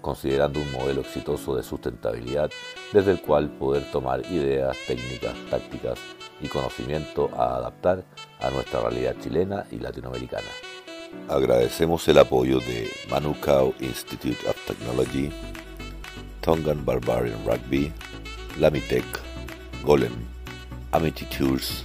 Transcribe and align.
considerando 0.00 0.60
un 0.60 0.70
modelo 0.72 1.00
exitoso 1.00 1.56
de 1.56 1.62
sustentabilidad 1.62 2.50
desde 2.92 3.12
el 3.12 3.20
cual 3.20 3.50
poder 3.50 3.90
tomar 3.90 4.24
ideas, 4.30 4.76
técnicas, 4.86 5.34
tácticas 5.50 5.98
y 6.40 6.48
conocimiento 6.48 7.30
a 7.36 7.56
adaptar 7.56 8.04
a 8.40 8.50
nuestra 8.50 8.80
realidad 8.80 9.16
chilena 9.22 9.64
y 9.70 9.78
latinoamericana. 9.78 10.48
Agradecemos 11.28 12.06
el 12.08 12.18
apoyo 12.18 12.60
de 12.60 12.90
Manukau 13.10 13.74
Institute 13.80 14.38
of 14.48 14.56
Technology, 14.66 15.30
Tongan 16.40 16.84
Barbarian 16.84 17.44
Rugby, 17.44 17.92
Lamitech, 18.58 19.04
Golem, 19.82 20.14
Amity 20.92 21.24
Tours 21.26 21.84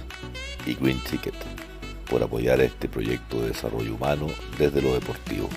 y 0.66 0.74
Green 0.74 1.00
Ticket 1.00 1.34
por 2.12 2.22
apoyar 2.22 2.60
este 2.60 2.88
proyecto 2.88 3.40
de 3.40 3.48
desarrollo 3.48 3.94
humano 3.94 4.26
desde 4.58 4.82
lo 4.82 4.92
deportivo. 4.92 5.48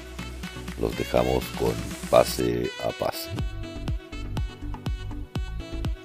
Los 0.79 0.97
dejamos 0.97 1.43
con 1.59 1.73
pase 2.15 2.71
a 2.81 2.91
pase. 2.91 3.29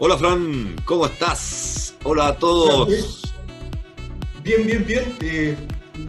Hola 0.00 0.18
Fran, 0.18 0.74
¿cómo 0.84 1.06
estás? 1.06 1.94
Hola 2.02 2.28
a 2.28 2.36
todos. 2.36 3.22
Bien, 4.42 4.66
bien, 4.66 4.84
bien. 4.84 5.16
Eh, 5.20 5.56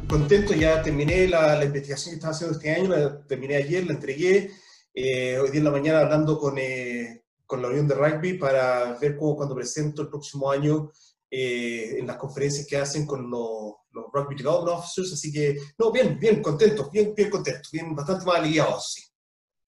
contento, 0.07 0.55
ya 0.55 0.81
terminé 0.81 1.27
la, 1.27 1.63
investigación 1.63 2.13
que 2.13 2.15
estaba 2.15 2.33
haciendo 2.33 2.57
este 2.57 2.71
año, 2.71 2.89
la 2.89 3.21
terminé 3.27 3.57
ayer, 3.57 3.85
la 3.85 3.93
entregué. 3.93 4.49
Eh, 4.91 5.37
hoy 5.37 5.51
día 5.51 5.59
en 5.59 5.65
la 5.65 5.71
mañana 5.71 5.99
hablando 5.99 6.39
con, 6.39 6.57
eh, 6.57 7.25
con 7.45 7.61
la 7.61 7.67
Unión 7.67 7.87
de 7.87 7.93
Rugby 7.93 8.39
para 8.39 8.97
ver 8.97 9.15
cómo 9.15 9.35
cuando 9.35 9.53
presento 9.53 10.01
el 10.01 10.09
próximo 10.09 10.49
año 10.49 10.89
eh, 11.29 11.97
en 11.99 12.07
las 12.07 12.17
conferencias 12.17 12.65
que 12.65 12.77
hacen 12.77 13.05
con 13.05 13.29
los, 13.29 13.73
los 13.91 14.05
Rugby 14.11 14.33
Development 14.35 14.79
Officers, 14.79 15.13
así 15.13 15.31
que, 15.31 15.59
no, 15.77 15.91
bien, 15.91 16.17
bien 16.19 16.41
contentos, 16.41 16.89
bien, 16.89 17.13
bien 17.15 17.29
contentos, 17.29 17.69
bien, 17.71 17.95
bastante 17.95 18.25
más 18.25 18.37
aliviados, 18.37 18.93
sí. 18.93 19.10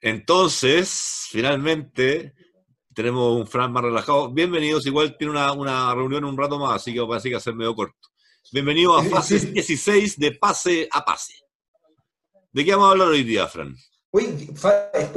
Entonces, 0.06 1.28
finalmente, 1.32 2.34
tenemos 2.94 3.38
un 3.40 3.48
Fran 3.48 3.72
más 3.72 3.84
relajado. 3.84 4.30
Bienvenidos, 4.34 4.86
igual 4.86 5.16
tiene 5.18 5.32
una, 5.32 5.54
una 5.54 5.96
reunión 5.96 6.26
un 6.26 6.38
rato 6.38 6.60
más, 6.60 6.76
así 6.76 6.94
que 6.94 7.00
parece 7.08 7.30
que 7.30 7.36
va 7.36 7.38
a 7.38 7.42
ser 7.42 7.56
medio 7.56 7.74
corto. 7.74 8.10
Bienvenido 8.52 8.98
a 8.98 9.04
fase 9.06 9.40
16 9.40 10.20
de 10.20 10.34
Pase 10.34 10.90
a 10.92 11.06
Pase. 11.06 11.36
¿De 12.52 12.66
qué 12.66 12.72
vamos 12.72 12.90
a 12.90 12.92
hablar 12.92 13.08
hoy 13.08 13.24
día, 13.24 13.48
Fran? 13.48 13.74
Oye, 14.12 14.28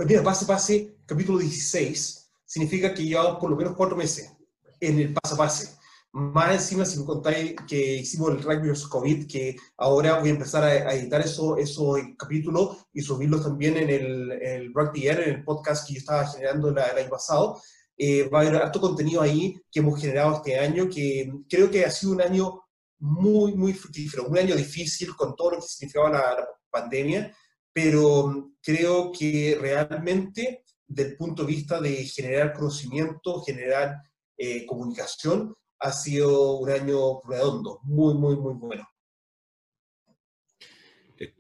mira, 0.06 0.22
Pase 0.22 0.44
a 0.44 0.46
Pase, 0.46 0.96
capítulo 1.04 1.40
16, 1.40 2.30
significa 2.44 2.94
que 2.94 3.02
llevamos 3.02 3.40
por 3.40 3.50
lo 3.50 3.56
menos 3.56 3.74
cuatro 3.74 3.96
meses 3.96 4.36
en 4.78 5.00
el 5.00 5.12
Pase 5.14 5.34
a 5.34 5.36
Pase. 5.36 5.75
Más 6.18 6.54
encima, 6.54 6.86
si 6.86 6.98
me 6.98 7.04
contáis 7.04 7.54
que 7.68 7.96
hicimos 7.96 8.30
el 8.30 8.42
Rugby. 8.42 8.72
COVID, 8.88 9.26
que 9.26 9.54
ahora 9.76 10.18
voy 10.18 10.30
a 10.30 10.32
empezar 10.32 10.64
a, 10.64 10.94
editar 10.94 11.20
esos 11.20 11.58
eso 11.58 11.94
capítulos 12.16 12.86
y 12.94 13.02
subirlos 13.02 13.42
también 13.42 13.76
en 13.76 13.90
el, 13.90 14.32
el, 14.32 14.72
Rugby 14.72 15.08
Air, 15.08 15.20
en 15.20 15.34
el 15.34 15.44
podcast 15.44 15.86
que 15.86 15.92
yo 15.92 15.98
estaba 15.98 16.26
generando 16.26 16.70
el, 16.70 16.78
año 16.78 17.10
pasado. 17.10 17.60
Eh, 17.98 18.30
va 18.30 18.38
a 18.38 18.42
haber 18.42 18.56
harto 18.56 18.80
contenido 18.80 19.20
ahí 19.20 19.60
que 19.70 19.80
hemos 19.80 20.00
generado 20.00 20.36
este 20.36 20.58
año, 20.58 20.88
que 20.88 21.30
creo 21.50 21.70
que 21.70 21.84
ha 21.84 21.90
sido 21.90 22.12
un 22.12 22.22
año 22.22 22.62
muy, 22.98 23.54
muy 23.54 23.74
fructífero, 23.74 24.26
un 24.26 24.38
año 24.38 24.56
difícil 24.56 25.14
con 25.14 25.36
todo 25.36 25.50
lo 25.50 25.56
que 25.58 25.68
significaba 25.68 26.08
la, 26.08 26.34
la 26.34 26.48
pandemia, 26.70 27.36
pero 27.74 28.52
creo 28.62 29.12
que 29.12 29.58
realmente, 29.60 30.64
desde 30.86 31.10
el 31.10 31.16
punto 31.18 31.42
de 31.42 31.52
vista 31.52 31.78
de 31.78 32.06
generar 32.06 32.54
conocimiento, 32.54 33.42
generar 33.42 33.96
eh, 34.38 34.64
comunicación, 34.64 35.54
ha 35.78 35.92
sido 35.92 36.58
un 36.58 36.70
año 36.70 37.20
redondo, 37.22 37.80
muy, 37.82 38.14
muy, 38.14 38.36
muy 38.36 38.54
bueno. 38.54 38.88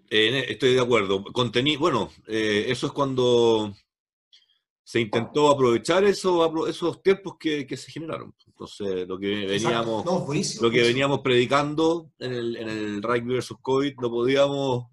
Eh, 0.08 0.46
estoy 0.48 0.74
de 0.74 0.80
acuerdo. 0.80 1.24
Contenido, 1.24 1.80
bueno, 1.80 2.10
eh, 2.26 2.66
eso 2.68 2.86
es 2.86 2.92
cuando 2.92 3.74
se 4.84 5.00
intentó 5.00 5.50
aprovechar 5.50 6.04
eso, 6.04 6.68
esos 6.68 7.02
tiempos 7.02 7.36
que, 7.40 7.66
se 7.76 7.90
generaron. 7.90 8.32
Entonces, 8.46 9.08
lo 9.08 9.18
que 9.18 9.46
veníamos, 9.46 10.04
lo 10.60 10.70
que 10.70 10.82
veníamos 10.82 11.20
predicando 11.20 12.12
en 12.20 12.32
el, 12.32 12.56
en 12.56 12.68
el 12.68 13.02
rugby 13.02 13.34
versus 13.34 13.58
COVID, 13.60 13.96
no 14.00 14.10
podíamos 14.10 14.86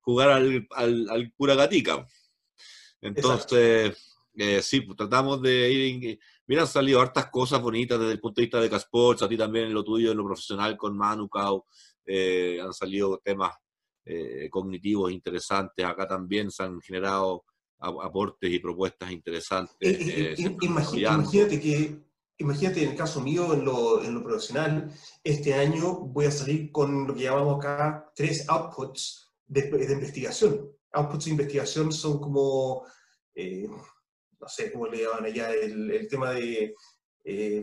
jugar 0.00 0.30
al, 0.30 0.68
al, 0.76 1.32
pura 1.38 1.54
gatica. 1.54 2.06
Entonces, 3.00 3.96
eh, 4.34 4.60
sí, 4.62 4.82
pues, 4.82 4.96
tratamos 4.96 5.40
de 5.40 5.72
ir 5.72 6.18
Mira, 6.50 6.62
han 6.62 6.68
salido 6.68 7.00
hartas 7.00 7.30
cosas 7.30 7.62
bonitas 7.62 7.96
desde 7.96 8.14
el 8.14 8.18
punto 8.18 8.40
de 8.40 8.46
vista 8.46 8.60
de 8.60 8.68
Casports, 8.68 9.22
a 9.22 9.28
ti 9.28 9.36
también 9.36 9.66
en 9.66 9.72
lo 9.72 9.84
tuyo, 9.84 10.10
en 10.10 10.16
lo 10.16 10.24
profesional 10.24 10.76
con 10.76 10.96
Manu 10.96 11.28
Cao, 11.28 11.64
eh, 12.04 12.58
han 12.60 12.72
salido 12.72 13.20
temas 13.22 13.54
eh, 14.04 14.48
cognitivos 14.50 15.12
interesantes, 15.12 15.86
acá 15.86 16.08
también 16.08 16.50
se 16.50 16.64
han 16.64 16.80
generado 16.80 17.44
aportes 17.78 18.50
y 18.50 18.58
propuestas 18.58 19.12
interesantes. 19.12 19.76
Eh, 19.80 20.34
imagínate 20.60 21.60
que, 21.60 22.02
imagínate 22.38 22.82
en 22.82 22.90
el 22.90 22.96
caso 22.96 23.20
mío, 23.20 23.54
en 23.54 23.64
lo, 23.64 24.02
en 24.02 24.12
lo 24.12 24.24
profesional, 24.24 24.92
este 25.22 25.54
año 25.54 26.00
voy 26.00 26.26
a 26.26 26.32
salir 26.32 26.72
con 26.72 27.06
lo 27.06 27.14
que 27.14 27.22
llamamos 27.22 27.58
acá 27.58 28.10
tres 28.12 28.48
outputs 28.48 29.30
de, 29.46 29.70
de 29.70 29.92
investigación. 29.92 30.68
Outputs 30.94 31.26
de 31.26 31.30
investigación 31.30 31.92
son 31.92 32.18
como 32.18 32.84
no 34.40 34.48
sé 34.48 34.72
cómo 34.72 34.86
le 34.86 35.02
llaman 35.02 35.26
allá, 35.26 35.52
el, 35.52 36.08
tema 36.08 36.32
de 36.32 36.74
eh, 37.24 37.62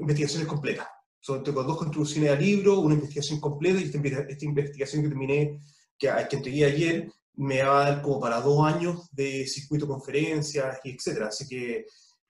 investigaciones 0.00 0.48
completas. 0.48 0.88
Son, 1.20 1.42
tengo 1.42 1.62
dos 1.62 1.78
contribuciones 1.78 2.30
al 2.30 2.40
libro, 2.40 2.80
una 2.80 2.94
investigación 2.94 3.40
completa 3.40 3.80
y 3.80 3.84
esta, 3.84 4.44
investigación 4.44 5.02
que 5.02 5.08
terminé, 5.08 5.60
que, 5.98 6.10
que 6.28 6.36
entregué 6.36 6.64
ayer, 6.64 7.12
me 7.36 7.62
va 7.62 7.80
a 7.86 7.90
dar 7.90 8.02
como 8.02 8.20
para 8.20 8.40
dos 8.40 8.64
años 8.66 9.08
de 9.10 9.46
circuito 9.46 9.86
conferencias 9.86 10.78
y 10.84 10.90
etcétera. 10.90 11.28
Así 11.28 11.46
que, 11.48 11.86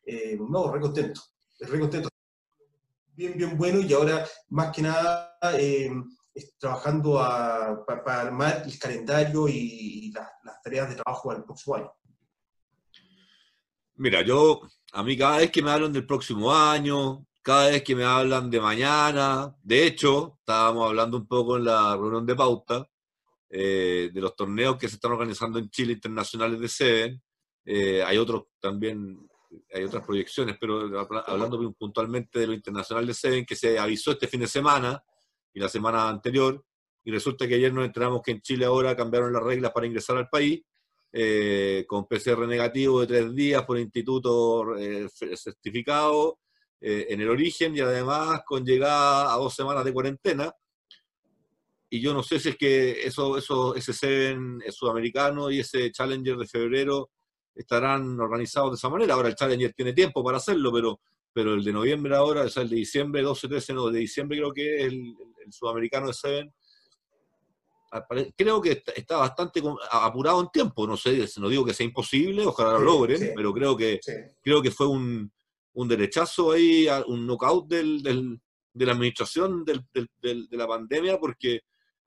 eh, 0.06 0.38
no, 0.38 0.70
re 0.70 0.80
contento, 0.80 1.20
re 1.60 1.80
contento. 1.80 2.08
Bien, 3.16 3.36
bien 3.36 3.56
bueno 3.56 3.80
y 3.80 3.92
ahora, 3.92 4.26
más 4.48 4.74
que 4.74 4.82
nada, 4.82 5.38
eh, 5.56 5.90
trabajando 6.58 7.14
para, 7.86 8.20
armar 8.22 8.62
el 8.64 8.78
calendario 8.78 9.46
y, 9.48 10.10
las, 10.12 10.28
las 10.42 10.62
tareas 10.62 10.88
de 10.88 10.96
trabajo 10.96 11.32
el 11.32 11.44
próximo 11.44 11.76
año. 11.76 11.92
Mira, 13.96 14.22
yo, 14.22 14.62
a 14.92 15.04
mí 15.04 15.16
cada 15.16 15.38
vez 15.38 15.50
que 15.52 15.62
me 15.62 15.70
hablan 15.70 15.92
del 15.92 16.04
próximo 16.04 16.52
año, 16.52 17.26
cada 17.42 17.70
vez 17.70 17.84
que 17.84 17.94
me 17.94 18.02
hablan 18.04 18.50
de 18.50 18.60
mañana, 18.60 19.54
de 19.62 19.86
hecho, 19.86 20.38
estábamos 20.40 20.88
hablando 20.88 21.16
un 21.16 21.28
poco 21.28 21.56
en 21.56 21.64
la 21.64 21.96
reunión 21.96 22.26
de 22.26 22.34
pauta 22.34 22.88
eh, 23.48 24.10
de 24.12 24.20
los 24.20 24.34
torneos 24.34 24.76
que 24.78 24.88
se 24.88 24.96
están 24.96 25.12
organizando 25.12 25.60
en 25.60 25.70
Chile 25.70 25.92
internacionales 25.92 26.58
de 26.58 26.68
Seven. 26.68 27.22
Eh, 27.64 28.02
hay 28.02 28.18
otros 28.18 28.46
también, 28.60 29.28
hay 29.72 29.84
otras 29.84 30.04
proyecciones, 30.04 30.56
pero 30.58 30.90
hablando 31.26 31.72
puntualmente 31.74 32.40
de 32.40 32.48
lo 32.48 32.52
internacional 32.52 33.06
de 33.06 33.14
Seven, 33.14 33.46
que 33.46 33.54
se 33.54 33.78
avisó 33.78 34.10
este 34.10 34.26
fin 34.26 34.40
de 34.40 34.48
semana 34.48 35.00
y 35.52 35.60
la 35.60 35.68
semana 35.68 36.08
anterior, 36.08 36.64
y 37.04 37.12
resulta 37.12 37.46
que 37.46 37.54
ayer 37.54 37.72
nos 37.72 37.84
enteramos 37.84 38.22
que 38.22 38.32
en 38.32 38.40
Chile 38.40 38.64
ahora 38.64 38.96
cambiaron 38.96 39.32
las 39.32 39.42
reglas 39.42 39.70
para 39.70 39.86
ingresar 39.86 40.16
al 40.16 40.28
país 40.28 40.64
eh, 41.16 41.84
con 41.86 42.08
PCR 42.08 42.44
negativo 42.44 43.00
de 43.00 43.06
tres 43.06 43.32
días 43.32 43.64
por 43.64 43.78
instituto 43.78 44.76
eh, 44.76 45.08
certificado 45.36 46.40
eh, 46.80 47.06
en 47.10 47.20
el 47.20 47.28
origen 47.28 47.76
y 47.76 47.78
además 47.78 48.40
con 48.44 48.64
llegada 48.64 49.32
a 49.32 49.36
dos 49.36 49.54
semanas 49.54 49.84
de 49.84 49.92
cuarentena. 49.92 50.52
Y 51.88 52.00
yo 52.00 52.12
no 52.12 52.24
sé 52.24 52.40
si 52.40 52.48
es 52.48 52.56
que 52.56 53.06
eso, 53.06 53.38
eso, 53.38 53.76
ese 53.76 53.92
Seven 53.92 54.58
sudamericano 54.70 55.52
y 55.52 55.60
ese 55.60 55.92
Challenger 55.92 56.36
de 56.36 56.48
febrero 56.48 57.10
estarán 57.54 58.18
organizados 58.18 58.72
de 58.72 58.76
esa 58.76 58.88
manera. 58.88 59.14
Ahora 59.14 59.28
el 59.28 59.36
Challenger 59.36 59.72
tiene 59.72 59.92
tiempo 59.92 60.24
para 60.24 60.38
hacerlo, 60.38 60.72
pero, 60.72 60.98
pero 61.32 61.54
el 61.54 61.62
de 61.62 61.72
noviembre 61.72 62.16
ahora, 62.16 62.42
o 62.42 62.48
sea, 62.48 62.64
el 62.64 62.70
de 62.70 62.76
diciembre, 62.76 63.22
12, 63.22 63.46
13 63.46 63.72
no, 63.72 63.88
de 63.88 64.00
diciembre 64.00 64.38
creo 64.38 64.52
que 64.52 64.78
es 64.78 64.82
el, 64.86 65.14
el 65.46 65.52
sudamericano 65.52 66.08
de 66.08 66.14
Seven, 66.14 66.52
creo 68.36 68.60
que 68.60 68.82
está 68.94 69.18
bastante 69.18 69.62
apurado 69.90 70.40
en 70.40 70.48
tiempo. 70.50 70.86
No 70.86 70.96
sé, 70.96 71.28
no 71.38 71.48
digo 71.48 71.64
que 71.64 71.74
sea 71.74 71.86
imposible, 71.86 72.46
ojalá 72.46 72.72
lo 72.72 72.80
logren, 72.80 73.32
pero 73.34 73.52
creo 73.52 73.76
que, 73.76 74.00
creo 74.42 74.62
que 74.62 74.70
fue 74.70 74.86
un, 74.86 75.30
un 75.74 75.88
derechazo 75.88 76.52
ahí, 76.52 76.86
un 77.06 77.26
knockout 77.26 77.68
del, 77.68 78.02
del, 78.02 78.40
de 78.72 78.86
la 78.86 78.92
administración 78.92 79.64
del, 79.64 79.84
del, 79.92 80.48
de 80.48 80.56
la 80.56 80.66
pandemia, 80.66 81.18
porque, 81.18 81.60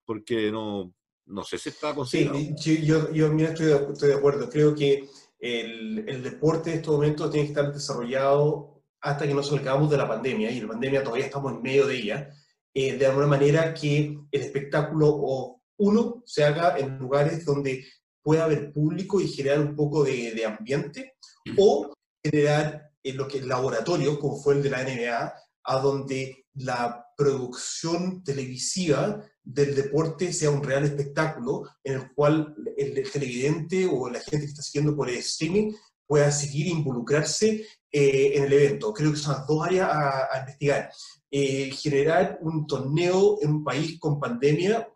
porque 0.06 0.52
no, 0.52 0.94
no 1.26 1.44
sé 1.44 1.58
si 1.58 1.70
está 1.70 1.94
considerado. 1.94 2.40
Sí, 2.58 2.86
yo, 2.86 3.12
yo 3.12 3.30
mira, 3.30 3.50
estoy, 3.50 3.68
de, 3.68 3.76
estoy, 3.76 4.10
de, 4.10 4.16
acuerdo. 4.16 4.50
Creo 4.50 4.74
que 4.76 5.08
el, 5.40 6.08
el 6.08 6.24
deporte 6.24 6.72
en 6.72 6.78
estos 6.78 6.96
momentos 6.96 7.32
tiene 7.32 7.48
que 7.48 7.54
estar 7.54 7.74
desarrollado 7.74 8.82
hasta 9.02 9.28
que 9.28 9.34
nos 9.34 9.48
salgamos 9.48 9.90
de 9.90 9.98
la 9.98 10.08
pandemia, 10.08 10.52
y 10.52 10.60
la 10.60 10.68
pandemia 10.68 11.04
todavía 11.04 11.26
estamos 11.26 11.54
en 11.54 11.62
medio 11.62 11.88
de 11.88 11.96
ella, 11.96 12.30
eh, 12.74 12.98
de 12.98 13.06
alguna 13.06 13.28
manera 13.28 13.74
que 13.74 14.18
el 14.32 14.42
espectáculo 14.42 15.08
o 15.10 15.57
uno 15.78 16.24
se 16.26 16.44
haga 16.44 16.78
en 16.78 16.98
lugares 16.98 17.46
donde 17.46 17.86
pueda 18.28 18.44
haber 18.44 18.74
público 18.74 19.22
y 19.22 19.28
generar 19.30 19.62
un 19.62 19.76
poco 19.76 20.04
de, 20.04 20.46
ambiente, 20.46 21.14
o 21.58 21.94
generar 22.22 22.92
en 23.02 23.16
lo 23.16 23.26
que 23.26 23.38
es 23.38 23.46
laboratorio, 23.46 24.20
como 24.20 24.38
fue 24.38 24.56
el 24.56 24.64
de 24.64 24.70
la 24.70 24.84
NBA, 24.84 25.34
a 25.64 25.80
donde 25.80 26.46
la 26.56 27.06
producción 27.16 28.24
televisiva 28.24 29.24
del 29.42 29.76
deporte 29.76 30.34
sea 30.34 30.50
un 30.50 30.62
real 30.62 30.84
espectáculo 30.84 31.70
en 31.84 31.94
el 31.94 32.14
cual 32.14 32.54
el, 32.76 33.10
televidente 33.10 33.88
o 33.90 34.10
la 34.10 34.20
gente 34.20 34.40
que 34.40 34.52
está 34.52 34.62
siguiendo 34.62 34.94
por 34.94 35.10
el 35.10 35.16
streaming 35.16 35.72
pueda 36.06 36.30
seguir 36.32 36.68
involucrarse 36.68 37.66
eh, 37.92 38.32
en 38.36 38.44
el 38.44 38.54
evento. 38.54 38.94
Creo 38.94 39.12
que 39.12 39.18
son 39.18 39.36
las 39.36 39.48
dos 39.48 39.66
áreas 39.66 39.90
a, 39.90 40.40
investigar. 40.40 40.92
Eh, 41.32 41.72
generar 41.72 42.40
un 42.42 42.68
torneo 42.68 43.38
en 43.42 43.52
un 43.52 43.64
país 43.64 43.98
con 44.00 44.20
pandemia 44.20 44.88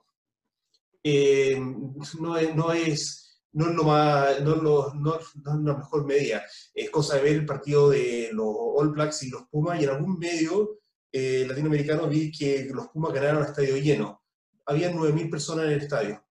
eh, 1.03 1.59
no, 1.59 2.37
es, 2.37 2.55
no, 2.55 2.73
es, 2.73 3.41
no 3.53 3.69
es 3.69 3.75
lo 3.75 3.83
más, 3.83 4.41
no, 4.41 4.55
no, 4.55 4.93
no, 4.93 5.19
es 5.19 5.25
la 5.43 5.77
mejor 5.77 6.05
medida. 6.05 6.43
Es 6.73 6.89
cosa 6.89 7.15
de 7.15 7.23
ver 7.23 7.33
el 7.33 7.45
partido 7.45 7.89
de 7.89 8.29
los 8.31 8.47
All 8.47 8.89
Blacks 8.89 9.23
y 9.23 9.29
los 9.29 9.43
Pumas 9.47 9.79
y 9.79 9.83
en 9.83 9.89
algún 9.89 10.17
medio 10.17 10.79
latinoamericano 11.13 12.07
vi 12.07 12.31
que 12.31 12.69
los 12.73 12.87
Pumas 12.89 13.13
ganaron 13.13 13.43
a 13.43 13.47
estadio 13.47 13.77
lleno. 13.77 14.23
Había 14.65 14.91
9.000 14.91 15.29
personas 15.29 15.65
en 15.65 15.71
el 15.71 15.81
estadio, 15.81 16.23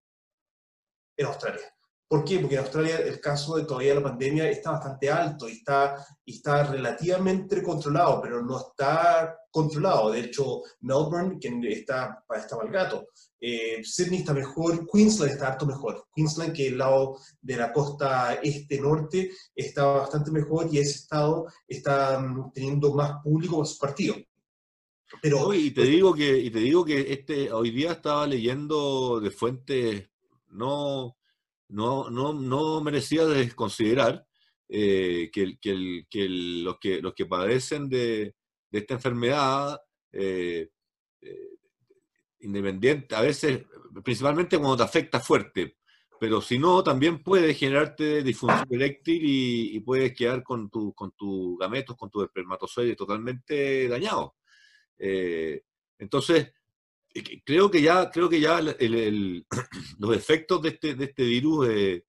en 1.17 1.27
Australia. 1.27 1.75
¿Por 2.11 2.25
qué? 2.25 2.41
Porque 2.41 2.57
en 2.57 2.63
Australia 2.63 2.97
el 2.99 3.21
caso 3.21 3.55
de 3.55 3.63
todavía 3.63 3.95
la 3.95 4.03
pandemia 4.03 4.51
está 4.51 4.73
bastante 4.73 5.09
alto 5.09 5.49
y 5.49 5.53
está, 5.53 6.05
y 6.25 6.35
está 6.35 6.65
relativamente 6.65 7.63
controlado, 7.63 8.21
pero 8.21 8.45
no 8.45 8.59
está 8.59 9.39
controlado. 9.49 10.11
De 10.11 10.19
hecho, 10.19 10.63
Melbourne, 10.81 11.39
que 11.39 11.57
está, 11.73 12.25
está 12.37 12.57
mal 12.57 12.69
gato. 12.69 13.07
Eh, 13.41 13.85
Sydney 13.85 14.19
está 14.19 14.35
mejor, 14.35 14.89
Queensland 14.93 15.31
está 15.31 15.53
harto 15.53 15.67
mejor. 15.67 16.09
Queensland, 16.13 16.53
que 16.53 16.67
es 16.67 16.73
el 16.73 16.79
lado 16.79 17.17
de 17.41 17.57
la 17.57 17.73
costa 17.73 18.41
este-norte, 18.43 19.31
está 19.55 19.85
bastante 19.85 20.33
mejor 20.33 20.67
y 20.69 20.79
ese 20.79 20.99
estado 20.99 21.47
está 21.69 22.19
mm, 22.19 22.51
teniendo 22.53 22.93
más 22.93 23.23
público 23.23 23.59
para 23.59 23.67
sus 23.67 23.79
partidos. 23.79 24.19
Pero, 25.23 25.55
y 25.55 25.71
te 25.71 25.83
digo 25.83 26.13
que, 26.13 26.37
y 26.37 26.51
te 26.51 26.59
digo 26.59 26.85
que 26.85 27.13
este, 27.13 27.53
hoy 27.53 27.71
día 27.71 27.93
estaba 27.93 28.27
leyendo 28.27 29.21
de 29.21 29.31
fuentes 29.31 30.11
no 30.49 31.17
no, 31.71 32.11
no, 32.11 32.33
no 32.33 32.81
merecía 32.81 33.25
desconsiderar 33.27 34.27
eh, 34.69 35.31
que, 35.33 35.59
que, 35.59 36.07
que 36.09 36.29
los 36.29 36.79
que 36.79 37.03
los 37.03 37.13
que 37.15 37.27
padecen 37.27 37.89
de, 37.89 38.37
de 38.71 38.79
esta 38.79 38.95
enfermedad 38.95 39.81
eh, 40.13 40.71
eh, 41.21 41.51
independiente, 42.41 43.15
a 43.15 43.21
veces, 43.23 43.65
principalmente 44.05 44.59
cuando 44.59 44.77
te 44.77 44.83
afecta 44.85 45.21
fuerte, 45.21 45.77
pero 46.21 46.41
si 46.41 46.59
no, 46.59 46.85
también 46.85 47.23
puede 47.23 47.55
generarte 47.55 48.23
disfunción 48.23 48.69
eréctil 48.71 49.25
y, 49.25 49.77
y, 49.77 49.81
puedes 49.81 50.15
quedar 50.15 50.43
con, 50.43 50.71
tu, 50.71 50.95
con 50.95 51.13
tus 51.13 51.59
gametos, 51.59 51.97
con 51.97 52.11
tus 52.11 52.25
espermatozoides 52.25 52.97
totalmente 52.97 53.89
dañados. 53.89 54.33
entonces, 55.99 56.53
creo 57.45 57.71
que 57.71 57.83
ya, 57.83 58.11
creo 58.11 58.29
que 58.29 58.41
ya 58.41 58.61
los 59.99 60.17
efectos 60.17 60.63
de 60.63 60.69
este, 60.71 60.95
de 60.95 61.05
este 61.05 61.25
virus 61.25 61.69
eh, 61.69 62.05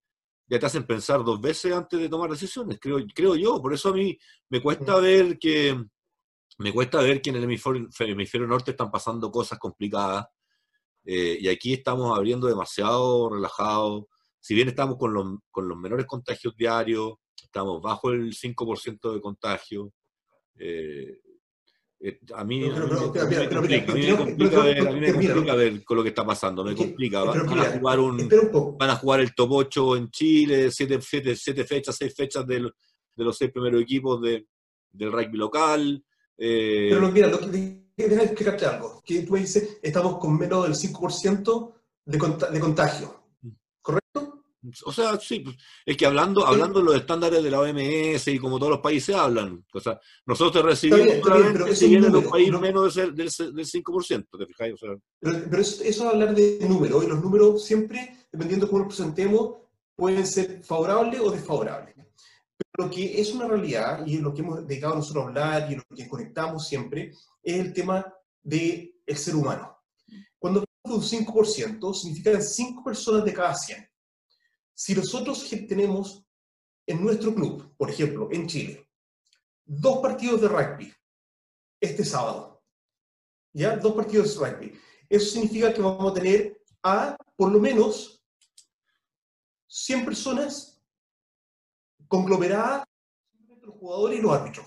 ya 0.48 0.60
te 0.60 0.66
hacen 0.66 0.86
pensar 0.86 1.24
dos 1.24 1.40
veces 1.40 1.74
antes 1.74 2.00
de 2.00 2.10
tomar 2.10 2.30
decisiones, 2.30 2.78
creo, 2.80 3.00
creo 3.14 3.36
yo. 3.36 3.62
Por 3.62 3.74
eso 3.74 3.90
a 3.90 3.94
mí 3.94 4.18
me 4.50 4.62
cuesta 4.62 4.98
mm. 4.98 5.02
ver 5.02 5.40
que 5.40 5.82
me 6.58 6.72
cuesta 6.74 7.02
ver 7.02 7.22
que 7.22 7.32
en 7.32 7.38
el 7.38 7.44
hemisferio, 7.44 8.48
norte 8.48 8.72
están 8.72 8.92
pasando 8.92 9.32
cosas 9.32 9.58
complicadas. 9.58 10.26
Eh, 11.04 11.38
y 11.40 11.48
aquí 11.48 11.74
estamos 11.74 12.16
abriendo 12.16 12.48
demasiado 12.48 13.30
relajados. 13.30 14.06
Si 14.40 14.54
bien 14.54 14.68
estamos 14.68 14.98
con 14.98 15.14
los, 15.14 15.40
con 15.50 15.68
los 15.68 15.78
menores 15.78 16.06
contagios 16.06 16.56
diarios, 16.56 17.14
estamos 17.42 17.82
bajo 17.82 18.12
el 18.12 18.34
5% 18.36 19.14
de 19.14 19.22
contagio. 19.22 19.94
Eh, 20.56 21.20
a 22.36 22.44
mí, 22.44 22.62
me 22.62 22.72
complica 24.18 25.56
ver 25.56 25.84
con 25.84 25.98
lo 25.98 26.04
que 26.04 26.10
está 26.10 26.26
pasando, 26.26 26.64
me 26.64 26.76
complica. 26.76 27.24
Van, 27.24 27.40
a 27.60 27.78
jugar 27.78 28.00
un, 28.00 28.30
van 28.78 28.90
a 28.90 28.96
jugar 28.96 29.20
el 29.20 29.36
top 29.36 29.52
8 29.52 29.98
en 29.98 30.10
Chile, 30.10 30.72
siete, 30.72 31.00
siete, 31.02 31.64
fechas, 31.64 31.96
seis 31.96 32.14
fechas 32.16 32.48
de, 32.48 32.62
de, 33.16 33.24
los 33.24 33.38
seis 33.38 33.52
primeros 33.52 33.82
equipos 33.82 34.20
de, 34.22 34.48
del 34.92 35.12
rugby 35.12 35.38
local. 35.38 36.04
Eh... 36.38 36.88
Pero 36.90 37.12
mira, 37.12 37.28
lo 37.28 37.40
que, 37.40 37.82
déjame 37.96 38.24
explicarte 38.24 38.66
algo, 38.66 39.04
que 39.06 39.22
tú 39.22 39.36
dices, 39.36 39.78
estamos 39.82 40.18
con 40.18 40.38
menos 40.38 40.64
del 40.64 40.74
5% 40.74 41.74
de, 42.06 42.18
de 42.52 42.60
contagio, 42.60 43.24
¿correcto? 43.80 44.31
O 44.86 44.92
sea, 44.92 45.20
sí, 45.20 45.40
pues, 45.40 45.56
es 45.86 45.98
que 45.98 46.06
hablando, 46.06 46.46
hablando 46.46 46.80
de 46.80 46.86
los 46.86 46.96
estándares 46.96 47.44
de 47.44 47.50
la 47.50 47.62
OMS 47.62 48.28
y 48.28 48.38
como 48.38 48.60
todos 48.60 48.74
los 48.74 48.80
países 48.80 49.16
hablan, 49.16 49.66
o 49.74 49.80
sea, 49.80 50.00
nosotros 50.26 50.64
recibimos 50.64 51.08
bien, 51.80 52.12
los 52.12 52.26
países 52.26 52.60
menos 52.60 52.96
del, 52.96 53.16
del, 53.16 53.30
5%, 53.30 54.28
¿te 54.38 54.46
fijáis? 54.46 54.74
O 54.76 54.78
sea, 54.78 54.90
pero, 55.20 55.62
eso, 55.62 55.84
es 55.84 56.00
hablar 56.02 56.36
de 56.36 56.60
números, 56.68 57.04
y 57.04 57.08
los 57.08 57.22
números 57.22 57.66
siempre, 57.66 58.18
dependiendo 58.32 58.66
de 58.66 58.70
cómo 58.70 58.84
los 58.84 58.96
presentemos, 58.96 59.56
pueden 59.96 60.28
ser 60.28 60.64
favorables 60.64 61.20
o 61.22 61.32
desfavorables. 61.32 61.96
Pero 61.96 62.88
lo 62.88 62.90
que 62.90 63.20
es 63.20 63.34
una 63.34 63.48
realidad, 63.48 64.06
y 64.06 64.20
lo 64.20 64.32
que 64.32 64.42
hemos 64.42 64.68
dedicado 64.68 64.96
nosotros 64.96 65.26
a 65.26 65.28
hablar 65.28 65.72
y 65.72 65.76
lo 65.76 65.84
que 65.96 66.08
conectamos 66.08 66.68
siempre, 66.68 67.12
es 67.42 67.60
el 67.60 67.74
tema 67.74 68.06
del 68.44 68.94
el 69.08 69.18
ser 69.18 69.36
humano. 69.36 69.76
Cuando 70.38 70.64
hablamos 70.84 71.10
de 71.10 71.18
un 71.18 71.26
5%, 71.26 71.94
significan 71.94 72.42
5 72.42 72.84
personas 72.84 73.26
de 73.26 73.34
cada 73.34 73.56
100. 73.56 73.91
Si 74.84 74.96
nosotros 74.96 75.48
tenemos 75.70 76.26
en 76.88 77.04
nuestro 77.04 77.36
club, 77.36 77.72
por 77.78 77.92
ejemplo, 77.92 78.30
en 78.32 78.48
Chile, 78.48 78.90
dos 79.64 80.00
partidos 80.00 80.42
de 80.42 80.48
rugby 80.48 80.92
este 81.80 82.04
sábado, 82.04 82.64
¿ya? 83.54 83.76
Dos 83.78 83.94
partidos 83.94 84.34
de 84.34 84.44
rugby. 84.44 84.80
Eso 85.08 85.34
significa 85.34 85.72
que 85.72 85.84
vamos 85.84 86.12
a 86.12 86.16
tener 86.16 86.64
a, 86.82 87.16
por 87.36 87.52
lo 87.52 87.60
menos, 87.60 88.26
100 89.68 90.04
personas 90.04 90.82
conglomeradas 92.08 92.84
entre 93.38 93.68
los 93.68 93.76
jugadores 93.76 94.18
y 94.18 94.22
los 94.24 94.34
árbitros. 94.34 94.66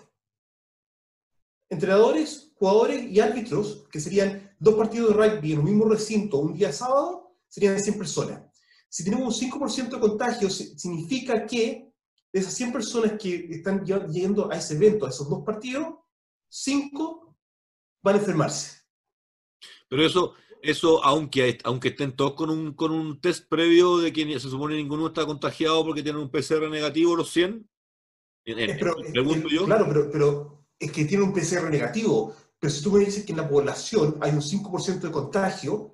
Entrenadores, 1.68 2.52
jugadores 2.54 3.02
y 3.10 3.18
árbitros, 3.18 3.88
que 3.90 3.98
serían 3.98 4.54
dos 4.60 4.76
partidos 4.76 5.08
de 5.08 5.14
rugby 5.14 5.54
en 5.54 5.58
un 5.58 5.64
mismo 5.64 5.86
recinto 5.86 6.38
un 6.38 6.54
día 6.54 6.72
sábado, 6.72 7.36
serían 7.48 7.80
100 7.80 7.98
personas. 7.98 8.53
Si 8.94 9.02
tenemos 9.02 9.42
un 9.42 9.50
5% 9.50 9.90
de 9.90 9.98
contagio, 9.98 10.48
significa 10.48 11.44
que 11.46 11.92
de 12.32 12.40
esas 12.40 12.54
100 12.54 12.72
personas 12.72 13.12
que 13.20 13.48
están 13.50 13.84
yendo 13.84 14.48
a 14.52 14.54
ese 14.54 14.74
evento, 14.74 15.04
a 15.04 15.08
esos 15.08 15.28
dos 15.28 15.42
partidos, 15.44 15.96
5 16.48 17.36
van 18.04 18.14
a 18.14 18.18
enfermarse. 18.18 18.82
Pero 19.88 20.06
eso, 20.06 20.34
eso 20.62 21.04
aunque, 21.04 21.58
aunque 21.64 21.88
estén 21.88 22.14
todos 22.14 22.34
con 22.34 22.50
un, 22.50 22.74
con 22.74 22.92
un 22.92 23.20
test 23.20 23.48
previo 23.48 23.98
de 23.98 24.12
que 24.12 24.38
se 24.38 24.48
supone 24.48 24.76
ninguno 24.76 25.08
está 25.08 25.26
contagiado 25.26 25.84
porque 25.84 26.04
tienen 26.04 26.22
un 26.22 26.30
PCR 26.30 26.70
negativo, 26.70 27.16
los 27.16 27.32
100, 27.32 27.68
pregunto 28.44 29.48
yo. 29.48 29.64
Claro, 29.64 29.86
pero, 29.88 30.08
pero 30.08 30.66
es 30.78 30.92
que 30.92 31.04
tienen 31.04 31.26
un 31.26 31.34
PCR 31.34 31.68
negativo. 31.68 32.32
Pero 32.60 32.72
si 32.72 32.80
tú 32.80 32.92
me 32.92 33.04
dices 33.04 33.24
que 33.24 33.32
en 33.32 33.38
la 33.38 33.48
población 33.48 34.18
hay 34.20 34.30
un 34.30 34.40
5% 34.40 35.00
de 35.00 35.10
contagio, 35.10 35.93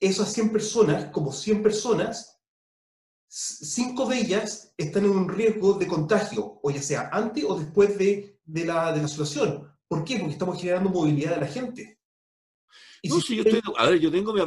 esas 0.00 0.32
100 0.32 0.52
personas, 0.52 1.10
como 1.10 1.32
100 1.32 1.62
personas, 1.62 2.40
5 3.28 4.08
de 4.08 4.20
ellas 4.20 4.74
están 4.76 5.04
en 5.04 5.10
un 5.10 5.28
riesgo 5.28 5.74
de 5.74 5.86
contagio, 5.86 6.60
o 6.62 6.70
ya 6.70 6.82
sea 6.82 7.10
antes 7.12 7.44
o 7.44 7.58
después 7.58 7.98
de, 7.98 8.40
de, 8.44 8.64
la, 8.64 8.92
de 8.92 9.02
la 9.02 9.08
situación. 9.08 9.70
¿Por 9.86 10.04
qué? 10.04 10.18
Porque 10.18 10.32
estamos 10.32 10.60
generando 10.60 10.90
movilidad 10.90 11.34
de 11.34 11.40
la 11.40 11.46
gente. 11.46 11.98
no, 13.04 13.20
si 13.20 13.36
yo 13.36 13.42
estoy, 13.42 13.60
a 13.76 13.90
ver, 13.90 14.00
yo 14.00 14.10
tengo 14.10 14.32
mi... 14.32 14.40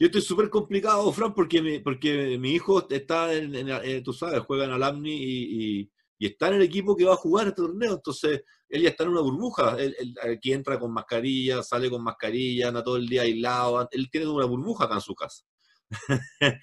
Yo 0.00 0.06
estoy 0.06 0.22
súper 0.22 0.48
complicado, 0.48 1.12
Fran, 1.12 1.34
porque 1.34 1.60
mi, 1.60 1.78
porque 1.78 2.38
mi 2.38 2.52
hijo 2.52 2.88
está 2.88 3.34
en, 3.34 3.54
eh, 3.54 4.00
tú 4.02 4.14
sabes, 4.14 4.40
juega 4.40 4.64
en 4.64 4.70
Alamni 4.70 5.12
y, 5.12 5.80
y, 5.80 5.92
y, 6.20 6.26
está 6.26 6.48
en 6.48 6.54
el 6.54 6.62
equipo 6.62 6.94
que 6.94 7.04
va 7.04 7.14
a 7.14 7.16
jugar 7.16 7.48
este 7.48 7.62
torneo. 7.62 7.94
Entonces, 7.94 8.42
él 8.68 8.82
ya 8.82 8.90
está 8.90 9.04
en 9.04 9.10
una 9.10 9.22
burbuja. 9.22 9.76
Él, 9.78 10.14
aquí 10.22 10.52
entra 10.52 10.78
con 10.78 10.92
mascarilla, 10.92 11.62
sale 11.62 11.90
con 11.90 12.02
mascarilla, 12.02 12.68
anda 12.68 12.84
todo 12.84 12.96
el 12.96 13.08
día 13.08 13.22
aislado. 13.22 13.88
Él 13.90 14.08
tiene 14.10 14.28
una 14.28 14.44
burbuja 14.44 14.84
acá 14.84 14.94
en 14.94 15.00
su 15.00 15.14
casa. 15.14 15.44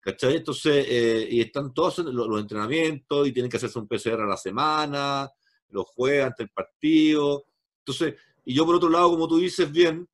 ¿Cachai? 0.00 0.36
Entonces, 0.36 0.86
eh, 0.88 1.28
y 1.30 1.40
están 1.40 1.74
todos 1.74 1.98
los, 1.98 2.28
los, 2.28 2.40
entrenamientos 2.40 3.26
y 3.26 3.32
tienen 3.32 3.50
que 3.50 3.56
hacerse 3.56 3.78
un 3.78 3.88
PCR 3.88 4.20
a 4.20 4.26
la 4.26 4.36
semana, 4.36 5.28
los 5.70 5.86
juegan 5.86 6.28
ante 6.28 6.44
el 6.44 6.50
partido. 6.50 7.46
Entonces, 7.80 8.14
y 8.44 8.54
yo 8.54 8.64
por 8.64 8.76
otro 8.76 8.88
lado, 8.88 9.10
como 9.10 9.26
tú 9.26 9.38
dices 9.38 9.70
bien, 9.70 10.08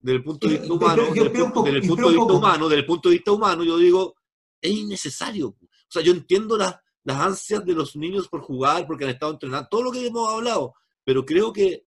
desde 0.00 0.16
el 0.16 0.24
punto 0.24 0.48
de 0.48 0.58
vista 0.58 0.72
humano, 0.72 1.02
desde 1.12 1.22
el 1.22 1.32
punto 1.32 1.62
de 1.62 1.70
vista 1.70 2.32
humano, 2.32 2.68
desde 2.68 2.80
el 2.80 2.86
punto 2.86 3.08
de 3.08 3.14
vista 3.14 3.32
humano, 3.32 3.64
yo 3.64 3.78
digo, 3.78 4.14
es 4.60 4.70
innecesario. 4.70 5.48
O 5.48 5.90
sea, 5.90 6.02
yo 6.02 6.12
entiendo 6.12 6.56
las 6.56 6.76
las 7.08 7.20
ansias 7.20 7.64
de 7.64 7.72
los 7.72 7.96
niños 7.96 8.28
por 8.28 8.42
jugar, 8.42 8.86
porque 8.86 9.04
han 9.04 9.10
estado 9.10 9.32
entrenando, 9.32 9.66
todo 9.70 9.82
lo 9.82 9.90
que 9.90 10.06
hemos 10.06 10.28
hablado, 10.30 10.74
pero 11.04 11.24
creo 11.24 11.54
que, 11.54 11.86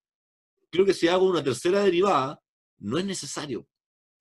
creo 0.72 0.84
que 0.84 0.96
si 0.96 1.08
hago 1.08 1.26
una 1.26 1.44
tercera 1.44 1.84
derivada, 1.84 2.42
no 2.80 2.98
es 2.98 3.06
necesario. 3.06 3.68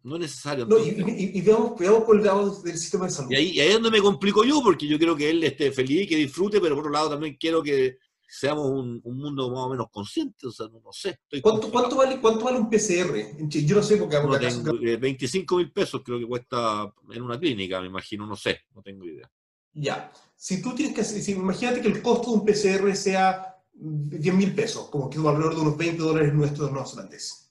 No 0.03 0.17
es 0.17 0.21
necesario. 0.21 0.69
y, 0.79 1.41
veamos, 1.41 1.79
veamos 1.79 2.05
por 2.05 2.17
el 2.17 2.25
lado 2.25 2.55
del 2.63 2.77
sistema 2.77 3.07
de 3.07 3.13
salud. 3.13 3.31
Y 3.31 3.35
ahí, 3.35 3.61
es 3.61 3.73
donde 3.73 3.91
me 3.91 4.03
complico 4.03 4.45
yo, 4.45 4.63
porque 4.63 4.87
yo 4.87 4.99
quiero 4.99 5.17
que 5.17 5.31
él 5.31 5.43
esté 5.43 5.73
feliz, 5.73 6.07
que 6.07 6.17
disfrute, 6.17 6.61
pero 6.61 6.75
por 6.75 6.83
otro 6.85 6.93
lado 6.93 7.09
también 7.09 7.39
quiero 7.41 7.63
que 7.63 7.97
seamos 8.29 8.71
un, 8.71 9.01
mundo 9.03 9.51
más 9.51 9.61
o 9.61 9.71
menos 9.71 9.87
consciente. 9.91 10.49
O 10.49 10.51
sea, 10.51 10.67
no, 10.69 10.93
sé. 10.93 11.21
¿Cuánto, 11.41 11.71
¿Cuánto, 11.71 11.97
vale, 11.97 12.21
¿Cuánto 12.21 12.45
vale 12.45 12.59
un 12.59 12.69
PCR? 12.69 13.39
Yo 13.49 13.77
no 13.77 13.83
sé 13.83 13.97
porque 13.97 14.17
no 14.17 14.39
tengo, 14.39 15.01
25 15.01 15.57
mil 15.57 15.73
pesos 15.73 16.03
creo 16.05 16.19
que 16.19 16.27
cuesta 16.27 16.93
en 17.11 17.23
una 17.23 17.41
clínica, 17.41 17.81
me 17.81 17.87
imagino, 17.87 18.27
no 18.27 18.37
sé, 18.37 18.61
no 18.75 18.83
tengo 18.83 19.07
idea. 19.07 19.31
Ya. 19.73 20.13
Si 20.37 20.63
tú 20.63 20.75
tienes 20.75 20.95
que 20.95 21.05
si, 21.05 21.33
imagínate 21.33 21.81
que 21.81 21.89
el 21.89 22.03
costo 22.03 22.31
de 22.31 22.37
un 22.39 22.45
PCR 22.45 22.97
sea 22.97 23.59
10 23.73 24.35
mil 24.35 24.55
pesos, 24.55 24.89
como 24.89 25.09
que 25.09 25.19
alrededor 25.19 25.55
de 25.55 25.61
unos 25.61 25.77
20 25.77 26.03
dólares 26.03 26.35
nuestros 26.35 26.73
neozelandeses. 26.73 27.51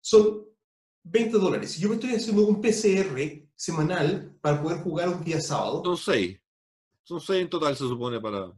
Son 0.00 0.44
20 1.04 1.38
dólares. 1.38 1.72
Si 1.72 1.80
yo 1.80 1.88
me 1.88 1.96
estoy 1.96 2.14
haciendo 2.14 2.46
un 2.46 2.60
PCR 2.60 3.44
semanal 3.54 4.36
para 4.40 4.62
poder 4.62 4.78
jugar 4.80 5.08
un 5.08 5.24
día 5.24 5.40
sábado. 5.40 5.82
Son 5.84 5.96
6. 5.96 6.40
Son 7.04 7.20
6 7.20 7.42
en 7.42 7.50
total, 7.50 7.76
se 7.76 7.84
supone, 7.84 8.20
para. 8.20 8.52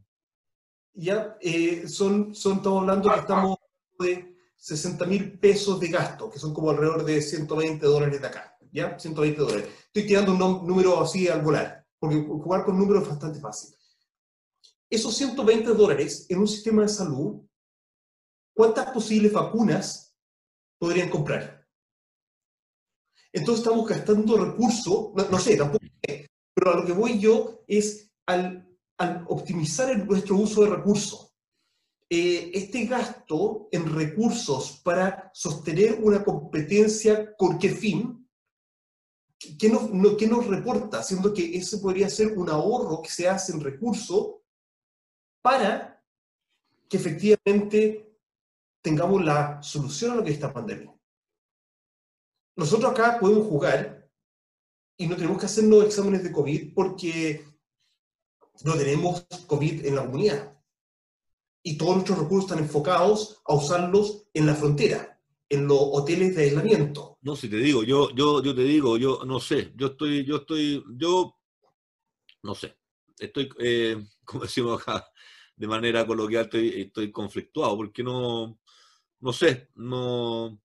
Ya, 0.94 1.36
eh, 1.40 1.86
son, 1.88 2.34
son, 2.34 2.58
estamos 2.58 2.80
hablando 2.82 3.12
que 3.12 3.20
estamos 3.20 3.58
de 3.98 4.36
60 4.56 5.04
mil 5.06 5.38
pesos 5.38 5.78
de 5.78 5.88
gasto, 5.88 6.30
que 6.30 6.38
son 6.38 6.54
como 6.54 6.70
alrededor 6.70 7.04
de 7.04 7.20
120 7.20 7.84
dólares 7.84 8.20
de 8.20 8.26
acá. 8.26 8.56
¿Ya? 8.72 8.98
120 8.98 9.40
dólares. 9.40 9.68
Estoy 9.86 10.06
tirando 10.06 10.32
un 10.32 10.66
número 10.66 11.00
así 11.00 11.28
al 11.28 11.42
volar, 11.42 11.75
porque 11.98 12.22
jugar 12.22 12.64
con 12.64 12.78
números 12.78 13.04
es 13.04 13.08
bastante 13.08 13.40
fácil. 13.40 13.74
Esos 14.88 15.16
120 15.16 15.74
dólares 15.74 16.26
en 16.28 16.38
un 16.38 16.48
sistema 16.48 16.82
de 16.82 16.88
salud, 16.88 17.42
¿cuántas 18.54 18.90
posibles 18.90 19.32
vacunas 19.32 20.16
podrían 20.78 21.10
comprar? 21.10 21.66
Entonces 23.32 23.64
estamos 23.64 23.86
gastando 23.86 24.36
recursos, 24.38 25.12
no, 25.30 25.38
sé, 25.38 25.56
tampoco 25.56 25.84
pero 26.56 26.70
a 26.70 26.76
lo 26.76 26.86
que 26.86 26.92
voy 26.92 27.18
yo 27.20 27.64
es 27.68 28.10
al, 28.26 28.66
optimizar 29.26 30.06
nuestro 30.06 30.36
uso 30.36 30.62
de 30.62 30.70
recursos. 30.70 31.34
Eh, 32.08 32.50
este 32.54 32.86
gasto 32.86 33.68
en 33.70 33.94
recursos 33.94 34.80
para 34.82 35.30
sostener 35.34 35.98
una 36.00 36.24
competencia, 36.24 37.36
¿con 37.36 37.58
qué 37.58 37.68
fin? 37.68 38.25
¿Qué 39.58 39.68
nos, 39.68 39.90
no, 39.90 40.16
¿Qué 40.16 40.26
nos 40.26 40.46
reporta? 40.46 41.02
Siendo 41.02 41.32
que 41.32 41.56
ese 41.56 41.78
podría 41.78 42.08
ser 42.08 42.36
un 42.38 42.48
ahorro 42.48 43.02
que 43.02 43.10
se 43.10 43.28
hace 43.28 43.52
en 43.52 43.60
recursos 43.60 44.36
para 45.42 46.02
que 46.88 46.96
efectivamente 46.96 48.18
tengamos 48.80 49.24
la 49.24 49.62
solución 49.62 50.12
a 50.12 50.14
lo 50.16 50.24
que 50.24 50.30
es 50.30 50.36
esta 50.36 50.52
pandemia 50.52 50.96
nosotros 52.56 52.90
acá 52.90 53.18
podemos 53.20 53.46
jugar 53.46 54.10
y 54.96 55.06
no 55.06 55.16
tenemos 55.16 55.38
que 55.38 55.46
hacernos 55.46 55.84
exámenes 55.84 56.24
de 56.24 56.32
COVID 56.32 56.74
porque 56.74 57.44
no 58.64 58.74
tenemos 58.74 59.26
COVID 59.46 59.84
en 59.84 59.94
la 59.94 60.06
comunidad. 60.06 60.58
Y 61.62 61.76
todos 61.76 61.96
nuestros 61.96 62.18
recursos 62.18 62.50
están 62.50 62.64
enfocados 62.64 63.42
a 63.44 63.54
usarlos 63.54 64.26
en 64.32 64.46
la 64.46 64.54
frontera, 64.54 65.20
en 65.50 65.66
los 65.66 65.78
hoteles 65.80 66.34
de 66.34 66.44
aislamiento. 66.44 67.15
No, 67.26 67.34
si 67.34 67.48
te 67.48 67.56
digo, 67.56 67.82
yo, 67.82 68.14
yo, 68.14 68.40
yo 68.40 68.54
te 68.54 68.62
digo, 68.62 68.96
yo 68.96 69.24
no 69.26 69.40
sé, 69.40 69.72
yo 69.74 69.88
estoy, 69.88 70.24
yo 70.24 70.36
estoy, 70.36 70.84
yo 70.96 71.36
no 72.44 72.54
sé, 72.54 72.78
estoy, 73.18 73.50
eh, 73.58 73.96
como 74.24 74.44
decimos 74.44 74.80
acá, 74.80 75.04
de 75.56 75.66
manera 75.66 76.06
coloquial, 76.06 76.48
estoy, 76.52 77.10
conflictuado, 77.10 77.76
porque 77.78 78.04
no, 78.04 78.60
no 79.18 79.32
sé, 79.32 79.70
no, 79.74 80.62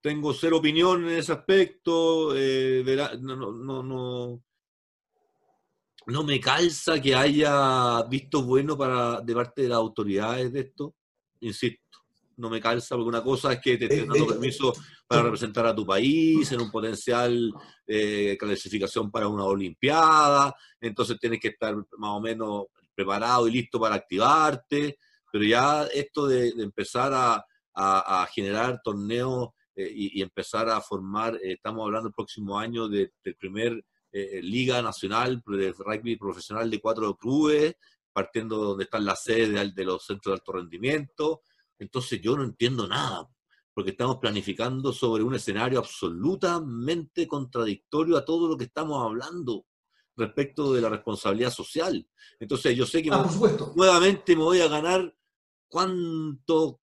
tengo 0.00 0.34
cero 0.34 0.56
opinión 0.56 1.04
en 1.04 1.18
ese 1.18 1.34
aspecto, 1.34 2.36
eh, 2.36 2.82
no, 3.20 3.52
no, 3.52 3.82
no, 3.84 4.42
no, 6.06 6.24
me 6.24 6.40
calza 6.40 7.00
que 7.00 7.14
haya 7.14 8.02
visto 8.10 8.42
bueno 8.42 8.76
para, 8.76 9.20
de 9.20 9.34
parte 9.36 9.62
de 9.62 9.68
las 9.68 9.78
autoridades 9.78 10.52
de 10.52 10.60
esto, 10.62 10.96
insisto, 11.38 11.81
no 12.36 12.50
me 12.50 12.60
calza 12.60 12.96
porque 12.96 13.08
una 13.08 13.22
cosa 13.22 13.52
es 13.52 13.60
que 13.60 13.76
te 13.76 13.84
estén 13.84 14.08
dando 14.08 14.26
permiso 14.26 14.72
para 15.06 15.22
representar 15.22 15.66
a 15.66 15.74
tu 15.74 15.86
país 15.86 16.50
en 16.52 16.60
un 16.60 16.70
potencial 16.70 17.52
eh, 17.86 18.36
clasificación 18.38 19.10
para 19.10 19.28
una 19.28 19.44
olimpiada, 19.44 20.54
entonces 20.80 21.18
tienes 21.18 21.40
que 21.40 21.48
estar 21.48 21.74
más 21.74 22.10
o 22.10 22.20
menos 22.20 22.66
preparado 22.94 23.48
y 23.48 23.52
listo 23.52 23.80
para 23.80 23.96
activarte, 23.96 24.98
pero 25.30 25.44
ya 25.44 25.84
esto 25.84 26.26
de, 26.26 26.48
empezar 26.58 27.12
a, 27.14 27.44
a 27.74 28.26
generar 28.26 28.80
torneos 28.82 29.50
eh, 29.74 29.90
y, 29.94 30.20
empezar 30.20 30.68
a 30.68 30.80
formar, 30.82 31.36
eh, 31.36 31.52
estamos 31.52 31.86
hablando 31.86 32.08
el 32.08 32.14
próximo 32.14 32.58
año 32.58 32.88
de, 32.88 33.12
del 33.24 33.36
primer 33.36 33.82
eh, 34.12 34.40
Liga 34.42 34.82
Nacional 34.82 35.42
de 35.46 35.72
Rugby 35.72 36.16
Profesional 36.16 36.70
de 36.70 36.78
cuatro 36.78 37.16
clubes, 37.16 37.76
partiendo 38.12 38.60
de 38.60 38.66
donde 38.66 38.84
están 38.84 39.06
las 39.06 39.22
sedes 39.22 39.74
de, 39.74 39.84
los 39.84 40.04
centros 40.04 40.32
de 40.32 40.34
alto 40.34 40.52
rendimiento. 40.52 41.42
Entonces 41.78 42.20
yo 42.20 42.36
no 42.36 42.44
entiendo 42.44 42.86
nada, 42.86 43.28
porque 43.74 43.90
estamos 43.90 44.18
planificando 44.18 44.92
sobre 44.92 45.22
un 45.22 45.34
escenario 45.34 45.78
absolutamente 45.78 47.26
contradictorio 47.26 48.16
a 48.16 48.24
todo 48.24 48.48
lo 48.48 48.56
que 48.56 48.64
estamos 48.64 49.02
hablando 49.04 49.66
respecto 50.16 50.72
de 50.72 50.80
la 50.80 50.90
responsabilidad 50.90 51.50
social. 51.50 52.06
Entonces 52.38 52.76
yo 52.76 52.86
sé 52.86 53.02
que 53.02 53.10
ah, 53.10 53.28
nuevamente 53.74 54.36
me 54.36 54.42
voy 54.42 54.60
a 54.60 54.68
ganar 54.68 55.14
cuánto 55.68 56.82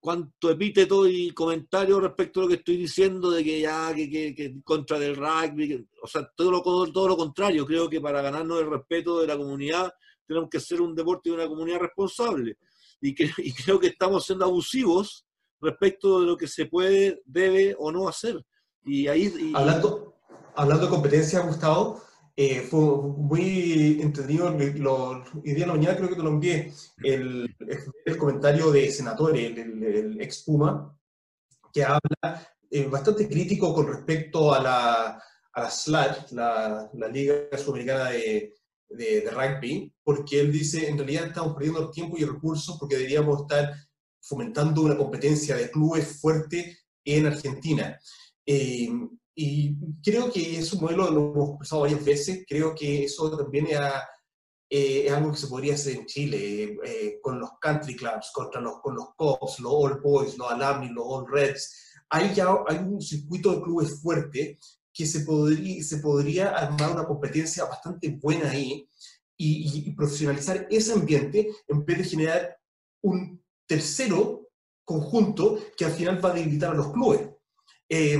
cuánto 0.00 0.50
epíteto 0.50 1.08
y 1.08 1.32
comentario 1.32 2.00
respecto 2.00 2.40
a 2.40 2.42
lo 2.44 2.48
que 2.48 2.54
estoy 2.54 2.76
diciendo 2.76 3.30
de 3.30 3.42
que 3.42 3.60
ya, 3.60 3.92
que, 3.94 4.08
que, 4.08 4.62
contra 4.62 4.98
del 4.98 5.16
rugby, 5.16 5.86
o 6.00 6.06
sea, 6.06 6.30
todo 6.36 6.50
lo, 6.50 6.62
todo 6.62 7.08
lo 7.08 7.16
contrario, 7.16 7.66
creo 7.66 7.88
que 7.90 8.00
para 8.00 8.22
ganarnos 8.22 8.60
el 8.60 8.70
respeto 8.70 9.20
de 9.20 9.26
la 9.26 9.36
comunidad 9.36 9.92
tenemos 10.26 10.48
que 10.48 10.60
ser 10.60 10.80
un 10.80 10.94
deporte 10.94 11.30
de 11.30 11.36
una 11.36 11.48
comunidad 11.48 11.80
responsable 11.80 12.58
y, 13.00 13.14
que, 13.14 13.30
y 13.38 13.52
creo 13.52 13.78
que 13.78 13.88
estamos 13.88 14.24
siendo 14.24 14.44
abusivos 14.44 15.26
respecto 15.60 16.20
de 16.20 16.26
lo 16.26 16.36
que 16.36 16.46
se 16.46 16.66
puede, 16.66 17.20
debe 17.24 17.74
o 17.78 17.90
no 17.90 18.08
hacer. 18.08 18.44
Y 18.84 19.08
ahí... 19.08 19.52
hablando, 19.54 20.14
hablando 20.54 20.84
de 20.86 20.90
competencia, 20.90 21.40
Gustavo, 21.40 22.00
eh, 22.36 22.60
fue 22.60 22.80
muy 22.80 24.00
entendido, 24.00 24.50
lo, 24.50 25.24
el 25.24 25.42
día 25.42 25.54
de 25.54 25.66
la 25.66 25.72
mañana 25.72 25.96
creo 25.96 26.08
que 26.08 26.14
te 26.14 26.22
lo 26.22 26.30
envié, 26.30 26.72
el, 27.02 27.56
el 28.04 28.16
comentario 28.16 28.70
de 28.70 28.90
Senatore, 28.90 29.46
el, 29.46 29.82
el, 29.82 30.20
ex 30.20 30.44
Puma, 30.44 30.96
que 31.72 31.82
habla 31.82 32.48
eh, 32.70 32.86
bastante 32.86 33.28
crítico 33.28 33.74
con 33.74 33.88
respecto 33.88 34.54
a 34.54 34.62
la, 34.62 35.22
a 35.52 35.60
la 35.60 35.70
SLAT, 35.70 36.30
la, 36.30 36.88
la 36.92 37.08
Liga 37.08 37.34
Sudamericana 37.56 38.10
de, 38.10 38.54
de, 38.88 39.30
Rugby, 39.30 39.92
porque 40.02 40.40
él 40.40 40.52
dice, 40.52 40.88
en 40.88 40.96
realidad 40.96 41.26
estamos 41.26 41.54
perdiendo 41.54 41.90
tiempo 41.90 42.16
y 42.16 42.24
recursos 42.24 42.76
porque 42.78 42.96
deberíamos 42.96 43.42
estar 43.42 43.74
fomentando 44.20 44.82
una 44.82 44.96
competencia 44.96 45.56
de 45.56 45.70
clubes 45.70 46.20
fuerte 46.20 46.78
en 47.04 47.26
Argentina. 47.26 47.98
Eh, 48.44 48.90
y 49.34 49.76
creo 50.02 50.32
que 50.32 50.58
es 50.58 50.72
un 50.72 50.80
modelo, 50.80 51.10
lo 51.10 51.32
hemos 51.32 51.50
conversado 51.50 51.82
varias 51.82 52.04
veces, 52.04 52.44
creo 52.48 52.74
que 52.74 53.04
eso 53.04 53.36
también 53.36 53.68
eh, 53.68 55.06
es 55.06 55.12
algo 55.12 55.30
que 55.30 55.38
se 55.38 55.46
podría 55.46 55.74
hacer 55.74 55.96
en 55.96 56.06
Chile, 56.06 56.78
eh, 56.84 57.18
con 57.22 57.38
los 57.38 57.50
country 57.60 57.94
clubs, 57.94 58.30
contra 58.34 58.60
los, 58.60 58.80
con 58.80 58.96
los 58.96 59.14
Cops, 59.14 59.60
los 59.60 59.72
All 59.72 60.00
Boys, 60.00 60.36
los 60.36 60.50
Alumni, 60.50 60.88
los 60.88 61.04
All 61.06 61.26
Reds. 61.30 61.94
Hay 62.10 62.34
ya 62.34 62.48
hay 62.66 62.78
un 62.78 63.00
circuito 63.00 63.54
de 63.54 63.62
clubes 63.62 64.00
fuerte 64.02 64.58
que 64.98 65.06
se 65.06 65.20
podría, 65.20 65.80
se 65.84 65.98
podría 65.98 66.48
armar 66.48 66.90
una 66.90 67.06
competencia 67.06 67.64
bastante 67.66 68.08
buena 68.20 68.50
ahí 68.50 68.90
y, 69.36 69.92
profesionalizar 69.92 70.66
ese 70.68 70.92
ambiente 70.92 71.48
en 71.68 71.84
vez 71.84 71.98
de 71.98 72.04
generar 72.04 72.58
un 73.04 73.40
tercero 73.64 74.48
conjunto 74.84 75.60
que 75.76 75.84
al 75.84 75.92
final 75.92 76.22
va 76.22 76.30
a 76.32 76.34
debilitar 76.34 76.72
a 76.72 76.74
los 76.74 76.92
clubes. 76.92 77.28
Eh, 77.88 78.18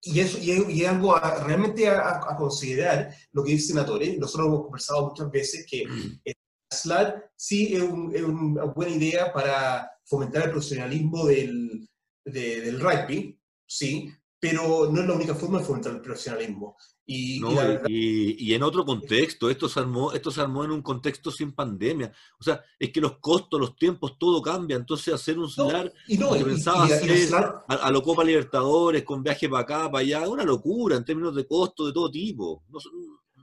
y, 0.00 0.20
eso, 0.20 0.38
y, 0.40 0.80
es 0.80 0.88
algo 0.88 1.14
realmente 1.18 1.86
a, 1.90 2.34
considerar 2.38 3.14
lo 3.32 3.44
que 3.44 3.52
dice 3.52 3.74
Senatore. 3.74 4.16
Nosotros 4.16 4.48
hemos 4.48 4.62
conversado 4.62 5.08
muchas 5.08 5.30
veces 5.30 5.66
que 5.68 5.86
mm. 5.86 6.20
el 6.24 6.34
SLAD 6.72 7.16
sí 7.36 7.74
es, 7.74 7.82
una 7.82 8.64
buena 8.64 8.92
idea 8.92 9.30
para 9.30 9.92
fomentar 10.06 10.44
el 10.44 10.52
profesionalismo 10.52 11.26
del, 11.26 11.86
del 12.24 12.80
rugby, 12.80 13.38
sí, 13.66 14.10
pero 14.40 14.90
no 14.90 15.00
es 15.02 15.06
la 15.06 15.12
única 15.12 15.34
forma 15.34 15.58
de 15.58 15.64
fomentar 15.64 15.92
el 15.92 16.00
profesionalismo. 16.00 16.76
Y, 17.04 17.42
y, 17.88 18.54
en 18.54 18.62
otro 18.62 18.84
contexto, 18.84 19.50
esto 19.50 19.68
se, 19.68 19.80
armó, 19.80 20.12
esto 20.12 20.30
se 20.30 20.40
armó 20.40 20.64
en 20.64 20.70
un 20.70 20.80
contexto 20.80 21.30
sin 21.32 21.52
pandemia. 21.52 22.12
O 22.38 22.44
sea, 22.44 22.62
es 22.78 22.90
que 22.90 23.00
los 23.00 23.18
costos, 23.18 23.60
los 23.60 23.76
tiempos, 23.76 24.16
todo 24.16 24.40
cambia. 24.40 24.76
Entonces, 24.76 25.12
hacer 25.12 25.36
un 25.36 25.50
y 26.06 26.16
no, 26.16 26.32
que 26.32 26.44
pensaba 26.44 26.84
hacer 26.84 27.34
a, 27.66 27.90
lo 27.90 28.02
Copa 28.02 28.22
Libertadores, 28.22 29.02
con 29.02 29.24
viaje 29.24 29.48
para 29.48 29.62
acá, 29.62 29.90
para 29.90 29.98
allá, 29.98 30.28
una 30.28 30.44
locura 30.44 30.96
en 30.96 31.04
términos 31.04 31.34
de 31.34 31.46
costo 31.46 31.86
de 31.86 31.92
todo 31.92 32.10
tipo. 32.10 32.62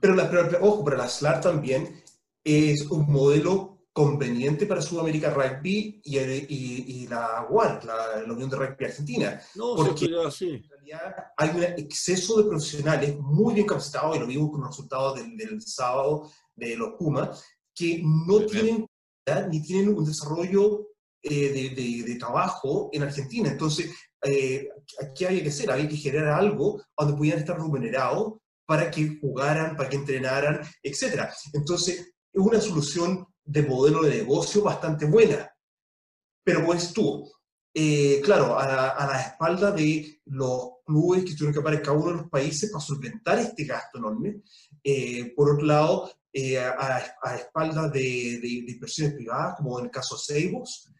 pero, 0.00 0.14
la, 0.14 0.30
pero, 0.30 0.58
ojo, 0.62 0.82
pero 0.82 0.96
la 0.96 1.08
SLAR 1.08 1.42
también 1.42 2.02
es 2.42 2.86
un 2.90 3.06
modelo 3.12 3.77
conveniente 3.98 4.64
para 4.64 4.80
Sudamérica 4.80 5.30
Rugby 5.30 6.00
y, 6.04 6.18
y, 6.18 7.08
la 7.08 7.48
UAR, 7.50 7.84
la, 7.84 8.32
Unión 8.32 8.48
de 8.48 8.56
Rugby 8.56 8.84
Argentina. 8.84 9.42
No, 9.56 9.74
porque 9.74 10.04
en 10.04 10.62
realidad 10.68 11.32
hay 11.36 11.48
un 11.48 11.64
exceso 11.64 12.40
de 12.40 12.48
profesionales 12.48 13.18
muy 13.18 13.54
bien 13.54 13.66
capacitados, 13.66 14.16
y 14.16 14.20
lo 14.20 14.26
vimos 14.28 14.52
con 14.52 14.60
los 14.60 14.70
resultados 14.70 15.18
del, 15.18 15.60
sábado 15.62 16.30
de 16.54 16.76
los 16.76 16.92
Pumas, 16.92 17.44
que 17.74 18.00
no 18.04 18.46
tienen 18.46 18.86
ni 19.50 19.62
tienen 19.62 19.92
un 19.92 20.04
desarrollo 20.04 20.90
eh, 21.20 21.74
de, 21.74 22.04
de, 22.04 22.14
trabajo 22.20 22.90
en 22.92 23.02
Argentina. 23.02 23.50
Entonces, 23.50 23.90
eh, 24.22 24.68
¿qué 25.16 25.26
había 25.26 25.42
que 25.42 25.48
hacer? 25.48 25.72
Había 25.72 25.88
que 25.88 25.96
generar 25.96 26.38
algo 26.38 26.80
donde 26.96 27.16
pudieran 27.16 27.40
estar 27.40 27.56
remunerados 27.56 28.34
para 28.64 28.92
que 28.92 29.18
jugaran, 29.20 29.76
para 29.76 29.88
que 29.88 29.96
entrenaran, 29.96 30.60
etc. 30.84 31.28
Entonces, 31.52 32.14
es 32.32 32.40
una 32.40 32.60
solución 32.60 33.26
de 33.48 33.62
modelo 33.62 34.02
de 34.02 34.18
negocio 34.18 34.62
bastante 34.62 35.06
buena. 35.06 35.50
Pero 36.44 36.64
pues 36.66 36.92
tú, 36.92 37.30
eh, 37.74 38.20
claro, 38.22 38.58
a 38.58 38.66
la, 38.66 39.20
espalda 39.22 39.72
de 39.72 40.20
los 40.26 40.70
clubes 40.84 41.24
que 41.24 41.34
tuvieron 41.34 41.54
que 41.54 41.60
pagar 41.62 41.82
cada 41.82 41.96
uno 41.96 42.10
de 42.10 42.16
los 42.22 42.30
países 42.30 42.70
para 42.70 42.84
solventar 42.84 43.38
este 43.38 43.64
gasto 43.64 43.98
enorme. 43.98 44.42
Eh, 44.84 45.32
por 45.34 45.50
otro 45.50 45.64
lado, 45.64 46.10
eh, 46.32 46.58
a, 46.58 47.02
a 47.22 47.36
espaldas 47.36 47.90
de, 47.92 48.38
de, 48.42 48.48
inversiones 48.72 49.14
privadas, 49.14 49.56
como 49.56 49.78
en 49.78 49.86
el 49.86 49.90
caso 49.90 50.16
de 50.16 50.22
Seibos, 50.22 50.90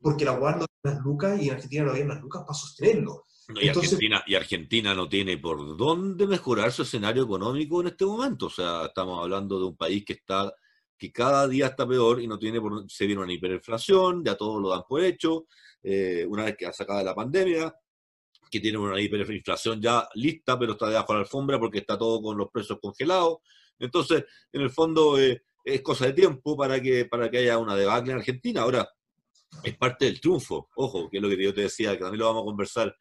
porque 0.00 0.24
la 0.24 0.38
UAR 0.38 0.58
no 0.58 0.66
tiene 0.66 0.96
las 0.96 1.04
lucas 1.04 1.40
y 1.40 1.48
en 1.48 1.54
Argentina 1.54 1.84
no 1.84 1.90
había 1.90 2.04
las 2.06 2.20
lucas 2.20 2.42
para 2.42 2.54
sostenerlo. 2.54 3.24
y, 3.60 3.68
Argentina, 3.68 4.22
y 4.26 4.34
Argentina 4.34 4.94
no 4.94 5.08
tiene 5.08 5.36
por 5.36 5.76
dónde 5.76 6.26
mejorar 6.26 6.72
su 6.72 6.82
escenario 6.82 7.24
económico 7.24 7.82
en 7.82 7.88
este 7.88 8.06
momento. 8.06 8.46
O 8.46 8.50
sea, 8.50 8.86
estamos 8.86 9.22
hablando 9.22 9.58
de 9.58 9.66
un 9.66 9.76
país 9.76 10.02
que 10.04 10.14
está 10.14 10.52
que 11.02 11.10
cada 11.10 11.48
día 11.48 11.66
está 11.66 11.84
peor 11.84 12.22
y 12.22 12.28
no 12.28 12.38
tiene 12.38 12.60
por, 12.60 12.88
se 12.88 13.06
viene 13.06 13.22
una 13.22 13.32
hiperinflación, 13.32 14.24
ya 14.24 14.36
todos 14.36 14.62
lo 14.62 14.70
dan 14.70 14.84
por 14.88 15.02
hecho, 15.02 15.46
eh, 15.82 16.24
una 16.28 16.44
vez 16.44 16.56
que 16.56 16.64
ha 16.64 16.72
sacado 16.72 17.02
la 17.02 17.12
pandemia, 17.12 17.74
que 18.48 18.60
tiene 18.60 18.78
una 18.78 19.00
hiperinflación 19.00 19.82
ya 19.82 20.08
lista, 20.14 20.56
pero 20.56 20.74
está 20.74 20.86
debajo 20.86 21.12
de 21.12 21.18
la 21.18 21.24
alfombra 21.24 21.58
porque 21.58 21.78
está 21.78 21.98
todo 21.98 22.22
con 22.22 22.38
los 22.38 22.50
precios 22.52 22.78
congelados. 22.80 23.38
Entonces, 23.80 24.24
en 24.52 24.60
el 24.60 24.70
fondo, 24.70 25.18
eh, 25.18 25.42
es 25.64 25.82
cosa 25.82 26.06
de 26.06 26.12
tiempo 26.12 26.56
para 26.56 26.80
que, 26.80 27.06
para 27.06 27.28
que 27.28 27.38
haya 27.38 27.58
una 27.58 27.74
debacle 27.74 28.12
en 28.12 28.18
Argentina. 28.18 28.62
Ahora, 28.62 28.88
es 29.64 29.76
parte 29.76 30.04
del 30.04 30.20
triunfo, 30.20 30.68
ojo, 30.76 31.10
que 31.10 31.16
es 31.16 31.22
lo 31.22 31.28
que 31.28 31.42
yo 31.42 31.52
te 31.52 31.62
decía, 31.62 31.94
que 31.94 32.04
también 32.04 32.20
lo 32.20 32.26
vamos 32.26 32.42
a 32.42 32.44
conversar, 32.44 32.96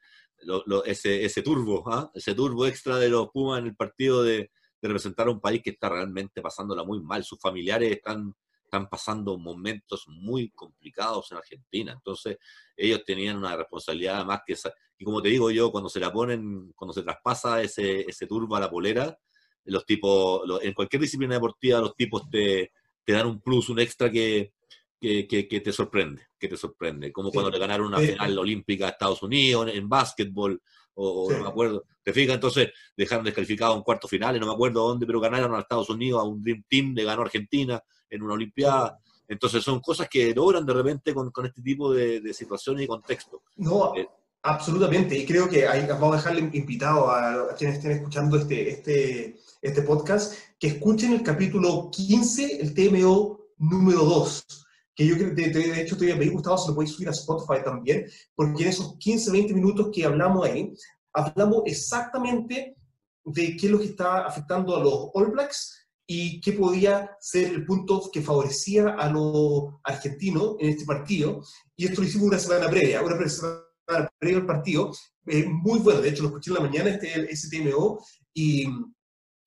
ese, 0.85 1.23
ese 1.23 1.43
turbo, 1.43 1.83
¿ah? 1.85 2.09
ese 2.15 2.33
turbo 2.33 2.65
extra 2.65 2.97
de 2.97 3.09
los 3.09 3.29
Pumas 3.29 3.59
en 3.59 3.67
el 3.67 3.75
partido 3.75 4.23
de, 4.23 4.49
de 4.81 4.87
representar 4.87 5.27
a 5.27 5.31
un 5.31 5.39
país 5.39 5.61
que 5.61 5.71
está 5.71 5.89
realmente 5.89 6.41
pasándola 6.41 6.83
muy 6.83 6.99
mal. 6.99 7.23
Sus 7.23 7.39
familiares 7.39 7.91
están, 7.91 8.33
están 8.63 8.89
pasando 8.89 9.37
momentos 9.37 10.05
muy 10.07 10.49
complicados 10.49 11.31
en 11.31 11.37
Argentina. 11.37 11.91
Entonces, 11.93 12.37
ellos 12.75 13.03
tenían 13.05 13.37
una 13.37 13.55
responsabilidad 13.55 14.25
más 14.25 14.41
que 14.45 14.53
esa. 14.53 14.73
Y 14.97 15.05
como 15.05 15.21
te 15.21 15.29
digo 15.29 15.51
yo, 15.51 15.71
cuando 15.71 15.89
se 15.89 15.99
la 15.99 16.11
ponen, 16.11 16.71
cuando 16.75 16.93
se 16.93 17.03
traspasa 17.03 17.61
ese, 17.61 18.01
ese 18.01 18.27
turbo 18.27 18.55
a 18.55 18.59
la 18.59 18.69
polera, 18.69 19.17
los 19.65 19.85
tipos, 19.85 20.41
en 20.63 20.73
cualquier 20.73 21.01
disciplina 21.01 21.35
deportiva, 21.35 21.79
los 21.79 21.95
tipos 21.95 22.27
te, 22.29 22.71
te 23.03 23.13
dan 23.13 23.27
un 23.27 23.41
plus, 23.41 23.69
un 23.69 23.79
extra 23.79 24.09
que, 24.09 24.53
que, 24.99 25.27
que, 25.27 25.61
te 25.61 25.71
sorprende, 25.71 26.27
que 26.39 26.47
te 26.47 26.57
sorprende. 26.57 27.11
Como 27.11 27.31
cuando 27.31 27.51
le 27.51 27.59
ganaron 27.59 27.87
una 27.87 27.99
final 27.99 28.37
olímpica 28.37 28.87
a 28.87 28.89
Estados 28.89 29.21
Unidos 29.21 29.69
en, 29.69 29.77
en 29.77 29.89
básquetbol, 29.89 30.61
o, 31.01 31.31
no 31.31 31.43
me 31.43 31.49
acuerdo. 31.49 31.85
¿Te 32.03 32.13
fijas? 32.13 32.35
Entonces 32.35 32.69
dejaron 32.95 33.25
descalificado 33.25 33.75
un 33.75 33.83
cuarto 33.83 34.07
final, 34.07 34.39
no 34.39 34.47
me 34.47 34.53
acuerdo 34.53 34.87
dónde, 34.87 35.05
pero 35.05 35.19
ganaron 35.19 35.55
a 35.55 35.59
Estados 35.59 35.89
Unidos, 35.89 36.21
a 36.21 36.23
un 36.23 36.41
Dream 36.41 36.63
Team, 36.67 36.93
le 36.95 37.03
ganó 37.03 37.21
Argentina 37.21 37.81
en 38.09 38.21
una 38.21 38.33
Olimpiada. 38.33 38.99
Entonces 39.27 39.63
son 39.63 39.79
cosas 39.79 40.09
que 40.09 40.33
logran 40.33 40.65
de 40.65 40.73
repente 40.73 41.13
con, 41.13 41.31
con 41.31 41.45
este 41.45 41.61
tipo 41.61 41.93
de, 41.93 42.19
de, 42.19 42.33
situaciones 42.33 42.83
y 42.83 42.87
contexto. 42.87 43.41
No, 43.57 43.95
eh, 43.95 44.07
absolutamente. 44.43 45.17
Y 45.17 45.25
creo 45.25 45.47
que 45.49 45.67
ahí 45.67 45.85
vamos 45.87 46.13
a 46.13 46.17
dejarle 46.17 46.49
invitado 46.53 47.09
a, 47.09 47.55
quienes 47.55 47.77
estén 47.77 47.91
escuchando 47.91 48.37
este, 48.37 48.69
este, 48.69 49.39
este 49.61 49.81
podcast, 49.83 50.33
que 50.59 50.67
escuchen 50.67 51.13
el 51.13 51.23
capítulo 51.23 51.89
15, 51.91 52.61
el 52.61 52.73
TMO 52.73 53.39
número 53.57 54.03
2 54.03 54.61
que 55.01 55.07
yo 55.07 55.15
creo, 55.15 55.33
de, 55.33 55.49
de 55.49 55.81
hecho, 55.81 55.95
todavía 55.95 56.15
me 56.15 56.29
gustado, 56.29 56.57
se 56.57 56.69
lo 56.69 56.75
podéis 56.75 56.93
subir 56.93 57.07
a 57.07 57.11
Spotify 57.11 57.63
también, 57.63 58.05
porque 58.35 58.63
en 58.63 58.69
esos 58.69 58.97
15, 58.97 59.31
20 59.31 59.53
minutos 59.53 59.89
que 59.93 60.05
hablamos 60.05 60.45
ahí, 60.45 60.73
hablamos 61.13 61.63
exactamente 61.65 62.75
de 63.23 63.55
qué 63.55 63.65
es 63.65 63.71
lo 63.71 63.79
que 63.79 63.85
está 63.85 64.25
afectando 64.25 64.75
a 64.75 64.79
los 64.79 65.09
All 65.13 65.31
Blacks 65.31 65.87
y 66.07 66.41
qué 66.41 66.53
podía 66.53 67.17
ser 67.19 67.51
el 67.51 67.65
punto 67.65 68.09
que 68.11 68.21
favorecía 68.21 68.89
a 68.89 69.09
los 69.09 69.75
argentinos 69.83 70.55
en 70.59 70.69
este 70.69 70.85
partido. 70.85 71.41
Y 71.75 71.85
esto 71.85 72.01
lo 72.01 72.07
hicimos 72.07 72.27
una 72.27 72.39
semana 72.39 72.69
previa, 72.69 73.01
una 73.01 73.29
semana 73.29 74.11
previa 74.19 74.37
al 74.37 74.45
partido, 74.45 74.91
eh, 75.27 75.45
muy 75.47 75.79
bueno, 75.79 76.01
de 76.01 76.09
hecho 76.09 76.23
lo 76.23 76.29
escuché 76.29 76.51
en 76.51 76.55
la 76.55 76.61
mañana, 76.61 76.89
este 76.89 77.35
STMO, 77.35 78.03
y 78.33 78.65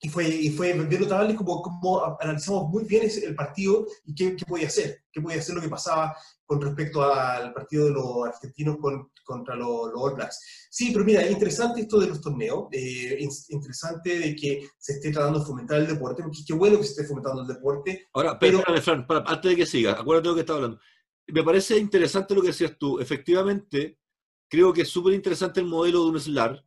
y 0.04 0.08
fue, 0.10 0.28
y 0.28 0.50
fue 0.50 0.74
bien 0.74 1.00
notable 1.00 1.34
como, 1.34 1.62
como 1.62 2.18
analizamos 2.20 2.68
muy 2.68 2.84
bien 2.84 3.08
el 3.22 3.34
partido 3.34 3.86
y 4.04 4.14
qué, 4.14 4.36
qué, 4.36 4.44
podía 4.44 4.66
hacer, 4.66 5.02
qué 5.10 5.22
podía 5.22 5.38
hacer 5.38 5.54
lo 5.54 5.62
que 5.62 5.68
pasaba 5.70 6.14
con 6.44 6.60
respecto 6.60 7.02
al 7.02 7.54
partido 7.54 7.86
de 7.86 7.92
los 7.92 8.26
argentinos 8.26 8.76
con, 8.76 9.10
contra 9.24 9.56
los, 9.56 9.90
los, 9.90 10.02
All 10.02 10.14
Blacks. 10.14 10.68
Sí, 10.70 10.90
pero 10.92 11.06
mira, 11.06 11.26
interesante 11.26 11.80
esto 11.80 11.98
de 11.98 12.08
los 12.08 12.20
torneos, 12.20 12.66
eh, 12.72 13.26
interesante 13.48 14.18
de 14.18 14.36
que 14.36 14.68
se 14.76 14.92
esté 14.92 15.10
tratando 15.10 15.38
de 15.38 15.46
fomentar 15.46 15.80
el 15.80 15.86
deporte, 15.86 16.22
porque 16.22 16.44
qué 16.46 16.52
bueno 16.52 16.76
que 16.76 16.84
se 16.84 16.90
esté 16.90 17.04
fomentando 17.04 17.40
el 17.40 17.48
deporte. 17.48 18.06
Ahora, 18.12 18.38
pero, 18.38 18.62
Fran, 18.82 19.06
antes 19.08 19.50
de 19.50 19.56
que 19.56 19.64
siga, 19.64 19.92
acuérdate 19.92 20.24
de 20.24 20.32
lo 20.32 20.34
que 20.34 20.40
estaba 20.42 20.58
hablando. 20.58 20.80
Me 21.28 21.42
parece 21.42 21.78
interesante 21.78 22.34
lo 22.34 22.42
que 22.42 22.48
decías 22.48 22.76
tú. 22.78 23.00
Efectivamente, 23.00 23.98
creo 24.50 24.70
que 24.70 24.82
es 24.82 24.88
súper 24.90 25.14
interesante 25.14 25.60
el 25.60 25.66
modelo 25.66 26.04
de 26.04 26.10
un 26.10 26.20
SLAR, 26.20 26.62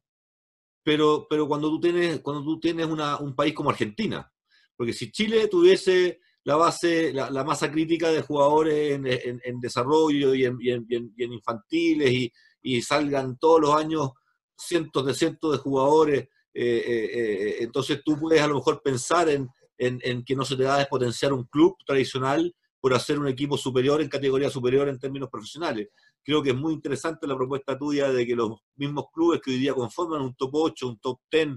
pero, 0.87 1.27
pero 1.29 1.49
cuando 1.49 1.69
tú 1.69 1.81
tienes, 1.81 2.21
cuando 2.21 2.45
tú 2.45 2.61
tienes 2.61 2.85
una, 2.85 3.17
un 3.17 3.35
país 3.35 3.53
como 3.53 3.69
Argentina, 3.69 4.31
porque 4.73 4.93
si 4.93 5.11
Chile 5.11 5.49
tuviese 5.49 6.21
la 6.45 6.55
base, 6.55 7.11
la, 7.11 7.43
masa 7.43 7.69
crítica 7.69 8.09
de 8.09 8.21
jugadores 8.21 8.93
en, 8.93 9.05
en, 9.05 9.59
desarrollo 9.59 10.33
y 10.33 10.45
en, 10.45 10.57
en 10.61 11.33
infantiles 11.33 12.31
y, 12.63 12.81
salgan 12.81 13.37
todos 13.37 13.59
los 13.59 13.75
años 13.75 14.11
cientos 14.57 15.05
de 15.05 15.13
cientos 15.13 15.51
de 15.51 15.57
jugadores, 15.57 16.19
eh, 16.21 16.29
eh, 16.53 17.09
eh, 17.11 17.55
entonces 17.59 18.01
tú 18.05 18.17
puedes 18.17 18.41
a 18.41 18.47
lo 18.47 18.55
mejor 18.55 18.81
pensar 18.81 19.27
en, 19.27 19.49
en, 19.77 20.23
que 20.23 20.37
no 20.37 20.45
se 20.45 20.55
te 20.55 20.63
va 20.63 20.75
a 20.75 20.79
despotenciar 20.79 21.33
un 21.33 21.43
club 21.47 21.75
tradicional 21.85 22.55
por 22.79 22.93
hacer 22.93 23.19
un 23.19 23.27
equipo 23.27 23.57
superior 23.57 24.01
en 24.01 24.07
categoría 24.07 24.49
superior 24.49 24.87
en 24.87 24.99
términos 24.99 25.29
profesionales 25.29 25.89
creo 26.27 26.43
que 26.43 26.49
es 26.49 26.57
muy 26.57 26.73
interesante 26.73 27.25
la 27.25 27.37
propuesta 27.37 27.77
tuya 27.77 28.11
de 28.11 28.27
que 28.27 28.35
los 28.35 28.59
mismos 28.75 29.05
clubes 29.13 29.39
que 29.39 29.51
hoy 29.51 29.59
día 29.59 29.73
conforman 29.73 30.21
un 30.21 30.35
top 30.35 30.49
8, 30.55 30.87
un 30.89 30.99
top 30.99 31.21
10, 31.31 31.47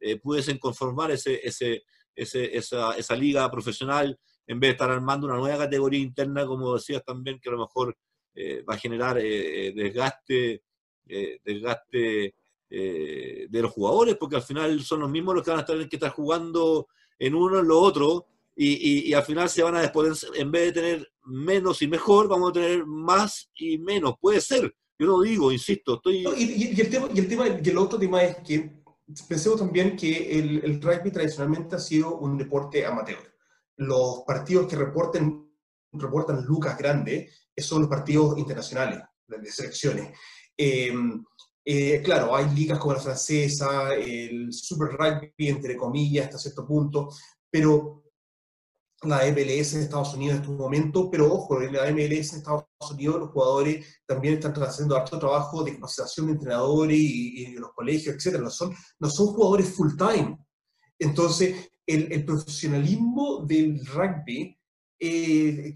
eh, 0.00 0.20
pudiesen 0.20 0.58
conformar 0.58 1.10
ese, 1.12 1.40
ese, 1.42 1.84
ese, 2.14 2.54
esa, 2.54 2.92
esa, 2.92 3.16
liga 3.16 3.50
profesional 3.50 4.20
en 4.46 4.60
vez 4.60 4.68
de 4.68 4.72
estar 4.72 4.90
armando 4.90 5.26
una 5.26 5.38
nueva 5.38 5.56
categoría 5.56 6.00
interna, 6.00 6.44
como 6.44 6.74
decías 6.74 7.02
también, 7.06 7.40
que 7.40 7.48
a 7.48 7.52
lo 7.52 7.60
mejor 7.60 7.96
eh, 8.34 8.62
va 8.68 8.74
a 8.74 8.78
generar 8.78 9.16
eh, 9.18 9.72
desgaste, 9.74 10.62
desgaste 11.42 12.34
de 12.68 13.62
los 13.62 13.72
jugadores, 13.72 14.16
porque 14.16 14.36
al 14.36 14.42
final 14.42 14.82
son 14.82 15.00
los 15.00 15.10
mismos 15.10 15.36
los 15.36 15.42
que 15.42 15.52
van 15.52 15.60
a 15.60 15.64
tener 15.64 15.88
que 15.88 15.96
estar 15.96 16.10
jugando 16.10 16.88
en 17.18 17.34
uno 17.34 17.60
en 17.60 17.66
lo 17.66 17.80
otro, 17.80 18.26
y, 18.54 19.08
y, 19.08 19.14
al 19.14 19.22
final 19.22 19.48
se 19.48 19.62
van 19.62 19.76
a 19.76 19.80
despotenciar, 19.80 20.32
en 20.36 20.50
vez 20.50 20.66
de 20.66 20.72
tener 20.72 21.12
menos 21.28 21.82
y 21.82 21.88
mejor, 21.88 22.28
vamos 22.28 22.50
a 22.50 22.54
tener 22.54 22.86
más 22.86 23.50
y 23.54 23.78
menos. 23.78 24.14
Puede 24.20 24.40
ser. 24.40 24.74
Yo 24.98 25.06
no 25.06 25.20
digo, 25.20 25.52
insisto, 25.52 25.94
estoy... 25.94 26.26
y, 26.36 26.80
el 26.80 26.90
tema, 26.90 27.08
y, 27.14 27.18
el 27.20 27.28
tema, 27.28 27.46
y 27.48 27.68
el 27.68 27.78
otro 27.78 27.98
tema 27.98 28.22
es 28.24 28.36
que 28.38 28.82
pensemos 29.28 29.60
también 29.60 29.96
que 29.96 30.38
el, 30.38 30.64
el 30.64 30.82
rugby 30.82 31.12
tradicionalmente 31.12 31.76
ha 31.76 31.78
sido 31.78 32.18
un 32.18 32.36
deporte 32.36 32.84
amateur. 32.84 33.18
Los 33.76 34.24
partidos 34.26 34.66
que 34.66 34.74
reporten, 34.74 35.52
reportan 35.92 36.44
lucas 36.44 36.76
grandes 36.76 37.48
son 37.56 37.82
los 37.82 37.90
partidos 37.90 38.36
internacionales, 38.38 39.00
de 39.26 39.50
selecciones. 39.50 40.18
Eh, 40.56 40.92
eh, 41.64 42.00
claro, 42.02 42.34
hay 42.34 42.48
ligas 42.54 42.78
como 42.78 42.94
la 42.94 43.00
francesa, 43.00 43.94
el 43.94 44.52
super 44.52 44.88
rugby, 44.88 45.48
entre 45.48 45.76
comillas, 45.76 46.26
hasta 46.26 46.38
cierto 46.38 46.66
punto, 46.66 47.08
pero 47.50 48.04
la 49.02 49.18
MLS 49.30 49.74
en 49.74 49.82
Estados 49.82 50.14
Unidos 50.14 50.36
en 50.36 50.42
este 50.42 50.54
momento, 50.54 51.10
pero 51.10 51.32
ojo, 51.32 51.62
en 51.62 51.72
la 51.72 51.90
MLS 51.92 52.32
en 52.32 52.38
Estados 52.38 52.64
Unidos 52.90 53.20
los 53.20 53.30
jugadores 53.30 53.86
también 54.06 54.34
están 54.34 54.52
haciendo 54.54 54.96
harto 54.96 55.18
trabajo 55.18 55.62
de 55.62 55.74
capacitación 55.74 56.26
de 56.26 56.32
entrenadores 56.32 56.98
y, 56.98 57.44
en 57.44 57.60
los 57.60 57.72
colegios, 57.74 58.14
etc. 58.16 58.40
No 58.40 58.50
son, 58.50 58.74
no 58.98 59.08
son 59.08 59.28
jugadores 59.28 59.68
full 59.74 59.96
time. 59.96 60.36
Entonces, 60.98 61.70
el, 61.86 62.12
el 62.12 62.24
profesionalismo 62.24 63.44
del 63.46 63.84
rugby, 63.86 64.58
eh, 65.00 65.74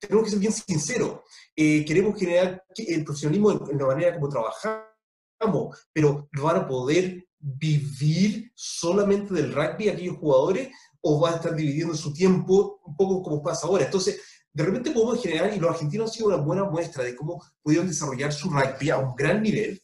tenemos 0.00 0.24
que 0.24 0.30
ser 0.30 0.38
bien 0.40 0.52
sinceros, 0.52 1.20
eh, 1.54 1.84
queremos 1.84 2.18
generar 2.18 2.64
el 2.76 3.04
profesionalismo 3.04 3.52
en, 3.70 3.78
la 3.78 3.86
manera 3.86 4.14
como 4.14 4.28
trabajamos, 4.28 5.88
pero 5.92 6.28
lo 6.32 6.42
van 6.42 6.56
a 6.56 6.66
poder 6.66 7.24
vivir 7.38 8.50
solamente 8.54 9.32
del 9.32 9.52
rugby 9.52 9.88
aquellos 9.88 10.16
jugadores 10.16 10.70
o 11.06 11.20
va 11.20 11.30
a 11.30 11.36
estar 11.36 11.54
dividiendo 11.54 11.94
su 11.94 12.12
tiempo 12.12 12.80
un 12.84 12.96
poco 12.96 13.22
como 13.22 13.42
pasa 13.42 13.66
ahora. 13.66 13.84
Entonces, 13.84 14.20
de 14.50 14.64
repente 14.64 14.90
podemos 14.90 15.22
generar, 15.22 15.52
y 15.54 15.60
los 15.60 15.70
argentinos 15.70 16.10
han 16.10 16.14
sido 16.14 16.28
una 16.28 16.36
buena 16.36 16.64
muestra 16.64 17.04
de 17.04 17.14
cómo 17.14 17.44
pudieron 17.62 17.88
desarrollar 17.88 18.32
su 18.32 18.48
rugby 18.48 18.88
a 18.88 18.98
un 18.98 19.14
gran 19.14 19.42
nivel, 19.42 19.82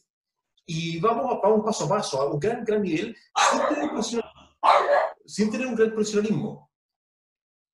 y 0.65 0.99
vamos, 0.99 1.39
vamos 1.43 1.63
paso 1.63 1.85
a 1.85 1.89
paso, 1.89 2.21
a 2.21 2.31
un 2.31 2.39
gran, 2.39 2.63
gran 2.63 2.81
nivel, 2.81 3.15
sin 5.25 5.51
tener, 5.51 5.67
un 5.67 5.75
gran 5.75 5.91
profesionalismo. 5.91 6.71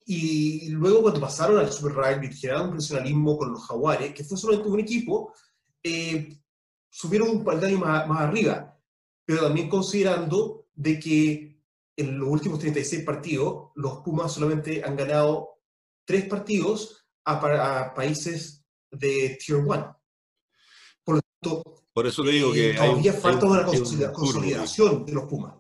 Y 0.06 0.70
luego 0.70 1.04
cuando 1.04 1.22
pasaron 1.22 1.60
al 1.60 1.72
Super 1.72 1.94
Rugby, 1.94 2.34
generaron 2.34 2.68
un 2.68 2.72
profesionalismo 2.72 3.38
con 3.38 3.52
los 3.52 3.66
Jaguares, 3.66 4.14
que 4.14 4.24
fue 4.24 4.38
solamente 4.38 4.70
un 4.70 4.80
equipo, 4.80 5.34
eh, 5.84 6.38
subieron 6.90 7.30
un 7.30 7.46
peldaño 7.46 7.78
más, 7.78 8.08
más 8.08 8.22
arriba, 8.22 8.78
pero 9.24 9.44
también 9.44 9.70
considerando 9.70 10.66
de 10.74 11.00
que 11.00 11.57
en 11.98 12.20
los 12.20 12.30
últimos 12.30 12.60
36 12.60 13.04
partidos, 13.04 13.72
los 13.76 13.98
Pumas 13.98 14.32
solamente 14.32 14.84
han 14.86 14.96
ganado 14.96 15.58
tres 16.06 16.26
partidos 16.26 17.06
a, 17.26 17.94
países 17.94 18.64
de 18.92 19.38
Tier 19.44 19.58
1. 19.58 20.02
Por 21.04 21.16
lo 21.16 21.22
tanto, 21.22 21.84
Por 21.92 22.08
eso 22.08 22.24
le 22.24 22.32
digo 22.32 22.54
que 22.54 22.72
eh, 22.72 22.76
todavía 22.76 23.14
falta 23.14 23.48
una 23.48 23.66
consolidación 24.14 25.06
de 25.06 25.12
los 25.12 25.26
Pumas. 25.26 25.56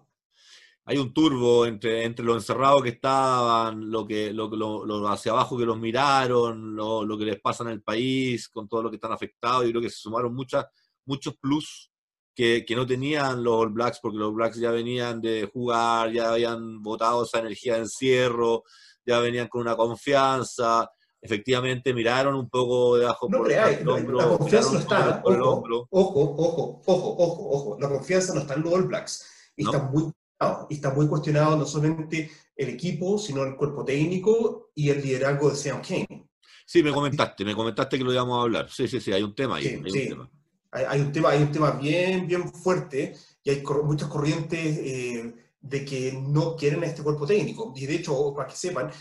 Hay 0.85 0.97
un 0.99 1.11
turbo 1.11 1.65
entre, 1.65 2.05
entre 2.05 2.23
los 2.23 2.37
encerrados 2.37 2.81
que 2.81 2.89
estaban, 2.89 3.89
lo 3.91 4.07
que, 4.07 4.31
lo, 4.31 4.47
lo, 4.47 5.07
hacia 5.09 5.33
abajo 5.33 5.57
que 5.57 5.65
los 5.65 5.77
miraron, 5.77 6.75
lo, 6.75 7.03
lo, 7.03 7.17
que 7.17 7.25
les 7.25 7.41
pasa 7.41 7.63
en 7.63 7.71
el 7.71 7.81
país, 7.81 8.47
con 8.47 8.69
todo 8.69 8.83
lo 8.83 8.89
que 8.89 8.95
están 8.95 9.11
afectados. 9.11 9.65
y 9.65 9.71
creo 9.71 9.81
que 9.81 9.89
se 9.89 9.97
sumaron 9.97 10.33
muchas, 10.33 10.65
muchos 11.03 11.35
plus 11.37 11.91
que, 12.37 12.75
no 12.75 12.85
tenían 12.85 13.43
los 13.43 13.55
All 13.55 13.69
Blacks, 13.69 13.99
porque 13.99 14.19
los 14.19 14.31
Blacks 14.31 14.57
ya 14.57 14.69
venían 14.69 15.19
de 15.19 15.49
jugar, 15.51 16.11
ya 16.11 16.29
habían 16.29 16.83
botado 16.83 17.23
esa 17.23 17.39
energía 17.39 17.73
de 17.73 17.79
encierro, 17.79 18.63
ya 19.03 19.19
venían 19.19 19.47
con 19.47 19.61
una 19.61 19.75
confianza. 19.75 20.87
Efectivamente, 21.19 21.95
miraron 21.95 22.35
un 22.35 22.47
poco 22.47 22.97
debajo 22.97 23.27
no, 23.27 23.39
por, 23.39 23.51
el 23.51 23.89
hombro, 23.89 24.17
La 24.19 24.37
confianza 24.37 24.71
no 24.71 24.79
está. 24.79 25.21
Ojo, 25.25 25.87
ojo, 25.89 26.35
ojo, 26.37 26.81
ojo, 26.85 27.15
ojo, 27.17 27.49
ojo. 27.49 27.77
La 27.79 27.89
confianza 27.89 28.35
no 28.35 28.41
está 28.41 28.53
en 28.53 28.61
los 28.61 28.73
All 28.73 28.83
Blacks. 28.83 29.25
Y 29.55 29.65
está 29.65 29.81
muy 29.81 30.11
y 30.69 30.75
está 30.75 30.93
muy 30.93 31.07
cuestionado 31.07 31.57
no 31.57 31.65
solamente 31.65 32.29
el 32.55 32.69
equipo, 32.69 33.17
sino 33.17 33.41
el 33.43 33.55
cuerpo 33.55 33.83
técnico 33.83 34.69
y 34.75 34.91
el 34.91 35.01
liderazgo 35.01 35.49
de 35.49 35.55
Sean 35.55 35.81
Kane. 35.81 36.29
Sí, 36.67 36.83
me 36.83 36.91
comentaste, 36.91 37.43
me 37.43 37.55
comentaste 37.55 37.97
que 37.97 38.03
lo 38.03 38.13
íbamos 38.13 38.37
a 38.37 38.43
hablar. 38.43 38.69
Sí, 38.69 38.87
sí, 38.87 39.01
sí, 39.01 39.11
hay 39.11 39.23
un 39.23 39.33
tema 39.33 39.55
ahí. 39.55 39.65
hay 39.65 39.77
Un 39.77 39.91
tema 39.91 40.31
hay, 40.85 41.01
un 41.01 41.11
tema, 41.11 41.29
hay 41.29 41.41
un 41.41 41.51
tema 41.51 41.71
bien, 41.71 42.27
bien 42.27 42.51
fuerte 42.51 43.15
y 43.43 43.49
hay 43.49 43.63
muchas 43.83 44.09
corrientes 44.09 44.77
eh, 44.79 45.33
de 45.59 45.85
que 45.85 46.13
no 46.13 46.55
quieren 46.55 46.83
este 46.83 47.03
cuerpo 47.03 47.25
técnico. 47.25 47.73
Y 47.75 47.85
de 47.85 47.95
hecho, 47.95 48.33
para 48.35 48.49
que 48.49 48.55
sepan, 48.55 48.91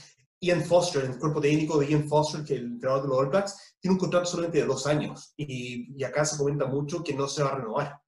Ian 0.41 0.65
Foster, 0.65 1.05
el 1.05 1.19
cuerpo 1.19 1.41
técnico 1.41 1.79
de 1.79 1.89
Ian 1.89 2.09
Foster, 2.09 2.45
que 2.45 2.55
es 2.55 2.61
el 2.61 2.67
entrenador 2.67 3.03
de 3.03 3.09
los 3.09 3.19
All 3.19 3.29
Blacks, 3.31 3.77
tiene 3.81 3.95
un 3.95 3.99
contrato 3.99 4.27
solamente 4.27 4.59
de 4.59 4.67
dos 4.67 4.87
años 4.87 5.33
y, 5.37 6.03
acá 6.05 6.25
se 6.25 6.37
comenta 6.37 6.67
mucho 6.67 7.03
que 7.03 7.15
no 7.15 7.27
se 7.27 7.43
va 7.43 7.51
a 7.51 7.57
renovar. 7.57 8.01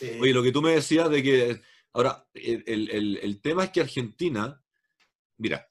Eh, 0.00 0.18
Oye, 0.20 0.32
lo 0.32 0.42
que 0.42 0.52
tú 0.52 0.62
me 0.62 0.72
decías 0.72 1.08
de 1.10 1.22
que, 1.22 1.62
ahora, 1.92 2.26
el, 2.34 3.18
el 3.22 3.40
tema 3.40 3.64
es 3.64 3.70
que 3.70 3.80
Argentina, 3.80 4.62
mira, 5.38 5.68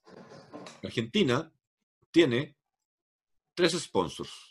Argentina 0.83 1.51
tiene 2.11 2.57
tres 3.53 3.73
sponsors 3.79 4.50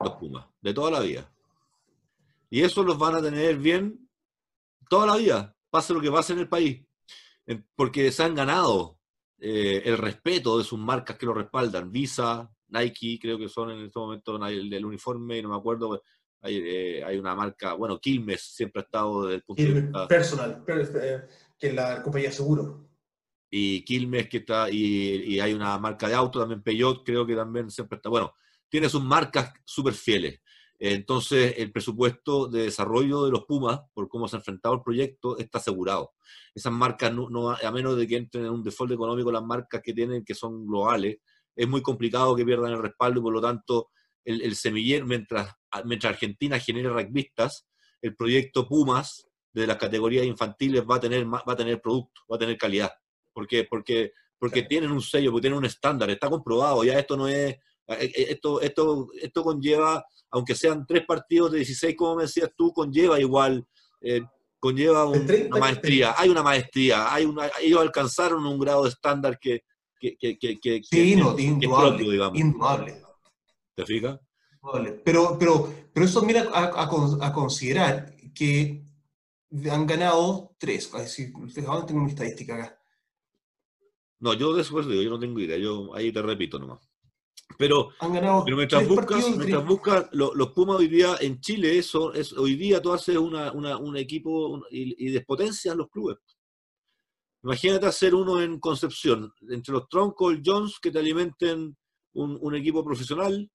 los 0.00 0.14
Pumas, 0.14 0.46
de 0.60 0.72
toda 0.72 0.90
la 0.90 1.00
vida. 1.00 1.30
Y 2.50 2.62
eso 2.62 2.82
los 2.82 2.98
van 2.98 3.16
a 3.16 3.22
tener 3.22 3.56
bien 3.56 4.08
toda 4.88 5.06
la 5.06 5.16
vida, 5.16 5.56
pase 5.70 5.92
lo 5.92 6.00
que 6.00 6.10
pase 6.10 6.32
en 6.32 6.38
el 6.40 6.48
país, 6.48 6.82
porque 7.74 8.10
se 8.10 8.22
han 8.22 8.34
ganado 8.34 8.98
eh, 9.38 9.82
el 9.84 9.98
respeto 9.98 10.58
de 10.58 10.64
sus 10.64 10.78
marcas 10.78 11.16
que 11.18 11.26
lo 11.26 11.34
respaldan. 11.34 11.92
Visa, 11.92 12.50
Nike, 12.68 13.18
creo 13.20 13.38
que 13.38 13.48
son 13.48 13.70
en 13.70 13.84
este 13.84 13.98
momento 13.98 14.46
el 14.46 14.70
del 14.70 14.84
uniforme, 14.84 15.42
no 15.42 15.50
me 15.50 15.56
acuerdo. 15.56 16.02
Hay, 16.40 16.56
eh, 16.56 17.04
hay, 17.04 17.18
una 17.18 17.34
marca, 17.34 17.74
bueno, 17.74 17.98
Quilmes 17.98 18.40
siempre 18.40 18.80
ha 18.80 18.84
estado 18.84 19.24
desde 19.24 19.36
el 19.36 19.42
punto 19.42 19.62
de 19.62 19.80
vista. 19.80 20.08
Personal, 20.08 20.64
eh, 20.68 21.22
que 21.58 21.66
es 21.66 21.74
la 21.74 22.00
compañía 22.02 22.30
seguro. 22.30 22.88
Y 23.50 23.82
Quilmes, 23.84 24.28
que 24.28 24.38
está, 24.38 24.70
y, 24.70 25.34
y, 25.34 25.40
hay 25.40 25.52
una 25.52 25.78
marca 25.78 26.06
de 26.06 26.14
auto 26.14 26.38
también, 26.38 26.62
Peugeot, 26.62 27.02
creo 27.04 27.26
que 27.26 27.34
también 27.34 27.70
siempre 27.70 27.96
está. 27.96 28.08
Bueno, 28.08 28.34
tiene 28.68 28.88
sus 28.88 29.02
marcas 29.02 29.52
súper 29.64 29.94
fieles. 29.94 30.40
Entonces, 30.80 31.54
el 31.58 31.72
presupuesto 31.72 32.46
de 32.46 32.62
desarrollo 32.62 33.24
de 33.24 33.32
los 33.32 33.44
Pumas, 33.46 33.80
por 33.92 34.08
cómo 34.08 34.28
se 34.28 34.36
ha 34.36 34.38
enfrentado 34.38 34.76
el 34.76 34.82
proyecto, 34.82 35.36
está 35.38 35.58
asegurado. 35.58 36.12
Esas 36.54 36.72
marcas, 36.72 37.12
no, 37.12 37.50
a 37.50 37.70
menos 37.72 37.96
de 37.96 38.06
que 38.06 38.16
entren 38.16 38.44
en 38.44 38.52
un 38.52 38.62
default 38.62 38.92
económico, 38.92 39.32
las 39.32 39.42
marcas 39.42 39.80
que 39.82 39.92
tienen, 39.92 40.24
que 40.24 40.34
son 40.34 40.66
globales, 40.66 41.18
es 41.56 41.68
muy 41.68 41.82
complicado 41.82 42.36
que 42.36 42.44
pierdan 42.44 42.72
el 42.72 42.82
respaldo 42.82 43.18
y 43.18 43.22
por 43.22 43.32
lo 43.32 43.40
tanto, 43.40 43.90
el, 44.24 44.54
semillero, 44.54 45.06
mientras, 45.06 45.52
mientras 45.84 46.12
Argentina 46.12 46.60
genere 46.60 46.90
rugbyistas, 46.90 47.66
el 48.00 48.14
proyecto 48.14 48.68
Pumas 48.68 49.26
de 49.52 49.66
las 49.66 49.78
categorías 49.78 50.26
infantiles 50.26 50.84
va 50.88 50.96
a 50.96 51.00
tener, 51.00 51.26
va 51.26 51.42
a 51.44 51.56
tener 51.56 51.80
producto, 51.80 52.20
va 52.30 52.36
a 52.36 52.38
tener 52.38 52.56
calidad. 52.56 52.92
¿Por 53.32 53.48
qué? 53.48 53.64
Porque, 53.64 54.12
porque 54.38 54.62
tienen 54.62 54.92
un 54.92 55.00
sello, 55.00 55.32
porque 55.32 55.42
tienen 55.42 55.58
un 55.58 55.64
estándar, 55.64 56.10
está 56.10 56.28
comprobado, 56.28 56.84
ya 56.84 56.98
esto 56.98 57.16
no 57.16 57.26
es 57.26 57.56
esto, 57.88 58.60
esto, 58.60 59.08
esto 59.20 59.42
conlleva, 59.42 60.04
aunque 60.30 60.54
sean 60.54 60.84
tres 60.86 61.04
partidos 61.06 61.52
de 61.52 61.58
16, 61.58 61.96
como 61.96 62.16
me 62.16 62.22
decías 62.22 62.50
tú, 62.56 62.72
conlleva 62.72 63.18
igual, 63.18 63.66
eh, 64.00 64.22
conlleva 64.60 65.06
una 65.06 65.58
maestría. 65.58 66.14
Hay 66.16 66.28
una 66.28 66.42
maestría, 66.42 67.12
hay 67.12 67.24
una, 67.24 67.50
ellos 67.60 67.80
alcanzaron 67.80 68.44
un 68.46 68.58
grado 68.58 68.84
de 68.84 68.90
estándar 68.90 69.38
que, 69.38 69.62
que, 69.98 70.16
que, 70.18 70.58
que, 70.60 70.80
sí, 70.82 71.16
no, 71.16 71.38
indudable, 71.38 71.88
propio, 71.88 72.10
digamos. 72.10 72.38
Indudable. 72.38 73.02
¿Te 73.74 73.86
fijas? 73.86 74.18
Pero, 75.04 75.36
pero, 75.38 75.72
pero 75.92 76.06
eso 76.06 76.22
mira 76.22 76.48
a, 76.52 76.82
a, 76.82 77.32
considerar 77.32 78.14
que 78.34 78.84
han 79.70 79.86
ganado 79.86 80.54
tres. 80.58 80.86
Es 80.86 80.92
decir, 80.92 81.32
tengo 81.54 81.86
una 81.90 82.08
estadística 82.08 82.54
acá. 82.54 82.78
No, 84.20 84.34
yo 84.34 84.52
después 84.52 84.86
digo, 84.86 85.00
yo 85.00 85.10
no 85.10 85.18
tengo 85.18 85.38
idea. 85.40 85.56
Yo 85.56 85.94
ahí 85.94 86.12
te 86.12 86.20
repito 86.20 86.58
nomás. 86.58 86.87
Pero, 87.56 87.90
pero 87.98 88.56
mientras 88.56 88.86
buscas, 89.66 90.08
los 90.12 90.52
Pumas 90.52 90.76
hoy 90.76 90.88
día 90.88 91.16
en 91.20 91.40
Chile, 91.40 91.78
eso 91.78 92.12
es, 92.12 92.32
hoy 92.34 92.56
día 92.56 92.80
tú 92.80 92.92
haces 92.92 93.16
una, 93.16 93.52
un 93.52 93.96
equipo 93.96 94.62
y, 94.70 95.06
y, 95.06 95.10
despotencias 95.10 95.74
los 95.74 95.88
clubes. 95.88 96.18
Imagínate 97.42 97.86
hacer 97.86 98.14
uno 98.14 98.40
en 98.42 98.60
Concepción, 98.60 99.32
entre 99.48 99.72
los 99.72 99.88
troncos, 99.88 100.32
el 100.32 100.42
Jones, 100.44 100.78
que 100.80 100.90
te 100.90 100.98
alimenten 100.98 101.76
un, 102.12 102.54
equipo 102.54 102.84
profesional. 102.84 103.50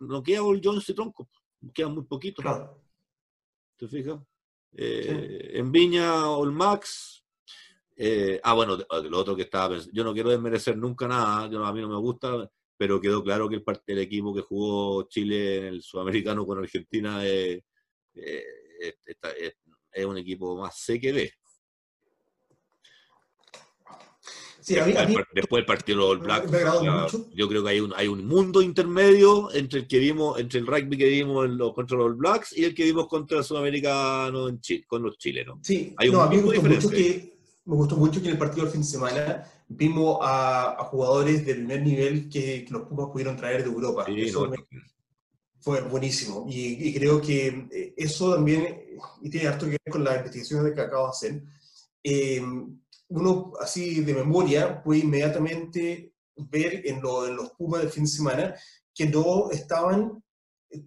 no 0.00 0.22
queda 0.22 0.40
el 0.50 0.60
Jones 0.62 0.88
y 0.88 0.94
troncos, 0.94 1.28
queda 1.74 1.88
muy 1.88 2.04
poquito. 2.04 2.42
¿Te 3.76 3.88
fijas? 3.88 4.20
Eh, 4.72 5.52
en 5.54 5.70
Viña, 5.70 6.28
All 6.30 6.52
Max. 6.52 7.24
Eh, 7.96 8.40
ah, 8.42 8.54
bueno, 8.54 8.76
lo 8.76 9.18
otro 9.18 9.36
que 9.36 9.42
estaba 9.42 9.70
pensando, 9.70 9.94
yo 9.94 10.02
no 10.02 10.12
quiero 10.12 10.30
desmerecer 10.30 10.76
nunca 10.76 11.06
nada, 11.06 11.44
a 11.44 11.72
mí 11.72 11.80
no 11.80 11.88
me 11.88 11.96
gusta 11.96 12.50
pero 12.76 13.00
quedó 13.00 13.22
claro 13.22 13.48
que 13.48 13.56
el, 13.56 13.64
el 13.86 13.98
equipo 13.98 14.34
que 14.34 14.42
jugó 14.42 15.06
Chile 15.08 15.58
en 15.58 15.64
el 15.66 15.82
sudamericano 15.82 16.46
con 16.46 16.58
Argentina 16.58 17.24
es, 17.26 17.62
es, 18.14 20.06
un 20.06 20.18
equipo 20.18 20.56
más 20.56 20.76
C 20.78 21.00
que 21.00 21.12
B. 21.12 21.32
después, 24.66 25.60
del 25.60 25.66
partido 25.66 26.08
All 26.08 26.18
Black, 26.18 26.46
yo 27.34 27.48
creo 27.48 27.62
que 27.62 27.70
hay 27.70 27.80
un, 27.80 27.92
hay 27.94 28.08
un 28.08 28.26
mundo 28.26 28.62
intermedio 28.62 29.52
entre 29.52 29.80
el 29.80 29.86
que 29.86 29.98
vimos, 29.98 30.40
entre 30.40 30.60
el 30.60 30.66
rugby 30.66 30.96
que 30.96 31.08
vimos 31.08 31.44
en 31.44 31.58
los, 31.58 31.74
contra 31.74 31.96
los 31.96 32.06
All 32.06 32.14
Blacks 32.14 32.56
y 32.56 32.64
el 32.64 32.74
que 32.74 32.84
vimos 32.84 33.06
contra 33.06 33.38
el 33.38 33.44
sudamericano 33.44 34.48
en 34.48 34.60
Chile, 34.60 34.84
con 34.86 35.02
los 35.02 35.16
chilenos. 35.18 35.58
Sí, 35.62 35.94
hay 35.96 36.08
un 36.08 36.16
a 36.16 36.26
mí 36.26 36.38
me 36.38 36.58
mucho 36.58 36.90
que 36.90 37.34
me 37.66 37.76
gustó 37.76 37.96
mucho 37.96 38.20
que 38.20 38.26
en 38.26 38.32
el 38.32 38.38
partido 38.38 38.64
del 38.64 38.72
fin 38.72 38.82
de 38.82 38.86
semana 38.86 39.46
vimos 39.68 40.18
a, 40.22 40.76
jugadores 40.90 41.44
de 41.46 41.54
primer 41.54 41.82
nivel 41.82 42.28
que, 42.28 42.66
los 42.70 42.82
Pumas 42.82 43.08
pudieron 43.10 43.36
traer 43.36 43.62
de 43.62 43.70
Europa. 43.70 44.04
eso 44.08 44.50
fue 45.60 45.80
buenísimo. 45.80 46.44
Y, 46.48 46.92
creo 46.94 47.20
que 47.20 47.66
eh, 47.72 47.94
eso 47.96 48.34
también, 48.34 48.80
y 49.22 49.30
tiene 49.30 49.48
harto 49.48 49.64
que 49.66 49.78
ver 49.82 49.92
con 49.92 50.04
las 50.04 50.18
investigaciones 50.18 50.74
que 50.74 50.80
acabo 50.80 51.06
de 51.06 51.10
hacer, 51.10 51.42
eh, 52.02 52.42
uno 53.08 53.52
así 53.60 54.00
de 54.00 54.14
memoria 54.14 54.82
puede 54.82 55.00
inmediatamente 55.00 56.12
ver 56.36 56.86
en, 56.86 56.96
en 56.96 57.36
los 57.36 57.50
Pumas 57.52 57.80
del 57.80 57.90
fin 57.90 58.04
de 58.04 58.10
semana 58.10 58.54
que 58.94 59.06
no 59.06 59.50
estaban 59.50 60.22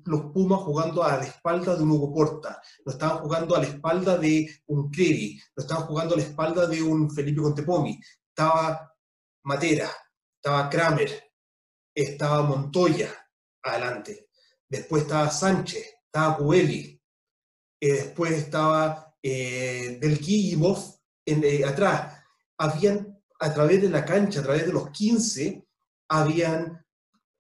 los 0.06 0.32
Pumas 0.32 0.60
jugando 0.62 1.04
a 1.04 1.18
la 1.18 1.24
espalda 1.24 1.76
de 1.76 1.84
un 1.84 1.92
Hugo 1.92 2.14
Porta, 2.14 2.62
no 2.86 2.92
estaban 2.92 3.20
jugando 3.20 3.56
a 3.56 3.60
la 3.60 3.68
espalda 3.68 4.18
de 4.18 4.50
un 4.68 4.90
Clery, 4.90 5.40
no 5.56 5.62
estaban 5.62 5.86
jugando 5.86 6.14
a 6.14 6.18
la 6.18 6.24
espalda 6.24 6.68
de 6.68 6.82
un 6.82 7.10
Felipe 7.10 7.42
Contepomi, 7.42 8.00
estaba 8.38 8.96
Matera, 9.46 9.90
estaba 10.36 10.70
Kramer, 10.70 11.24
estaba 11.96 12.44
Montoya 12.44 13.12
adelante, 13.64 14.30
después 14.70 15.04
estaba 15.04 15.32
Sánchez, 15.32 15.84
estaba 16.06 16.38
Cueli, 16.38 17.02
eh, 17.82 17.94
después 17.94 18.34
estaba 18.34 19.12
eh, 19.24 19.98
Del 20.00 20.20
en, 21.26 21.44
eh, 21.44 21.66
atrás. 21.66 22.24
Habían, 22.60 23.20
a 23.40 23.52
través 23.52 23.82
de 23.82 23.90
la 23.90 24.06
cancha, 24.06 24.42
a 24.42 24.44
través 24.44 24.68
de 24.68 24.74
los 24.74 24.92
15, 24.92 25.68
habían 26.08 26.86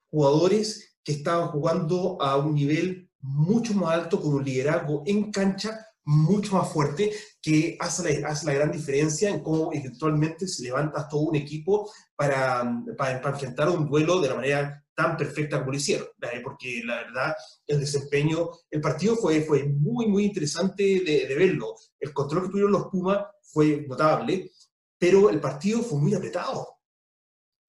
jugadores 0.09 0.97
que 1.03 1.11
estaban 1.11 1.49
jugando 1.49 2.19
a 2.19 2.37
un 2.37 2.55
nivel 2.55 3.11
mucho 3.19 3.75
más 3.75 3.93
alto, 3.93 4.19
con 4.19 4.33
un 4.33 4.43
liderazgo 4.43 5.03
en 5.05 5.31
cancha 5.31 5.86
mucho 6.07 6.55
más 6.55 6.71
fuerte, 6.71 7.11
que 7.41 7.77
hace 7.81 8.21
la, 8.21 8.29
hace 8.29 8.45
la 8.45 8.53
gran 8.53 8.71
diferencia 8.71 9.29
en 9.29 9.43
cómo 9.43 9.73
eventualmente 9.73 10.47
se 10.47 10.63
levanta 10.63 11.07
todo 11.09 11.21
un 11.21 11.35
equipo 11.35 11.91
para, 12.15 12.81
para, 12.97 13.29
enfrentar 13.29 13.67
un 13.69 13.89
duelo 13.89 14.21
de 14.21 14.29
la 14.29 14.35
manera 14.35 14.85
tan 14.95 15.17
perfecta 15.17 15.59
como 15.59 15.71
lo 15.71 15.77
hicieron, 15.77 16.07
porque 16.43 16.81
la 16.85 16.95
verdad 16.95 17.35
el 17.67 17.81
desempeño, 17.81 18.49
el 18.71 18.79
partido 18.79 19.17
fue, 19.17 19.41
fue 19.41 19.65
muy, 19.65 20.07
muy 20.07 20.23
interesante 20.23 21.01
de, 21.05 21.35
verlo. 21.35 21.75
El 21.99 22.13
control 22.13 22.43
que 22.43 22.49
tuvieron 22.49 22.71
los 22.71 22.87
Pumas 22.87 23.25
fue 23.41 23.85
notable, 23.85 24.49
pero 24.97 25.29
el 25.29 25.41
partido 25.41 25.81
fue 25.83 25.99
muy 25.99 26.15
apretado. 26.15 26.79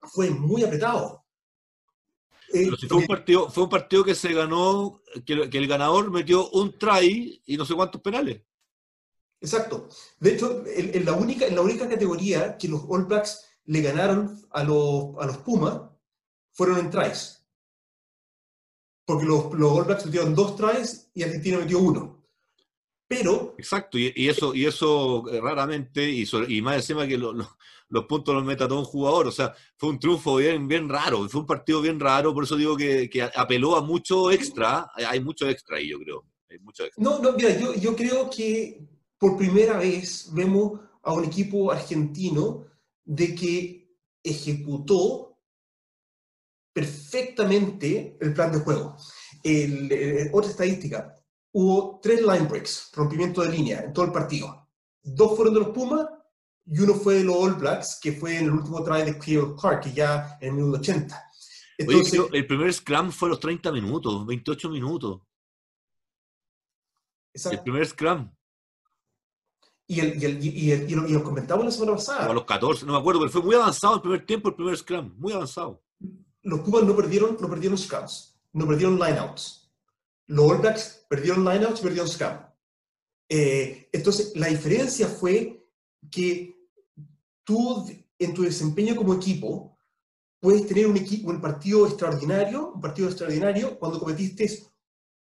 Fue 0.01 0.29
muy 0.29 0.63
apretado. 0.63 1.18
Fue, 2.87 2.97
un 2.97 3.05
partido, 3.05 3.49
fue 3.49 3.63
un 3.63 3.69
partido 3.69 4.03
que 4.03 4.15
se 4.15 4.33
ganó, 4.33 5.01
que, 5.25 5.49
que, 5.49 5.57
el 5.57 5.67
ganador 5.67 6.09
metió 6.09 6.49
un 6.49 6.77
try 6.77 7.41
y 7.45 7.57
no 7.57 7.65
sé 7.65 7.75
cuántos 7.75 8.01
penales. 8.01 8.41
Exacto. 9.41 9.87
De 10.19 10.33
hecho, 10.33 10.63
en, 10.65 11.05
la, 11.05 11.13
única, 11.13 11.45
en 11.45 11.55
la 11.55 11.61
única 11.61 11.87
categoría 11.87 12.57
que 12.57 12.67
los 12.67 12.83
All 12.87 13.05
Blacks 13.05 13.45
le 13.65 13.81
ganaron 13.81 14.41
a 14.51 14.63
los, 14.63 15.15
a 15.19 15.27
los 15.27 15.37
Pumas 15.37 15.81
fueron 16.51 16.79
en 16.79 16.89
tries. 16.89 17.45
Porque 19.05 19.25
los, 19.25 19.53
los 19.53 19.71
All 19.71 19.85
Blacks 19.85 20.05
metieron 20.05 20.35
dos 20.35 20.55
tries 20.55 21.09
y 21.13 21.23
Argentina 21.23 21.59
metió 21.59 21.79
uno. 21.79 22.19
Pero. 23.07 23.55
Exacto, 23.57 23.97
y, 23.97 24.11
eso, 24.27 24.53
y 24.53 24.65
eso 24.65 25.27
eh, 25.29 25.41
raramente, 25.41 26.07
y, 26.07 26.27
y 26.47 26.61
más 26.61 26.75
encima 26.75 27.07
que 27.07 27.17
los 27.89 28.05
puntos 28.05 28.33
los 28.35 28.45
meta 28.45 28.67
todo 28.67 28.79
un 28.79 28.85
jugador. 28.85 29.27
O 29.27 29.31
sea, 29.31 29.53
fue 29.77 29.89
un 29.89 29.99
triunfo 29.99 30.35
bien, 30.37 30.67
bien 30.67 30.87
raro, 30.87 31.27
fue 31.27 31.41
un 31.41 31.47
partido 31.47 31.81
bien 31.81 31.99
raro, 31.99 32.33
por 32.33 32.43
eso 32.43 32.55
digo 32.55 32.77
que, 32.77 33.09
que 33.09 33.23
apeló 33.23 33.75
a 33.75 33.81
mucho 33.81 34.31
extra. 34.31 34.91
Hay 34.95 35.19
mucho 35.19 35.47
extra 35.49 35.77
ahí, 35.77 35.89
yo 35.89 35.99
creo. 35.99 36.25
Hay 36.49 36.59
mucho 36.59 36.85
extra. 36.85 37.03
No, 37.03 37.19
no, 37.19 37.33
mira, 37.33 37.57
yo, 37.57 37.73
yo 37.75 37.95
creo 37.95 38.29
que 38.29 38.87
por 39.17 39.37
primera 39.37 39.77
vez 39.77 40.29
vemos 40.33 40.79
a 41.03 41.13
un 41.13 41.25
equipo 41.25 41.71
argentino 41.71 42.65
de 43.03 43.35
que 43.35 43.95
ejecutó 44.23 45.37
perfectamente 46.73 48.17
el 48.21 48.33
plan 48.33 48.51
de 48.51 48.59
juego. 48.59 48.95
El, 49.43 50.29
otra 50.31 50.51
estadística, 50.51 51.15
hubo 51.51 51.99
tres 52.01 52.21
line 52.21 52.47
breaks, 52.47 52.91
rompimiento 52.93 53.41
de 53.41 53.49
línea 53.49 53.81
en 53.81 53.93
todo 53.93 54.05
el 54.05 54.11
partido. 54.11 54.67
Dos 55.01 55.35
fueron 55.35 55.53
de 55.53 55.59
los 55.61 55.69
Pumas 55.69 56.07
y 56.71 56.79
uno 56.79 56.93
fue 56.93 57.15
de 57.15 57.23
los 57.23 57.35
All 57.35 57.55
Blacks, 57.55 57.99
que 58.01 58.13
fue 58.13 58.37
en 58.37 58.45
el 58.45 58.51
último 58.51 58.83
try 58.83 59.03
de 59.03 59.17
Cleo 59.17 59.55
Clark, 59.55 59.81
que 59.81 59.93
ya 59.93 60.37
en 60.41 60.49
el 60.49 60.55
minuto 60.55 60.77
80. 60.77 61.31
Entonces, 61.77 62.21
el 62.33 62.45
primer 62.45 62.73
scrum 62.73 63.11
fue 63.11 63.29
los 63.29 63.39
30 63.39 63.71
minutos, 63.71 64.25
28 64.25 64.69
minutos. 64.69 65.21
Exacto. 67.33 67.57
El 67.57 67.63
primer 67.63 67.87
scrum. 67.87 68.31
Y, 69.87 69.99
el, 70.01 70.21
y, 70.21 70.25
el, 70.25 70.45
y, 70.45 70.71
el, 70.71 70.91
y, 70.91 70.95
lo, 70.95 71.07
y 71.07 71.13
lo 71.13 71.23
comentamos 71.23 71.65
la 71.65 71.71
semana 71.71 71.93
pasada. 71.93 72.25
a 72.25 72.33
los 72.33 72.45
14, 72.45 72.85
no 72.85 72.93
me 72.93 72.99
acuerdo, 72.99 73.21
pero 73.21 73.31
fue 73.31 73.41
muy 73.41 73.55
avanzado 73.55 73.95
el 73.95 74.01
primer 74.01 74.25
tiempo, 74.25 74.49
el 74.49 74.55
primer 74.55 74.77
scrum, 74.77 75.13
muy 75.17 75.33
avanzado 75.33 75.81
los 76.43 76.61
Pumas 76.61 76.83
no 76.83 76.95
perdieron, 76.95 77.37
no 77.39 77.49
perdieron 77.49 77.77
scrums, 77.77 78.39
no 78.53 78.67
perdieron 78.67 78.97
lineouts. 78.99 79.71
Los 80.27 80.51
All 80.51 80.57
Blacks 80.59 81.05
perdieron 81.09 81.43
lineouts 81.43 81.79
y 81.79 81.83
perdieron 81.83 82.07
scrum. 82.07 82.37
Eh, 83.29 83.89
entonces, 83.91 84.33
la 84.35 84.47
diferencia 84.47 85.07
fue 85.07 85.67
que 86.11 86.58
tú, 87.49 87.83
en 88.19 88.33
tu 88.35 88.43
desempeño 88.43 88.95
como 88.95 89.15
equipo, 89.15 89.75
puedes 90.39 90.67
tener 90.67 90.85
un, 90.85 90.97
equipo, 90.97 91.31
un 91.31 91.41
partido 91.41 91.87
extraordinario, 91.87 92.73
un 92.73 92.79
partido 92.79 93.07
extraordinario 93.07 93.79
cuando 93.79 93.99
cometiste 93.99 94.47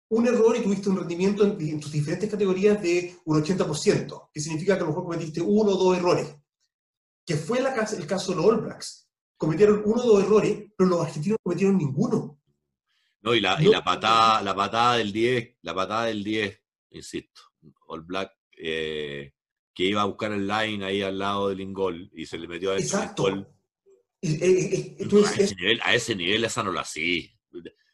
un 0.10 0.28
error 0.28 0.58
y 0.58 0.62
tuviste 0.62 0.90
un 0.90 0.98
rendimiento 0.98 1.46
en, 1.46 1.80
tus 1.80 1.94
diferentes 1.94 2.30
categorías 2.30 2.82
de 2.82 3.16
un 3.24 3.42
80%, 3.42 4.32
que 4.34 4.42
significa 4.42 4.76
que 4.76 4.82
a 4.82 4.84
lo 4.84 4.90
mejor 4.90 5.06
cometiste 5.06 5.40
uno 5.40 5.72
o 5.72 5.78
dos 5.78 5.98
errores, 5.98 6.36
que 7.26 7.38
fue 7.38 7.62
la, 7.62 7.74
el 7.74 8.06
caso 8.06 8.34
de 8.34 8.38
los 8.38 8.46
All 8.46 8.62
Blacks 8.62 9.08
cometieron 9.38 9.82
uno 9.86 10.04
o 10.04 10.08
dos 10.08 10.24
errores, 10.26 10.72
pero 10.76 10.90
los 10.90 11.00
argentinos 11.00 11.38
no 11.40 11.44
cometieron 11.44 11.78
ninguno. 11.78 12.42
No, 13.22 13.34
y 13.34 13.40
la, 13.40 13.62
y 13.62 13.68
la 13.68 13.82
patada, 13.82 14.42
la 14.42 14.54
patada 14.54 14.98
del 14.98 15.14
10, 15.14 15.60
la 15.62 15.74
patada 15.74 16.06
del 16.08 16.22
10, 16.22 16.62
insisto, 16.90 17.42
All 17.88 18.02
Black, 18.02 18.34
eh, 18.58 19.32
que 19.80 19.86
iba 19.86 20.02
a 20.02 20.06
buscar 20.06 20.34
el 20.34 20.46
line 20.46 20.84
ahí 20.84 21.02
al 21.02 21.18
lado 21.18 21.48
del 21.48 21.62
ingol 21.62 22.12
y 22.14 22.26
se 22.26 22.38
le 22.38 22.50
metió 22.50 22.72
a 22.72 22.76
ese 22.76 22.98
Exacto. 22.98 23.28
a, 23.28 23.48
ese 24.22 25.56
nivel, 25.56 25.80
a 25.82 25.96
ese 25.96 26.16
nivel 26.18 26.44
esa 26.44 26.64
no 26.64 26.74
lo 26.74 26.82
así. 26.82 27.32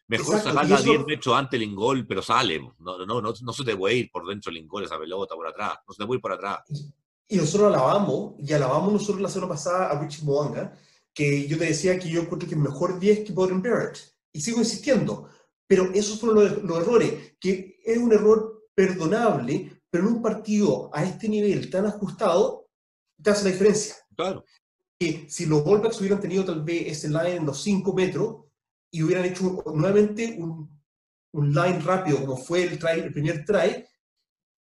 Mejor 0.08 0.40
sacarla 0.40 0.82
10 0.82 1.06
metros 1.06 1.36
antes 1.36 1.60
el 1.60 1.68
ingol, 1.68 2.08
pero 2.08 2.24
sale. 2.24 2.60
No, 2.80 2.98
no, 2.98 3.06
no, 3.06 3.22
no, 3.22 3.54
se 3.54 3.64
te 3.64 3.78
puede 3.78 3.98
ir 3.98 4.10
por 4.12 4.28
dentro 4.28 4.50
el 4.50 4.58
ingol, 4.58 4.84
esa 4.84 4.98
pelota, 4.98 5.36
por 5.36 5.46
atrás. 5.46 5.78
No 5.88 5.94
se 5.94 6.02
te 6.02 6.08
puede 6.08 6.18
ir 6.18 6.22
por 6.24 6.32
atrás. 6.32 6.62
Y 7.28 7.36
nosotros 7.38 7.72
alabamos, 7.72 8.34
y 8.40 8.52
alabamos 8.52 8.92
nosotros 8.92 9.22
la 9.22 9.30
semana 9.30 9.50
pasada 9.50 9.92
a 9.92 10.02
Richie 10.02 10.26
Moanga, 10.26 10.76
que 11.14 11.48
yo 11.48 11.56
te 11.56 11.66
decía 11.66 12.00
que 12.00 12.10
yo 12.10 12.20
encuentro 12.20 12.50
que 12.50 12.56
es 12.56 12.62
mejor 12.62 13.00
10 13.00 13.26
que 13.28 13.32
Borden 13.32 13.62
Barrett. 13.62 14.00
Y 14.34 14.42
sigo 14.42 14.58
insistiendo. 14.58 15.30
Pero 15.68 15.92
esos 15.94 16.20
fueron 16.20 16.44
los, 16.44 16.64
los, 16.64 16.80
errores, 16.80 17.36
que 17.40 17.80
es 17.86 17.98
un 18.00 18.12
error 18.12 18.70
perdonable, 18.74 19.75
pero 19.96 20.10
en 20.10 20.16
un 20.16 20.22
partido 20.22 20.90
a 20.92 21.06
este 21.06 21.30
nivel 21.30 21.70
tan 21.70 21.86
ajustado, 21.86 22.68
te 23.24 23.30
hace 23.30 23.46
la 23.46 23.52
diferencia. 23.52 23.96
Claro. 24.14 24.44
Que 25.00 25.26
si 25.30 25.46
los 25.46 25.66
All 25.66 25.80
hubieran 25.80 26.20
tenido 26.20 26.44
tal 26.44 26.66
vez 26.66 26.88
ese 26.88 27.08
line 27.08 27.38
en 27.38 27.46
los 27.46 27.64
5 27.64 27.94
metros 27.94 28.44
y 28.92 29.02
hubieran 29.04 29.24
hecho 29.24 29.64
nuevamente 29.74 30.36
un, 30.38 30.84
un, 31.32 31.54
line 31.54 31.80
rápido, 31.80 32.20
como 32.20 32.36
fue 32.36 32.64
el, 32.64 32.78
try, 32.78 33.00
el 33.00 33.14
primer 33.14 33.46
try, 33.46 33.86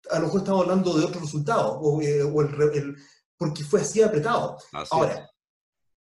a 0.09 0.19
lo 0.19 0.27
mejor 0.27 0.39
estamos 0.39 0.61
hablando 0.63 0.97
de 0.97 1.03
otro 1.03 1.19
resultado, 1.19 1.77
o, 1.81 2.01
eh, 2.01 2.23
o 2.23 2.41
el, 2.43 2.61
el, 2.73 2.95
porque 3.37 3.65
fue 3.65 3.81
así 3.81 4.01
apretado. 4.01 4.57
Así 4.71 4.89
Ahora, 4.93 5.29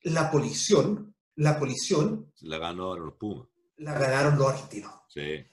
la 0.03 0.29
colisión, 0.29 1.15
la 1.37 1.57
colisión... 1.57 2.31
La 2.41 2.59
ganaron 2.59 3.07
los 3.07 3.15
Pumas. 3.15 3.47
La 3.77 3.97
ganaron 3.97 4.37
los 4.37 4.51
argentinos. 4.51 4.93
Sí. 5.07 5.43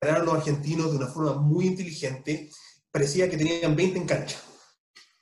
La 0.00 0.08
ganaron 0.08 0.26
los 0.28 0.34
argentinos 0.36 0.90
de 0.92 0.96
una 0.96 1.08
forma 1.08 1.34
muy 1.34 1.66
inteligente. 1.66 2.48
Parecía 2.92 3.28
que 3.28 3.38
tenían 3.38 3.74
20 3.74 3.98
en 3.98 4.06
cancha. 4.06 4.38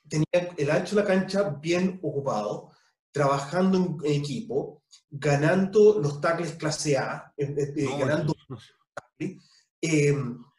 Tenían 0.08 0.54
el 0.56 0.70
ancho 0.70 0.96
de 0.96 1.02
la 1.02 1.08
cancha 1.08 1.56
bien 1.62 2.00
ocupado, 2.02 2.72
trabajando 3.12 3.98
en 4.02 4.20
equipo, 4.20 4.82
ganando 5.08 6.00
los 6.00 6.20
tackles 6.20 6.54
clase 6.54 6.98
A, 6.98 7.32
eh, 7.36 7.54
eh, 7.56 7.72
eh, 7.76 7.88
ganando... 7.98 8.34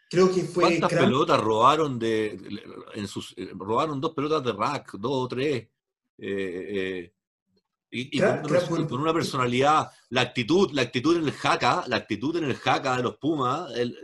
creo 0.10 0.34
que 0.34 0.43
fue... 0.43 0.80
¿Cuántas 0.80 1.00
pelotas 1.00 1.41
robaron 1.41 2.00
de... 2.00 2.39
En 2.95 3.08
sus, 3.08 3.36
robaron 3.56 4.00
dos 4.00 4.13
pelotas 4.13 4.43
de 4.43 4.54
rack, 4.54 4.93
dos 4.93 5.12
o 5.12 5.28
tres. 5.28 5.67
Eh, 6.17 7.13
y, 7.93 8.19
con, 8.19 9.02
una 9.02 9.13
personalidad, 9.13 9.91
la 10.10 10.21
actitud, 10.21 10.71
la 10.71 10.84
actitud 10.84 11.17
en 11.17 11.26
el 11.26 11.34
jaca, 11.34 11.84
la 11.88 11.97
actitud 11.97 12.38
en 12.38 12.45
el 12.45 12.56
jaca 12.56 12.95
de 12.95 13.04
los 13.04 13.17
Pumas, 13.17 13.69
el, 13.76 13.97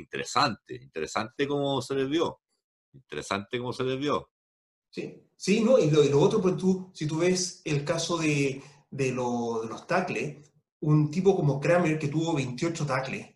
interesante, 0.00 0.74
interesante 0.74 1.46
cómo 1.46 1.80
se 1.82 1.94
les 1.94 2.08
vio. 2.08 2.40
Interesante 2.92 3.58
cómo 3.58 3.72
se 3.72 3.84
les 3.84 3.98
vio. 3.98 4.30
Sí, 4.90 5.22
sí, 5.36 5.60
no, 5.60 5.78
y 5.78 5.90
lo, 5.90 6.20
otro, 6.20 6.40
pues 6.40 6.56
tú, 6.56 6.90
si 6.94 7.06
tú 7.06 7.18
ves 7.18 7.60
el 7.64 7.84
caso 7.84 8.16
de, 8.16 8.62
de, 8.90 9.12
los 9.12 9.86
tackles, 9.86 10.50
un 10.80 11.10
tipo 11.10 11.36
como 11.36 11.60
Kramer 11.60 11.98
que 11.98 12.08
tuvo 12.08 12.34
28 12.34 12.86
tackles, 12.86 13.26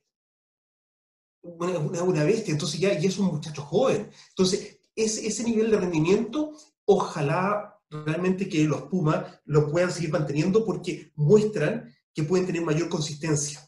una, 1.43 1.79
una, 1.79 2.25
bestia, 2.25 2.53
entonces 2.53 2.81
ya 2.81 2.99
y 2.99 3.05
es 3.05 3.19
un 3.19 3.27
muchacho 3.27 3.63
joven. 3.63 4.11
Entonces, 4.31 4.81
ese, 4.95 5.27
ese 5.27 5.45
nivel 5.45 5.71
de 5.71 5.79
rendimiento, 5.79 6.57
ojalá 6.85 7.73
realmente 7.91 8.49
que 8.49 8.65
los 8.65 8.83
Pumas 8.83 9.41
lo 9.45 9.71
puedan 9.71 9.91
seguir 9.91 10.11
manteniendo 10.11 10.65
porque 10.65 11.13
muestran 11.17 11.93
que 12.15 12.23
pueden 12.23 12.47
tener 12.47 12.63
mayor 12.63 12.89
consistencia. 12.89 13.61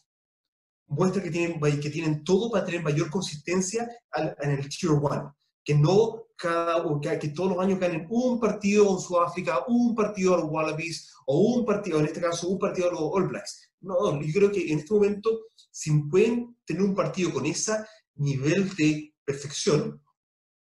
Muestran 0.87 1.25
que 1.25 1.31
tienen, 1.31 1.61
que 1.81 1.90
tienen 1.90 2.25
todo 2.25 2.51
para 2.51 2.64
tener 2.64 2.83
mayor 2.83 3.11
consistencia 3.11 3.88
en 4.14 4.51
el 4.51 4.68
Tier 4.68 4.92
1. 4.92 5.37
Que 5.64 5.75
no 5.75 6.25
cada, 6.37 6.83
que, 7.18 7.29
todos 7.29 7.51
los 7.51 7.59
años 7.59 7.79
ganen 7.79 8.07
un 8.11 8.38
partido 8.38 8.90
en 8.90 8.99
Sudáfrica, 8.99 9.64
un 9.68 9.94
partido 9.94 10.35
a 10.35 10.38
los 10.38 10.51
Wallabies, 10.51 11.11
o 11.27 11.38
un 11.38 11.64
partido, 11.64 12.01
en 12.01 12.07
este 12.07 12.20
caso, 12.20 12.49
un 12.49 12.59
partido 12.59 12.88
a 12.88 12.92
los 12.92 13.01
All 13.01 13.29
Blacks. 13.29 13.70
No, 13.81 14.20
yo 14.20 14.33
creo 14.33 14.51
que 14.51 14.73
en 14.73 14.79
este 14.79 14.94
momento, 14.94 15.40
si 15.70 15.90
pueden 16.11 16.57
tener 16.64 16.83
un 16.83 16.94
partido 16.94 17.33
con 17.33 17.47
ese 17.47 17.77
nivel 18.16 18.75
de 18.77 19.14
perfección, 19.25 20.03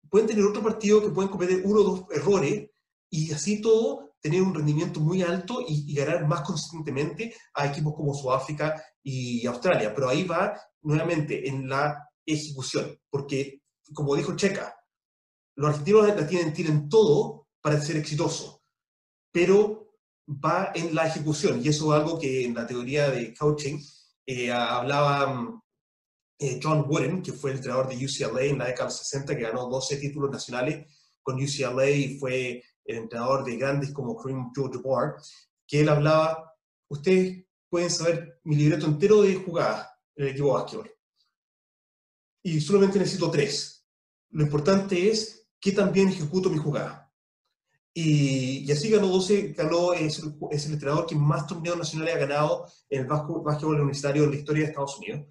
pueden 0.10 0.28
tener 0.28 0.46
otro 0.46 0.62
partido 0.62 1.02
que 1.02 1.10
pueden 1.10 1.32
cometer 1.32 1.62
uno 1.66 1.82
o 1.82 1.84
dos 1.84 2.06
errores 2.12 2.70
y 3.10 3.32
así 3.32 3.62
todo 3.62 4.13
tener 4.24 4.42
un 4.42 4.56
rendimiento 4.56 5.02
muy 5.02 5.22
alto 5.22 5.60
y, 5.68 5.94
ganar 5.94 6.26
más 6.26 6.42
consistentemente 6.42 7.36
a 7.54 7.68
equipos 7.68 7.94
como 7.94 8.14
Sudáfrica 8.14 8.82
y 9.04 9.46
Australia. 9.46 9.94
Pero 9.94 10.08
ahí 10.08 10.24
va 10.24 10.58
nuevamente 10.82 11.48
en 11.48 11.68
la 11.68 12.10
ejecución, 12.26 12.98
porque 13.10 13.62
como 13.94 14.16
dijo 14.16 14.36
Checa, 14.38 14.74
los 15.56 15.70
argentinos 15.70 16.08
la 16.08 16.26
tienen, 16.26 16.54
tienen 16.54 16.88
todo 16.88 17.48
para 17.62 17.80
ser 17.82 17.98
exitosos, 17.98 18.62
pero 19.30 19.98
va 20.28 20.72
en 20.74 20.96
la 20.96 21.06
ejecución, 21.06 21.62
y 21.62 21.68
eso 21.68 21.94
es 21.94 22.02
algo 22.02 22.18
que 22.18 22.46
en 22.46 22.56
la 22.56 22.66
teoría 22.66 23.10
de 23.12 23.34
coaching 23.34 23.78
eh, 24.26 24.50
hablaba 24.52 25.34
mm, 25.34 25.62
eh, 26.40 26.60
John 26.64 26.86
Wooden, 26.88 27.22
que 27.22 27.34
fue 27.34 27.52
el 27.52 27.58
entrenador 27.58 27.90
de 27.90 28.06
UCLA 28.06 28.44
en 28.44 28.58
la 28.58 28.68
década 28.68 28.90
de 28.90 28.96
60, 28.96 29.36
que 29.36 29.44
ganó 29.44 29.68
12 29.68 29.98
títulos 29.98 30.32
nacionales 30.32 30.88
con 31.22 31.36
UCLA 31.36 31.90
y 31.90 32.18
fue 32.20 32.64
el 32.86 32.98
entrenador 32.98 33.44
de 33.44 33.58
grandes 33.58 33.92
como 33.92 34.16
Kareem 34.16 34.48
Abdul-Jabbar, 34.48 35.16
que 35.68 35.82
él 35.82 35.90
hablaba, 35.90 36.54
ustedes 36.90 37.46
pueden 37.70 37.90
saber 37.90 38.40
mi 38.44 38.56
libreto 38.56 38.86
entero 38.86 39.22
de 39.22 39.36
jugadas 39.36 39.90
en 40.16 40.26
el 40.26 40.32
equipo 40.32 40.48
de 40.48 40.54
básquetbol. 40.54 40.92
Y 42.44 42.62
solamente 42.62 43.00
necesito 43.00 43.32
tres. 43.32 43.86
Lo 44.32 44.44
importante 44.44 45.10
es 45.10 45.48
que 45.60 45.72
también 45.72 46.10
ejecuto 46.10 46.50
mi 46.50 46.58
jugada. 46.58 47.12
Y, 47.96 48.70
así 48.72 48.90
ganó 48.90 49.08
12, 49.08 49.54
ganó, 49.54 49.94
es, 49.94 50.20
el 50.20 50.74
entrenador 50.74 51.06
que 51.06 51.16
más 51.16 51.46
torneos 51.46 51.78
nacionales 51.78 52.16
ha 52.16 52.20
ganado 52.20 52.68
en 52.90 53.02
el 53.02 53.08
básquetbol 53.08 53.76
universitario 53.76 54.24
en 54.24 54.32
la 54.32 54.36
historia 54.36 54.64
de 54.64 54.70
Estados 54.70 54.98
Unidos. 54.98 55.28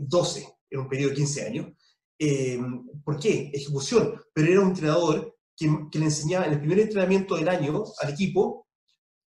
12 0.00 0.40
eh, 0.40 0.46
en 0.70 0.80
un 0.80 0.88
periodo 0.88 1.10
de 1.10 1.16
15 1.16 1.46
años. 1.46 1.72
Eh, 2.18 2.60
¿Por 3.04 3.18
qué? 3.18 3.50
Ejecución. 3.54 4.20
Pero 4.34 4.52
era 4.52 4.60
un 4.60 4.68
entrenador 4.68 5.37
que, 5.58 5.88
que, 5.90 5.98
le 5.98 6.06
enseñaba 6.06 6.46
en 6.46 6.52
el 6.52 6.60
primer 6.60 6.80
entrenamiento 6.80 7.36
del 7.36 7.48
año 7.48 7.84
al 8.00 8.10
equipo, 8.10 8.66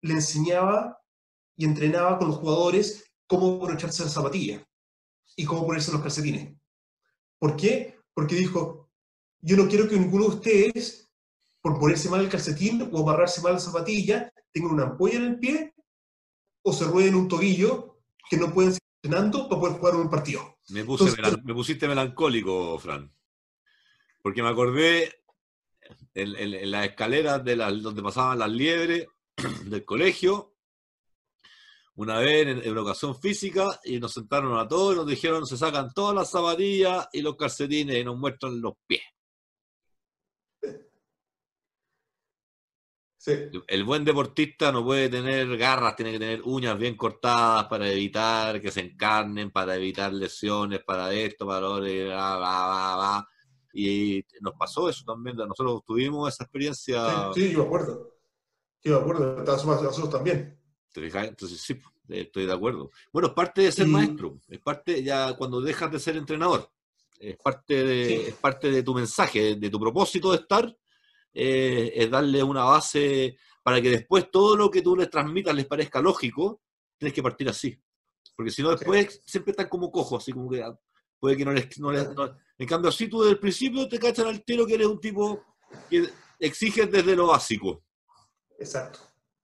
le 0.03 0.15
enseñaba 0.15 0.99
y 1.57 1.65
entrenaba 1.65 2.19
con 2.19 2.29
los 2.29 2.37
jugadores 2.37 3.05
cómo 3.27 3.57
aprovecharse 3.57 4.05
la 4.05 4.11
zapatilla 4.11 4.67
y 5.37 5.45
cómo 5.45 5.67
ponerse 5.67 5.93
los 5.93 6.03
calcetines. 6.03 6.57
¿Por 7.39 7.57
qué? 7.57 7.99
Porque 8.15 8.35
dijo, 8.35 8.91
yo 9.41 9.57
no 9.57 9.69
quiero 9.69 9.89
que 9.89 9.99
ninguno 9.99 10.25
de 10.25 10.37
ustedes 10.37 11.07
por 11.67 11.81
ponerse 11.81 12.09
mal 12.09 12.21
el 12.21 12.29
calcetín 12.29 12.89
o 12.93 13.03
amarrarse 13.03 13.43
mal 13.43 13.55
la 13.55 13.59
zapatilla, 13.59 14.33
tengan 14.53 14.71
una 14.71 14.85
ampolla 14.85 15.17
en 15.17 15.25
el 15.25 15.39
pie 15.41 15.75
o 16.63 16.73
se 16.73 16.85
rueden 16.85 17.17
un 17.17 17.27
tobillo 17.27 17.99
que 18.31 18.37
no 18.37 18.55
pueden 18.55 18.73
seguir 18.73 18.89
entrenando 19.03 19.49
para 19.49 19.61
poder 19.61 19.79
jugar 19.79 19.97
un 19.97 20.09
partido. 20.09 20.59
Me, 20.69 20.85
me 20.85 21.55
pusiste 21.55 21.89
melancólico, 21.89 22.79
Fran. 22.79 23.13
Porque 24.23 24.45
me 24.45 24.49
acordé 24.49 25.13
en, 26.17 26.71
las 26.71 26.87
escaleras 26.87 27.45
de 27.45 27.57
donde 27.57 28.03
pasaban 28.03 28.39
las 28.39 28.51
liebres 28.51 29.07
del 29.67 29.85
colegio, 29.85 30.55
una 31.97 32.19
vez 32.19 32.47
en, 32.47 32.59
educación 32.59 33.19
física, 33.19 33.79
y 33.85 34.01
nos 34.01 34.15
sentaron 34.15 34.59
a 34.59 34.67
todos 34.67 34.95
y 34.95 34.99
nos 34.99 35.07
dijeron, 35.07 35.47
se 35.47 35.57
sacan 35.57 35.93
todas 35.95 36.15
las 36.15 36.31
zapatillas 36.31 37.09
y 37.13 37.23
los 37.23 37.37
calcetines 37.37 37.97
y 37.97 38.05
nos 38.05 38.17
muestran 38.17 38.61
los 38.61 38.75
pies. 38.87 39.03
El 43.67 43.85
buen 43.85 44.05
deportista 44.05 44.71
no 44.71 44.85
puede 44.85 45.09
tener 45.09 45.57
garras, 45.57 45.97
tiene 45.97 46.13
que 46.13 46.19
tener 46.19 46.43
uñas 46.45 46.79
bien 46.79 46.97
cortadas 46.97 47.67
para 47.67 47.91
evitar 47.91 48.61
que 48.61 48.71
se 48.71 48.81
encarnen, 48.81 49.51
para 49.51 49.75
evitar 49.75 50.13
lesiones, 50.13 50.85
para 50.85 51.13
esto, 51.13 51.47
para 51.47 51.61
lo 51.61 51.81
va, 51.81 53.27
Y 53.79 54.25
nos 54.41 54.55
pasó 54.55 54.89
eso 54.89 55.05
también, 55.05 55.37
nosotros 55.37 55.83
tuvimos 55.85 56.33
esa 56.33 56.45
experiencia. 56.45 57.31
Sí, 57.35 57.53
yo 57.53 57.59
me 57.59 57.65
acuerdo. 57.67 58.17
Yo 58.83 58.95
me 58.95 59.01
acuerdo, 59.01 59.45
nosotros 59.45 60.11
también. 60.11 60.59
Entonces 60.95 61.61
sí, 61.61 61.79
estoy 62.09 62.47
de 62.47 62.53
acuerdo. 62.55 62.91
Bueno, 63.13 63.29
es 63.29 63.35
parte 63.35 63.61
de 63.63 63.73
ser 63.73 63.87
maestro, 63.87 64.41
es 64.49 64.61
parte 64.61 65.03
ya 65.03 65.37
cuando 65.37 65.61
dejas 65.61 65.93
de 65.93 65.99
ser 65.99 66.17
entrenador, 66.17 66.71
es 67.19 67.37
parte 67.37 67.85
de, 67.85 68.29
es 68.29 68.35
parte 68.37 68.71
de 68.71 68.83
tu 68.83 68.95
mensaje, 68.95 69.57
de 69.57 69.71
tu 69.71 69.79
propósito 69.79 70.31
de 70.31 70.39
estar 70.39 70.75
eh, 71.35 71.93
es 71.95 72.11
darle 72.11 72.43
una 72.43 72.65
base 72.65 73.37
para 73.63 73.83
que 73.83 73.91
después 73.91 74.31
todo 74.31 74.57
lo 74.57 74.71
que 74.71 74.81
tú 74.81 74.97
les 74.97 75.11
transmitas 75.11 75.55
les 75.55 75.67
parezca 75.67 76.01
lógico, 76.01 76.63
tienes 76.97 77.13
que 77.13 77.23
partir 77.23 77.47
así. 77.51 77.79
Porque 78.35 78.51
si 78.51 78.63
no, 78.63 78.71
después 78.71 79.21
siempre 79.27 79.51
están 79.51 79.69
como 79.69 79.91
cojos, 79.91 80.23
así 80.23 80.33
como 80.33 80.49
que 80.49 80.63
ah, 80.63 80.75
puede 81.19 81.37
que 81.37 81.45
no 81.45 81.53
les... 81.53 81.69
en 82.59 82.67
cambio, 82.67 82.89
así 82.89 83.09
tú 83.09 83.21
desde 83.21 83.33
el 83.33 83.39
principio 83.39 83.89
te 83.89 83.99
cachan 83.99 84.27
al 84.27 84.43
tiro 84.45 84.67
que 84.67 84.75
eres 84.75 84.87
un 84.87 85.01
tipo 85.01 85.43
que 85.91 86.09
exiges 86.39 86.91
desde 86.91 87.17
lo 87.17 87.29
básico. 87.29 87.83
Exacto, 88.59 89.01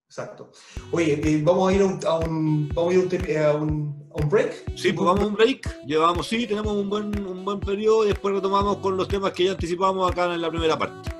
exacto. 0.06 0.50
Oye, 0.90 1.20
eh, 1.22 1.40
vamos 1.42 1.70
a 1.70 1.74
ir 1.74 1.82
a 1.82 1.86
un, 2.16 2.68
vamos 2.74 2.92
a 2.92 2.94
ir 2.94 3.38
a 3.38 3.54
un, 3.54 4.08
a 4.10 4.22
un, 4.22 4.28
break. 4.28 4.76
Sí, 4.76 4.92
pues 4.92 5.06
vamos 5.06 5.24
a 5.24 5.26
un 5.26 5.34
break. 5.34 5.84
Llevamos, 5.86 6.26
sí, 6.26 6.46
tenemos 6.46 6.72
un 6.74 6.88
buen, 6.88 7.26
un 7.26 7.44
buen 7.44 7.60
periodo 7.60 8.04
y 8.04 8.08
después 8.08 8.34
retomamos 8.34 8.78
con 8.78 8.96
los 8.96 9.08
temas 9.08 9.32
que 9.32 9.44
ya 9.44 9.52
anticipamos 9.52 10.10
acá 10.10 10.32
en 10.32 10.40
la 10.40 10.50
primera 10.50 10.78
parte. 10.78 11.10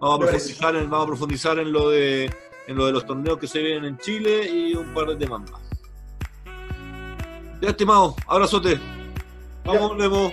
Vamos 0.00 0.16
a, 0.16 0.30
profundizar 0.30 0.76
en, 0.76 0.90
vamos 0.90 1.04
a 1.04 1.06
profundizar 1.08 1.58
en 1.58 1.72
lo 1.72 1.90
de 1.90 2.30
en 2.68 2.76
lo 2.76 2.86
de 2.86 2.92
los 2.92 3.06
torneos 3.06 3.38
que 3.38 3.46
se 3.46 3.60
vienen 3.60 3.86
en 3.86 3.98
Chile 3.98 4.48
y 4.48 4.74
un 4.74 4.92
par 4.92 5.08
de 5.08 5.16
temas 5.16 5.50
más. 5.50 5.62
Ya, 7.60 7.70
estimado, 7.70 8.14
abrazote. 8.26 8.78
Vamos, 9.68 9.98
Lemo. 9.98 10.32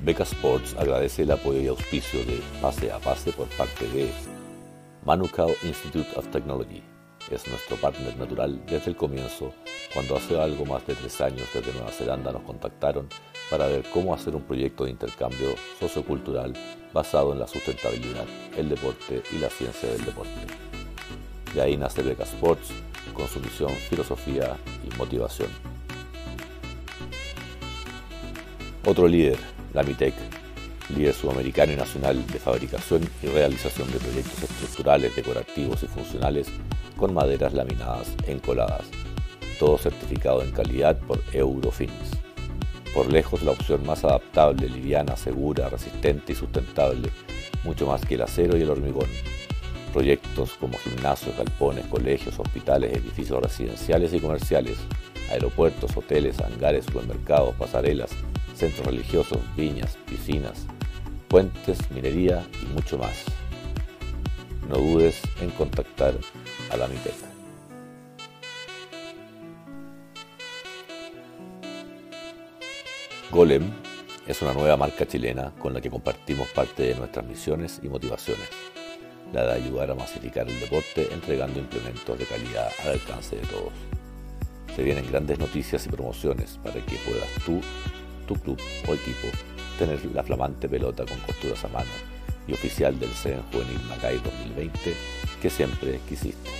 Beca 0.00 0.24
Sports 0.24 0.74
agradece 0.76 1.22
el 1.22 1.30
apoyo 1.30 1.60
y 1.60 1.68
auspicio 1.68 2.24
de 2.24 2.42
Pase 2.60 2.90
a 2.90 2.98
Pase 2.98 3.30
por 3.30 3.46
parte 3.50 3.86
de 3.86 4.10
Manukau 5.04 5.54
Institute 5.62 6.08
of 6.16 6.26
Technology. 6.32 6.82
Es 7.30 7.46
nuestro 7.46 7.76
partner 7.76 8.16
natural 8.16 8.60
desde 8.66 8.90
el 8.90 8.96
comienzo, 8.96 9.54
cuando 9.94 10.16
hace 10.16 10.40
algo 10.40 10.66
más 10.66 10.84
de 10.84 10.96
tres 10.96 11.20
años 11.20 11.48
desde 11.54 11.72
Nueva 11.72 11.92
Zelanda 11.92 12.32
nos 12.32 12.42
contactaron 12.42 13.08
para 13.48 13.68
ver 13.68 13.84
cómo 13.92 14.12
hacer 14.12 14.34
un 14.34 14.42
proyecto 14.42 14.86
de 14.86 14.90
intercambio 14.90 15.54
sociocultural 15.78 16.52
basado 16.92 17.32
en 17.32 17.38
la 17.38 17.46
sustentabilidad, 17.46 18.26
el 18.56 18.68
deporte 18.68 19.22
y 19.30 19.38
la 19.38 19.50
ciencia 19.50 19.88
del 19.88 20.04
deporte. 20.04 20.32
De 21.54 21.62
ahí 21.62 21.76
nace 21.76 22.02
Beca 22.02 22.24
Sports 22.24 22.72
con 23.16 23.26
su 23.28 23.40
misión, 23.40 23.72
filosofía 23.88 24.56
y 24.84 24.96
motivación. 24.96 25.48
Otro 28.84 29.08
líder, 29.08 29.38
la 29.74 29.82
MITEC, 29.82 30.14
líder 30.94 31.14
sudamericano 31.14 31.72
y 31.72 31.76
nacional 31.76 32.24
de 32.26 32.38
fabricación 32.38 33.08
y 33.22 33.26
realización 33.26 33.90
de 33.90 33.98
proyectos 33.98 34.42
estructurales, 34.44 35.16
decorativos 35.16 35.82
y 35.82 35.86
funcionales 35.86 36.48
con 36.96 37.12
maderas 37.12 37.52
laminadas 37.52 38.14
encoladas, 38.26 38.84
todo 39.58 39.76
certificado 39.78 40.42
en 40.42 40.52
calidad 40.52 40.96
por 40.98 41.20
Eurofins 41.32 42.26
por 42.96 43.12
lejos 43.12 43.42
la 43.42 43.50
opción 43.50 43.84
más 43.84 44.04
adaptable, 44.04 44.70
liviana, 44.70 45.18
segura, 45.18 45.68
resistente 45.68 46.32
y 46.32 46.34
sustentable, 46.34 47.10
mucho 47.62 47.86
más 47.86 48.00
que 48.00 48.14
el 48.14 48.22
acero 48.22 48.56
y 48.56 48.62
el 48.62 48.70
hormigón. 48.70 49.06
Proyectos 49.92 50.52
como 50.60 50.76
gimnasios, 50.78 51.36
galpones, 51.36 51.86
colegios, 51.86 52.38
hospitales, 52.38 52.92
edificios 52.92 53.42
residenciales 53.42 54.12
y 54.12 54.20
comerciales, 54.20 54.76
aeropuertos, 55.30 55.96
hoteles, 55.96 56.38
hangares, 56.40 56.84
supermercados, 56.84 57.54
pasarelas, 57.54 58.10
centros 58.54 58.86
religiosos, 58.86 59.38
viñas, 59.56 59.96
piscinas, 60.06 60.66
puentes, 61.28 61.90
minería 61.90 62.46
y 62.62 62.66
mucho 62.66 62.98
más. 62.98 63.24
No 64.68 64.76
dudes 64.76 65.20
en 65.40 65.50
contactar 65.50 66.14
a 66.70 66.76
la 66.76 66.88
Miteca. 66.88 67.26
Golem 73.30 73.70
es 74.26 74.40
una 74.40 74.54
nueva 74.54 74.76
marca 74.76 75.06
chilena 75.06 75.52
con 75.58 75.74
la 75.74 75.80
que 75.80 75.90
compartimos 75.90 76.48
parte 76.48 76.84
de 76.84 76.94
nuestras 76.94 77.26
misiones 77.26 77.80
y 77.82 77.88
motivaciones, 77.88 78.48
la 79.36 79.54
de 79.54 79.62
ayudar 79.62 79.90
a 79.90 79.94
masificar 79.94 80.48
el 80.48 80.58
deporte 80.58 81.08
entregando 81.12 81.58
implementos 81.58 82.18
de 82.18 82.24
calidad 82.24 82.70
al 82.82 82.92
alcance 82.92 83.36
de 83.36 83.42
todos. 83.42 83.72
Se 84.74 84.82
vienen 84.82 85.06
grandes 85.10 85.38
noticias 85.38 85.86
y 85.86 85.90
promociones 85.90 86.58
para 86.62 86.80
que 86.80 86.96
puedas 86.96 87.28
tú, 87.44 87.60
tu 88.26 88.34
club 88.40 88.58
o 88.88 88.94
equipo 88.94 89.28
tener 89.78 90.04
la 90.06 90.22
flamante 90.22 90.68
pelota 90.68 91.04
con 91.04 91.18
costuras 91.20 91.62
a 91.64 91.68
mano 91.68 91.90
y 92.48 92.54
oficial 92.54 92.98
del 92.98 93.10
CEN 93.10 93.42
Juvenil 93.52 93.80
Macay 93.88 94.16
2020 94.16 94.94
que 95.42 95.50
siempre 95.50 96.00
quisiste. 96.08 96.50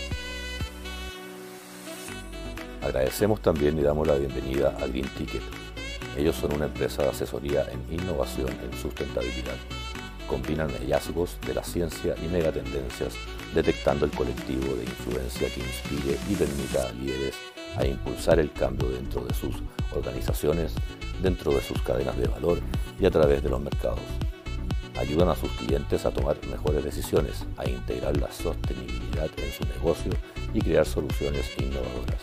Agradecemos 2.83 3.41
también 3.41 3.79
y 3.79 3.83
damos 3.83 4.07
la 4.07 4.17
bienvenida 4.17 4.77
a 4.81 4.87
Green 4.87 5.09
Ticket 5.17 5.43
ellos 6.17 6.35
son 6.37 6.55
una 6.55 6.65
empresa 6.65 7.03
de 7.03 7.11
asesoría 7.11 7.67
en 7.71 7.93
innovación 7.93 8.49
en 8.49 8.79
sustentabilidad. 8.79 9.55
Combinan 10.29 10.71
hallazgos 10.71 11.39
de 11.47 11.55
la 11.55 11.63
ciencia 11.63 12.15
y 12.23 12.29
megatendencias, 12.29 13.15
detectando 13.55 14.05
el 14.05 14.11
colectivo 14.11 14.75
de 14.75 14.85
influencia 14.85 15.49
que 15.49 15.61
inspire 15.61 16.19
y 16.29 16.35
permita 16.35 16.89
a 16.89 16.93
líderes 16.93 17.35
a 17.77 17.87
impulsar 17.87 18.39
el 18.39 18.53
cambio 18.53 18.89
dentro 18.89 19.25
de 19.25 19.35
sus 19.35 19.57
organizaciones, 19.95 20.73
dentro 21.23 21.53
de 21.53 21.61
sus 21.61 21.81
cadenas 21.83 22.17
de 22.17 22.27
valor 22.27 22.59
y 22.99 23.07
a 23.07 23.11
través 23.11 23.43
de 23.43 23.51
los 23.51 23.61
mercados. 23.61 24.01
Ayudan 24.99 25.29
a 25.29 25.37
sus 25.37 25.51
clientes 25.53 26.07
a 26.07 26.11
tomar 26.11 26.39
mejores 26.47 26.83
decisiones, 26.83 27.45
a 27.59 27.69
integrar 27.69 28.17
la 28.17 28.33
sostenibilidad 28.33 29.29
en 29.37 29.53
su 29.53 29.65
negocio 29.67 30.13
y 30.55 30.61
crear 30.61 30.87
soluciones 30.87 31.51
innovadoras 31.59 32.23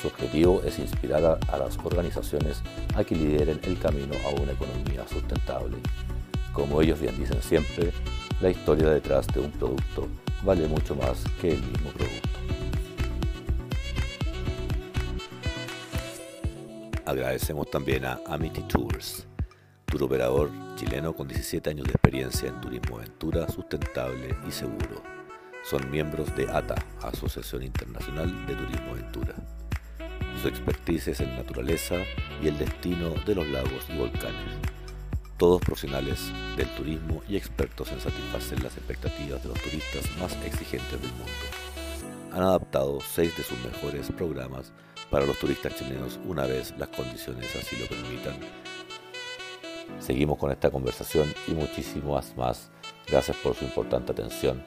Su 0.00 0.08
objetivo 0.08 0.62
es 0.64 0.78
inspirar 0.78 1.24
a, 1.24 1.38
a 1.52 1.58
las 1.58 1.76
organizaciones 1.84 2.62
a 2.94 3.04
que 3.04 3.14
lideren 3.14 3.60
el 3.64 3.78
camino 3.78 4.14
a 4.24 4.40
una 4.40 4.52
economía 4.52 5.06
sustentable. 5.06 5.76
Como 6.54 6.80
ellos 6.80 7.00
bien 7.00 7.18
dicen 7.18 7.42
siempre, 7.42 7.92
la 8.40 8.48
historia 8.48 8.88
detrás 8.88 9.26
de 9.26 9.40
un 9.40 9.50
producto 9.50 10.08
vale 10.44 10.68
mucho 10.68 10.94
más 10.94 11.24
que 11.40 11.50
el 11.50 11.62
mismo 11.62 11.90
producto. 11.90 12.28
Agradecemos 17.04 17.68
también 17.70 18.04
a 18.04 18.20
Amity 18.28 18.62
Tours, 18.62 19.26
tour 19.84 20.04
operador 20.04 20.50
chileno 20.76 21.12
con 21.12 21.26
17 21.26 21.70
años 21.70 21.86
de 21.86 21.92
experiencia 21.92 22.48
en 22.48 22.60
turismo 22.60 22.98
aventura 22.98 23.48
sustentable 23.48 24.36
y 24.46 24.52
seguro. 24.52 25.02
Son 25.64 25.90
miembros 25.90 26.34
de 26.36 26.48
ATA, 26.48 26.76
Asociación 27.02 27.64
Internacional 27.64 28.46
de 28.46 28.54
Turismo 28.54 28.92
Aventura. 28.92 29.34
Su 30.40 30.48
expertise 30.48 31.08
es 31.08 31.20
en 31.20 31.34
naturaleza 31.36 31.96
y 32.40 32.46
el 32.46 32.58
destino 32.58 33.10
de 33.26 33.34
los 33.34 33.48
lagos 33.48 33.86
y 33.92 33.98
volcanes. 33.98 34.74
Todos 35.36 35.60
profesionales 35.60 36.30
del 36.56 36.68
turismo 36.76 37.22
y 37.28 37.36
expertos 37.36 37.90
en 37.90 38.00
satisfacer 38.00 38.62
las 38.62 38.76
expectativas 38.76 39.42
de 39.42 39.48
los 39.48 39.60
turistas 39.60 40.08
más 40.20 40.32
exigentes 40.44 41.00
del 41.00 41.10
mundo. 41.10 41.32
Han 42.32 42.42
adaptado 42.42 43.00
seis 43.00 43.36
de 43.36 43.42
sus 43.42 43.58
mejores 43.64 44.10
programas 44.12 44.72
para 45.10 45.26
los 45.26 45.38
turistas 45.38 45.74
chilenos 45.76 46.20
una 46.24 46.46
vez 46.46 46.72
las 46.78 46.88
condiciones 46.88 47.54
así 47.56 47.76
lo 47.76 47.86
permitan. 47.86 48.38
Seguimos 49.98 50.38
con 50.38 50.52
esta 50.52 50.70
conversación 50.70 51.32
y 51.48 51.52
muchísimas 51.52 52.36
más. 52.36 52.70
Gracias 53.06 53.36
por 53.38 53.54
su 53.54 53.64
importante 53.64 54.12
atención. 54.12 54.64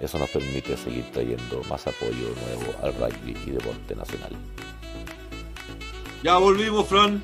Eso 0.00 0.18
nos 0.18 0.30
permite 0.30 0.76
seguir 0.76 1.10
trayendo 1.12 1.62
más 1.68 1.86
apoyo 1.86 2.34
nuevo 2.44 2.74
al 2.82 2.94
rugby 2.94 3.36
y 3.46 3.50
deporte 3.50 3.94
nacional. 3.94 4.32
Ya 6.22 6.36
volvimos, 6.36 6.86
Fran. 6.86 7.22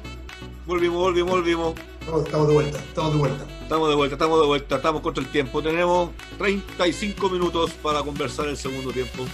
Volvimos, 0.67 0.99
volvimos, 0.99 1.31
volvimos. 1.31 1.75
Estamos 2.01 2.49
de 2.49 2.55
vuelta, 2.55 2.79
estamos 2.79 3.13
de 3.13 3.19
vuelta. 3.19 3.47
Estamos 3.63 3.89
de 3.89 3.95
vuelta, 3.95 4.15
estamos 4.15 4.41
de 4.41 4.47
vuelta, 4.47 4.77
estamos 4.77 5.03
contra 5.03 5.25
el 5.25 5.31
tiempo. 5.31 5.63
Tenemos 5.63 6.11
35 6.39 7.31
minutos 7.31 7.73
para 7.83 8.03
conversar 8.03 8.49
el 8.49 8.57
segundo 8.57 8.93
tiempo. 8.93 9.25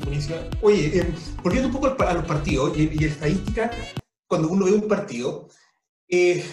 Buenísima, 0.00 0.36
Oye, 0.62 0.98
eh, 0.98 1.14
volviendo 1.42 1.68
un 1.68 1.74
poco 1.74 2.02
a 2.02 2.14
los 2.14 2.24
partidos 2.24 2.76
y, 2.76 2.90
y 3.00 3.04
estadística, 3.04 3.70
cuando 4.26 4.48
uno 4.48 4.64
ve 4.64 4.72
un 4.72 4.88
partido, 4.88 5.48
eh, 6.08 6.44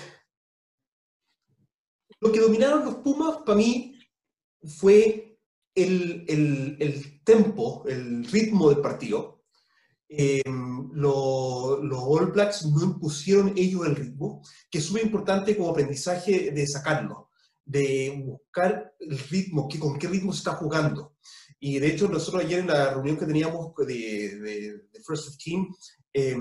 lo 2.19 2.31
que 2.31 2.39
dominaron 2.39 2.85
los 2.85 2.95
Pumas 2.95 3.37
para 3.45 3.57
mí 3.57 3.99
fue 4.63 5.39
el, 5.75 6.25
el, 6.27 6.77
el 6.79 7.23
tempo, 7.23 7.83
el 7.87 8.25
ritmo 8.25 8.69
del 8.69 8.81
partido. 8.81 9.34
Eh, 10.07 10.43
lo, 10.45 11.81
los 11.83 11.99
All 12.03 12.31
Blacks 12.31 12.65
no 12.65 12.83
impusieron 12.83 13.53
ellos 13.55 13.85
el 13.85 13.95
ritmo, 13.95 14.41
que 14.69 14.77
es 14.77 14.85
súper 14.85 15.03
importante 15.03 15.57
como 15.57 15.69
aprendizaje 15.69 16.51
de 16.51 16.67
sacarlo, 16.67 17.29
de 17.63 18.23
buscar 18.25 18.93
el 18.99 19.17
ritmo, 19.17 19.67
que, 19.67 19.79
con 19.79 19.97
qué 19.97 20.07
ritmo 20.07 20.31
se 20.31 20.39
está 20.39 20.51
jugando. 20.53 21.15
Y 21.59 21.79
de 21.79 21.87
hecho, 21.87 22.07
nosotros 22.07 22.43
ayer 22.43 22.59
en 22.59 22.67
la 22.67 22.93
reunión 22.93 23.17
que 23.17 23.25
teníamos 23.25 23.73
de, 23.77 24.39
de, 24.39 24.77
de 24.91 25.03
First 25.05 25.29
of 25.29 25.37
Team, 25.37 25.67
eh, 26.13 26.37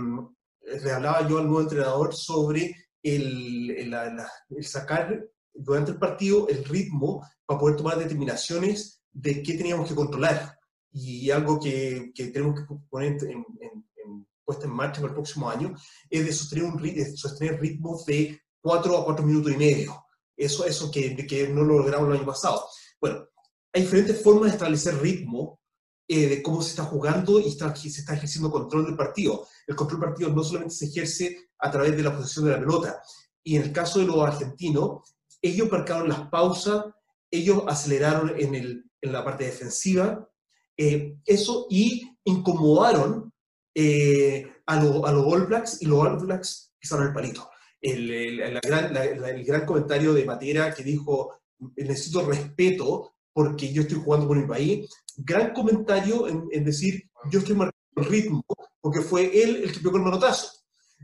le 0.83 0.93
hablaba 0.93 1.29
yo 1.29 1.39
al 1.39 1.47
nuevo 1.47 1.63
entrenador 1.63 2.15
sobre 2.15 2.75
el, 3.03 3.71
el, 3.71 3.95
el, 3.95 4.65
sacar 4.65 5.29
durante 5.53 5.93
el 5.93 5.99
partido 5.99 6.49
el 6.49 6.65
ritmo 6.65 7.27
para 7.45 7.61
poder 7.61 7.77
tomar 7.77 7.99
determinaciones 7.99 9.03
de 9.13 9.43
qué 9.43 9.55
teníamos 9.55 9.89
que 9.89 9.95
controlar. 9.95 10.54
Y 10.95 11.31
algo 11.31 11.59
que, 11.59 12.13
que 12.15 12.29
tenemos 12.29 12.61
que 12.61 12.67
poner 12.89 13.13
en, 13.25 13.45
en, 13.61 13.85
en, 13.97 14.27
puesta 14.45 14.67
en 14.67 14.73
marcha 14.73 15.01
para 15.01 15.09
el 15.09 15.15
próximo 15.15 15.51
año 15.51 15.75
es 16.09 16.25
de 16.25 16.33
sostener, 16.33 16.65
un, 16.65 16.81
de 16.81 17.17
sostener 17.17 17.61
ritmos 17.61 18.07
de 18.07 18.41
4 18.63 18.99
a 18.99 19.05
4 19.05 19.27
minutos 19.27 19.53
y 19.53 19.57
medio. 19.57 20.05
Eso, 20.37 20.65
eso 20.65 20.91
que, 20.91 21.27
que 21.27 21.49
no 21.49 21.63
lo 21.63 21.79
logramos 21.79 22.09
el 22.09 22.17
año 22.17 22.27
pasado. 22.27 22.65
Bueno, 23.01 23.27
hay 23.73 23.83
diferentes 23.83 24.23
formas 24.23 24.51
de 24.51 24.57
establecer 24.57 25.01
ritmo 25.01 25.61
eh, 26.07 26.29
de 26.29 26.43
cómo 26.43 26.61
se 26.63 26.71
está 26.71 26.85
jugando 26.85 27.41
y 27.41 27.49
está, 27.49 27.75
se 27.75 27.89
está 27.89 28.15
ejerciendo 28.15 28.51
control 28.51 28.85
del 28.85 28.97
partido. 28.97 29.47
El 29.67 29.75
control 29.75 30.01
del 30.01 30.11
partido 30.11 30.31
no 30.31 30.45
solamente 30.45 30.75
se 30.75 30.87
ejerce 30.87 31.49
a 31.59 31.71
través 31.71 31.97
de 31.97 32.03
la 32.03 32.15
posesión 32.15 32.45
de 32.45 32.53
la 32.53 32.61
pelota. 32.61 33.03
Y 33.43 33.57
en 33.57 33.63
el 33.63 33.73
caso 33.73 33.99
de 33.99 34.07
los 34.07 34.19
argentinos, 34.19 35.17
ellos 35.41 35.71
marcaron 35.71 36.09
las 36.09 36.29
pausas, 36.29 36.85
ellos 37.31 37.65
aceleraron 37.67 38.35
en, 38.39 38.55
el, 38.55 38.91
en 39.01 39.13
la 39.13 39.25
parte 39.25 39.45
defensiva, 39.45 40.29
eh, 40.77 41.17
eso, 41.25 41.67
y 41.71 42.11
incomodaron 42.25 43.33
eh, 43.75 44.47
a, 44.67 44.83
lo, 44.83 45.07
a 45.07 45.13
los 45.13 45.25
All 45.27 45.47
Blacks, 45.47 45.83
y 45.83 45.87
los 45.87 45.99
All 46.01 46.19
Blacks 46.19 46.73
pisaron 46.79 47.09
el 47.09 47.13
palito. 47.13 47.51
El, 47.81 48.11
el, 48.11 48.61
gran, 48.61 48.97
el 48.97 49.45
gran 49.45 49.67
comentario 49.67 50.15
de 50.15 50.25
Matera 50.25 50.75
que 50.75 50.83
dijo, 50.83 51.41
necesito 51.77 52.25
respeto 52.25 53.15
porque 53.33 53.73
yo 53.73 53.83
estoy 53.83 54.01
jugando 54.03 54.27
por 54.27 54.39
mi 54.39 54.47
país. 54.47 54.89
Gran 55.17 55.53
comentario 55.53 56.29
en, 56.29 56.45
en 56.51 56.65
decir, 56.65 57.11
yo 57.31 57.41
estoy 57.41 57.55
marcando 57.55 57.75
el 57.97 58.05
ritmo, 58.07 58.43
porque 58.81 59.01
fue 59.01 59.43
él 59.43 59.65
el 59.65 59.73
que 59.73 59.81
pegó 59.81 59.97
el 59.99 60.03
manotazo. 60.03 60.49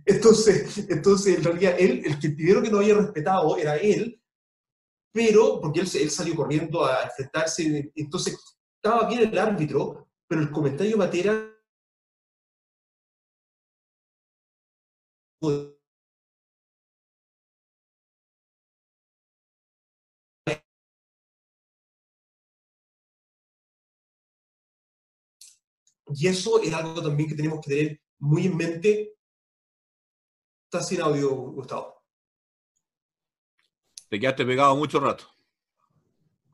Entonces, 0.07 0.87
entonces 0.89 1.37
en 1.37 1.45
realidad, 1.45 1.77
él, 1.79 2.03
el 2.05 2.18
que 2.18 2.31
primero 2.31 2.62
que 2.62 2.71
no 2.71 2.79
había 2.79 2.95
respetado 2.95 3.57
era 3.57 3.77
él, 3.77 4.21
pero, 5.12 5.61
porque 5.61 5.81
él, 5.81 5.89
él 5.95 6.11
salió 6.11 6.35
corriendo 6.35 6.85
a 6.85 7.05
enfrentarse, 7.05 7.93
entonces 7.95 8.39
estaba 8.83 9.09
bien 9.09 9.28
el 9.28 9.39
árbitro, 9.39 10.09
pero 10.26 10.41
el 10.41 10.51
comentario 10.51 10.97
Matera 10.97 11.47
Y 26.12 26.26
eso 26.26 26.61
es 26.61 26.72
algo 26.72 27.01
también 27.01 27.28
que 27.28 27.37
tenemos 27.37 27.61
que 27.61 27.70
tener 27.70 28.01
muy 28.18 28.47
en 28.47 28.57
mente. 28.57 29.16
Está 30.64 30.83
sin 30.83 31.01
audio, 31.01 31.31
Gustavo. 31.31 32.03
Te 34.09 34.18
quedaste 34.18 34.45
pegado 34.45 34.74
mucho 34.74 34.99
rato. 34.99 35.24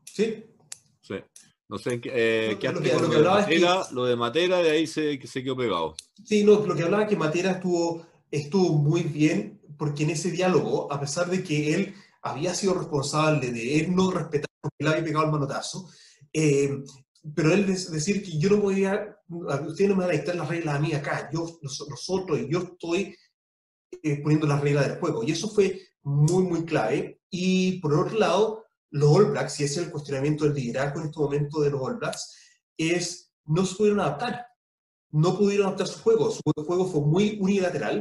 ¿Sí? 0.04 0.44
Sí. 1.00 1.14
No 1.68 1.78
sé, 1.78 2.00
eh, 2.04 2.56
quedaste 2.60 2.80
lo, 2.80 2.98
que, 2.98 3.02
lo, 3.02 3.10
que 3.10 3.16
de 3.16 3.22
Matera, 3.24 3.86
que... 3.88 3.94
lo 3.94 4.04
de 4.04 4.16
Matera, 4.16 4.58
de 4.58 4.70
ahí 4.70 4.86
se, 4.86 5.20
se 5.26 5.42
quedó 5.42 5.56
pegado. 5.56 5.96
Sí, 6.24 6.44
no, 6.44 6.64
lo 6.64 6.74
que 6.74 6.82
hablaba 6.82 7.02
es 7.02 7.08
que 7.08 7.16
Matera 7.16 7.52
estuvo, 7.52 8.06
estuvo 8.30 8.78
muy 8.78 9.02
bien, 9.02 9.60
porque 9.76 10.04
en 10.04 10.10
ese 10.10 10.30
diálogo, 10.30 10.92
a 10.92 11.00
pesar 11.00 11.28
de 11.28 11.42
que 11.42 11.74
él 11.74 11.94
había 12.22 12.54
sido 12.54 12.74
responsable 12.74 13.50
de 13.52 13.80
él 13.80 13.94
no 13.94 14.10
respetar 14.10 14.50
porque 14.60 14.76
él 14.78 14.88
había 14.88 15.04
pegado 15.04 15.26
el 15.26 15.32
manotazo, 15.32 15.88
eh, 16.32 16.82
pero 17.34 17.52
él 17.52 17.66
decir 17.66 18.22
que 18.22 18.38
yo 18.38 18.50
no 18.50 18.60
podía, 18.60 19.18
ustedes 19.28 19.90
no 19.90 19.96
me 19.96 20.04
van 20.04 20.10
a 20.10 20.18
dictar 20.18 20.36
las 20.36 20.48
reglas 20.48 20.76
a 20.76 20.78
mí 20.78 20.92
acá, 20.92 21.28
yo, 21.32 21.58
nosotros, 21.62 22.40
yo 22.48 22.60
estoy 22.60 23.16
eh, 24.02 24.20
poniendo 24.22 24.46
las 24.46 24.60
reglas 24.60 24.88
del 24.88 24.98
juego. 24.98 25.24
Y 25.24 25.32
eso 25.32 25.48
fue 25.48 25.80
muy, 26.02 26.44
muy 26.44 26.64
clave. 26.64 27.20
Y 27.30 27.80
por 27.80 27.94
otro 27.94 28.18
lado, 28.18 28.65
los 28.96 29.10
All 29.16 29.30
Blacks, 29.30 29.60
y 29.60 29.64
ese 29.64 29.80
es 29.80 29.86
el 29.86 29.92
cuestionamiento 29.92 30.44
del 30.44 30.54
liderazgo 30.54 31.00
en 31.00 31.06
este 31.06 31.20
momento 31.20 31.60
de 31.60 31.70
los 31.70 31.80
All 31.80 31.96
Blacks, 31.96 32.34
es 32.76 33.32
no 33.44 33.64
se 33.64 33.74
pudieron 33.76 34.00
adaptar. 34.00 34.46
No 35.10 35.36
pudieron 35.38 35.66
adaptar 35.66 35.86
su 35.86 36.00
juego. 36.00 36.30
Su 36.30 36.42
juego 36.64 36.86
fue 36.86 37.00
muy 37.00 37.38
unilateral, 37.40 38.00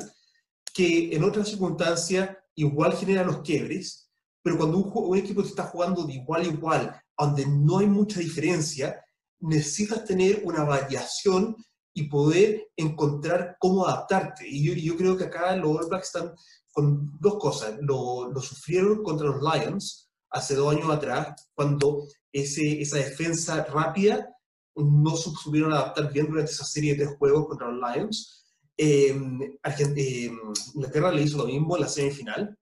que 0.74 1.16
en 1.16 1.24
otras 1.24 1.50
circunstancias 1.50 2.38
igual 2.56 2.94
genera 2.94 3.24
los 3.24 3.40
quiebres, 3.40 4.10
pero 4.42 4.58
cuando 4.58 4.78
un, 4.78 4.92
un 4.94 5.18
equipo 5.18 5.42
está 5.42 5.64
jugando 5.64 6.04
de 6.04 6.14
igual 6.14 6.42
a 6.42 6.46
igual, 6.46 7.02
donde 7.18 7.46
no 7.46 7.80
hay 7.80 7.88
mucha 7.88 8.20
diferencia, 8.20 9.02
necesitas 9.40 10.06
tener 10.06 10.42
una 10.44 10.64
variación 10.64 11.56
y 11.94 12.04
poder 12.04 12.68
encontrar 12.76 13.56
cómo 13.60 13.88
adaptarte. 13.88 14.48
Y 14.48 14.66
yo, 14.66 14.74
yo 14.74 14.98
creo 14.98 15.16
que 15.16 15.26
acá 15.26 15.56
los 15.56 15.78
All 15.78 15.88
Blacks 15.88 16.08
están 16.08 16.34
con 16.72 17.18
dos 17.20 17.38
cosas. 17.38 17.76
Lo, 17.80 18.30
lo, 18.32 18.42
sufrieron 18.42 19.02
contra 19.02 19.28
los 19.28 19.42
Lions 19.42 20.05
hace 20.36 20.56
dos 20.56 20.76
años 20.76 20.90
atrás, 20.90 21.50
cuando 21.54 22.08
ese, 22.32 22.82
esa 22.82 22.98
defensa 22.98 23.64
rápida 23.64 24.30
no 24.76 25.16
supieron 25.16 25.74
adaptar 25.74 26.12
bien 26.12 26.28
durante 26.28 26.52
esa 26.52 26.66
serie 26.66 26.96
de 26.96 27.06
juegos 27.06 27.48
contra 27.48 27.72
los 27.72 27.80
Lions. 27.80 28.46
Eh, 28.78 29.16
eh, 29.64 30.32
Inglaterra 30.74 31.12
le 31.12 31.22
hizo 31.22 31.38
lo 31.38 31.46
mismo 31.46 31.76
en 31.76 31.82
la 31.82 31.88
semifinal. 31.88 32.58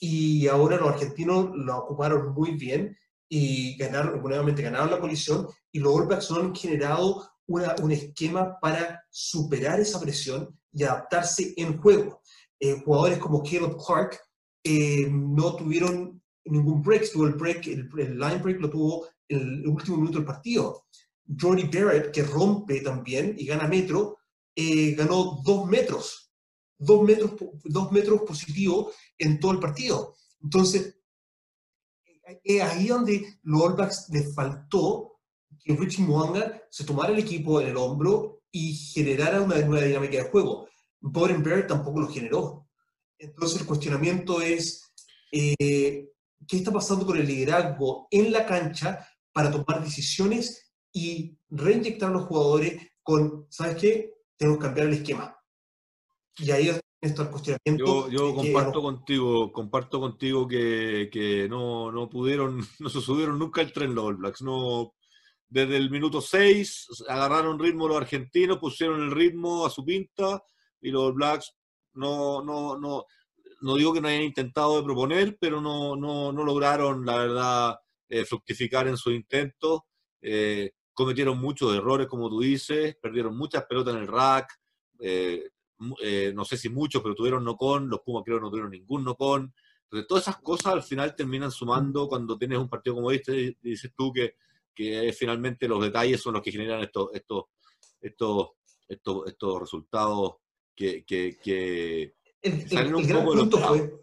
Y 0.00 0.46
ahora 0.48 0.76
los 0.76 0.90
argentinos 0.90 1.50
lo 1.54 1.78
ocuparon 1.78 2.34
muy 2.34 2.56
bien 2.56 2.96
y 3.28 3.76
ganaron, 3.78 4.20
nuevamente 4.20 4.62
ganaron 4.62 4.90
la 4.90 5.00
colisión 5.00 5.48
y 5.70 5.78
los 5.78 5.94
All 5.94 6.06
Blacks 6.06 6.30
han 6.32 6.54
generado 6.54 7.26
una, 7.46 7.74
un 7.82 7.92
esquema 7.92 8.58
para 8.60 9.02
superar 9.08 9.80
esa 9.80 10.00
presión 10.00 10.58
y 10.72 10.82
adaptarse 10.82 11.54
en 11.56 11.80
juego. 11.80 12.20
Eh, 12.60 12.82
jugadores 12.84 13.18
como 13.18 13.42
Caleb 13.42 13.76
Clark 13.76 14.20
eh, 14.64 15.08
no 15.10 15.56
tuvieron 15.56 16.21
ningún 16.44 16.82
break, 16.82 17.10
tuvo 17.12 17.26
el 17.26 17.34
break, 17.34 17.66
el, 17.68 17.88
line 18.18 18.38
break 18.38 18.60
lo 18.60 18.70
tuvo 18.70 19.08
el 19.28 19.66
último 19.66 19.96
minuto 19.96 20.18
del 20.18 20.26
partido. 20.26 20.86
Jordy 21.40 21.64
Barrett, 21.64 22.12
que 22.12 22.22
rompe 22.22 22.80
también 22.80 23.34
y 23.38 23.46
gana 23.46 23.68
metro, 23.68 24.18
eh, 24.54 24.92
ganó 24.94 25.40
dos 25.44 25.66
metros, 25.66 26.32
dos 26.78 27.02
metros, 27.02 27.32
dos 27.64 27.92
metros 27.92 28.22
positivos 28.22 28.94
en 29.16 29.40
todo 29.40 29.52
el 29.52 29.60
partido. 29.60 30.16
Entonces, 30.42 30.98
es 32.42 32.62
ahí 32.62 32.88
donde 32.88 33.38
los 33.42 33.62
All 33.62 33.74
Blacks 33.74 34.08
les 34.10 34.34
faltó 34.34 35.20
que 35.64 35.76
Richie 35.76 36.04
Mwanga 36.04 36.62
se 36.70 36.84
tomara 36.84 37.12
el 37.12 37.18
equipo 37.18 37.60
en 37.60 37.68
el 37.68 37.76
hombro 37.76 38.42
y 38.50 38.74
generara 38.74 39.40
una 39.40 39.58
nueva 39.60 39.86
dinámica 39.86 40.18
de 40.18 40.30
juego. 40.30 40.68
Bear 41.00 41.66
tampoco 41.66 42.00
lo 42.00 42.08
generó. 42.08 42.68
Entonces 43.18 43.60
el 43.60 43.66
cuestionamiento 43.66 44.40
es, 44.40 44.92
eh, 45.30 46.11
¿qué 46.46 46.56
está 46.56 46.72
pasando 46.72 47.06
con 47.06 47.16
el 47.16 47.26
liderazgo 47.26 48.08
en 48.10 48.32
la 48.32 48.46
cancha 48.46 49.06
para 49.32 49.50
tomar 49.50 49.82
decisiones 49.82 50.72
y 50.92 51.38
reinyectar 51.48 52.10
a 52.10 52.12
los 52.12 52.24
jugadores 52.24 52.80
con, 53.02 53.46
¿sabes 53.48 53.76
qué? 53.76 54.14
Tenemos 54.36 54.58
que 54.58 54.66
cambiar 54.66 54.86
el 54.88 54.94
esquema. 54.94 55.36
Y 56.38 56.50
ahí 56.50 56.70
está 57.00 57.22
el 57.22 57.30
cuestionamiento. 57.30 58.08
Yo, 58.08 58.30
yo 58.30 58.34
comparto 58.34 58.82
contigo, 58.82 59.52
comparto 59.52 60.00
contigo 60.00 60.46
que, 60.46 61.08
que 61.12 61.48
no, 61.48 61.90
no, 61.90 62.08
pudieron, 62.08 62.64
no 62.78 62.88
se 62.88 63.00
subieron 63.00 63.38
nunca 63.38 63.60
el 63.60 63.72
tren 63.72 63.94
los 63.94 64.04
All 64.04 64.16
Blacks. 64.16 64.42
No, 64.42 64.94
desde 65.48 65.76
el 65.76 65.90
minuto 65.90 66.20
6 66.20 67.04
agarraron 67.08 67.58
ritmo 67.58 67.88
los 67.88 67.96
argentinos, 67.96 68.58
pusieron 68.58 69.02
el 69.02 69.10
ritmo 69.10 69.66
a 69.66 69.70
su 69.70 69.84
pinta 69.84 70.42
y 70.80 70.90
los 70.90 71.02
All 71.02 71.12
Blacks 71.14 71.54
no, 71.94 72.42
no, 72.42 72.78
no, 72.78 73.04
no 73.62 73.76
digo 73.76 73.92
que 73.92 74.00
no 74.00 74.08
hayan 74.08 74.22
intentado 74.22 74.76
de 74.76 74.84
proponer, 74.84 75.36
pero 75.40 75.60
no, 75.60 75.96
no, 75.96 76.32
no 76.32 76.44
lograron, 76.44 77.06
la 77.06 77.16
verdad, 77.16 77.78
eh, 78.08 78.24
fructificar 78.24 78.88
en 78.88 78.96
sus 78.96 79.14
intentos. 79.14 79.82
Eh, 80.20 80.72
cometieron 80.92 81.38
muchos 81.38 81.74
errores, 81.74 82.06
como 82.06 82.28
tú 82.28 82.40
dices, 82.40 82.96
perdieron 83.00 83.36
muchas 83.36 83.64
pelotas 83.64 83.94
en 83.94 84.00
el 84.02 84.08
rack, 84.08 84.52
eh, 85.00 85.48
no 86.34 86.44
sé 86.44 86.56
si 86.56 86.68
muchos, 86.68 87.02
pero 87.02 87.14
tuvieron 87.14 87.44
no 87.44 87.56
con, 87.56 87.88
los 87.88 88.00
Pumas 88.00 88.22
creo 88.24 88.36
que 88.36 88.42
no 88.42 88.50
tuvieron 88.50 88.70
ningún 88.70 89.04
no 89.04 89.16
con. 89.16 89.52
Entonces, 89.84 90.06
todas 90.06 90.24
esas 90.24 90.40
cosas 90.40 90.74
al 90.74 90.82
final 90.82 91.14
terminan 91.14 91.50
sumando 91.50 92.08
cuando 92.08 92.38
tienes 92.38 92.58
un 92.58 92.68
partido 92.68 92.96
como 92.96 93.10
este 93.10 93.56
dices 93.60 93.92
tú 93.96 94.12
que, 94.12 94.36
que 94.74 95.12
finalmente 95.12 95.68
los 95.68 95.82
detalles 95.82 96.20
son 96.20 96.34
los 96.34 96.42
que 96.42 96.52
generan 96.52 96.82
estos, 96.82 97.10
estos, 97.14 97.44
estos, 98.00 98.50
estos, 98.88 99.26
estos 99.26 99.60
resultados 99.60 100.34
que, 100.74 101.04
que, 101.04 102.14
el, 102.42 103.06
gran 103.06 103.24
punto 103.24 103.58
fue, 103.58 104.02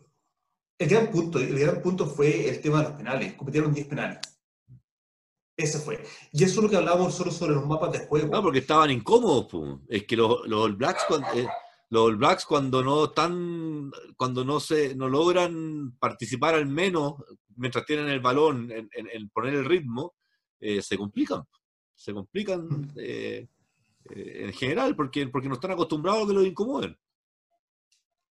el 0.77 0.89
gran 0.89 1.11
punto, 1.11 1.39
el 1.39 1.59
gran 1.59 1.81
punto 1.81 2.07
fue 2.07 2.49
el 2.49 2.61
tema 2.61 2.77
de 2.77 2.83
los 2.89 2.93
penales. 2.93 3.33
Cometieron 3.33 3.73
10 3.73 3.87
penales. 3.87 4.19
Ese 5.57 5.77
fue. 5.79 6.01
Y 6.31 6.43
eso 6.45 6.59
es 6.59 6.63
lo 6.63 6.69
que 6.69 6.77
hablábamos 6.77 7.13
solo 7.13 7.31
sobre 7.31 7.53
los 7.53 7.65
mapas 7.65 7.91
de 7.91 7.99
juego. 8.07 8.31
No, 8.31 8.41
porque 8.41 8.59
estaban 8.59 8.91
incómodos. 8.91 9.81
Es 9.89 10.05
que 10.05 10.15
los, 10.15 10.47
los 10.47 10.77
Blacks, 10.77 11.03
cuando, 11.05 11.27
eh, 11.33 11.49
los 11.89 12.17
Blacks 12.17 12.45
cuando 12.45 12.81
no 12.81 13.05
están, 13.05 13.91
cuando 14.15 14.45
no 14.45 14.61
se, 14.61 14.95
no 14.95 15.09
logran 15.09 15.97
participar 15.99 16.55
al 16.55 16.65
menos 16.65 17.15
mientras 17.57 17.85
tienen 17.85 18.07
el 18.07 18.21
balón 18.21 18.71
en, 18.71 19.29
poner 19.29 19.55
el 19.55 19.65
ritmo, 19.65 20.15
eh, 20.61 20.81
se 20.81 20.97
complican. 20.97 21.43
Se 21.93 22.13
complican. 22.13 22.61
Mm. 22.65 22.91
Eh, 22.95 23.47
en 24.11 24.53
general, 24.53 24.95
porque, 24.95 25.27
porque 25.27 25.49
no 25.49 25.55
están 25.55 25.71
acostumbrados 25.71 26.23
a 26.23 26.27
que 26.27 26.33
los 26.33 26.45
incomoden. 26.45 26.97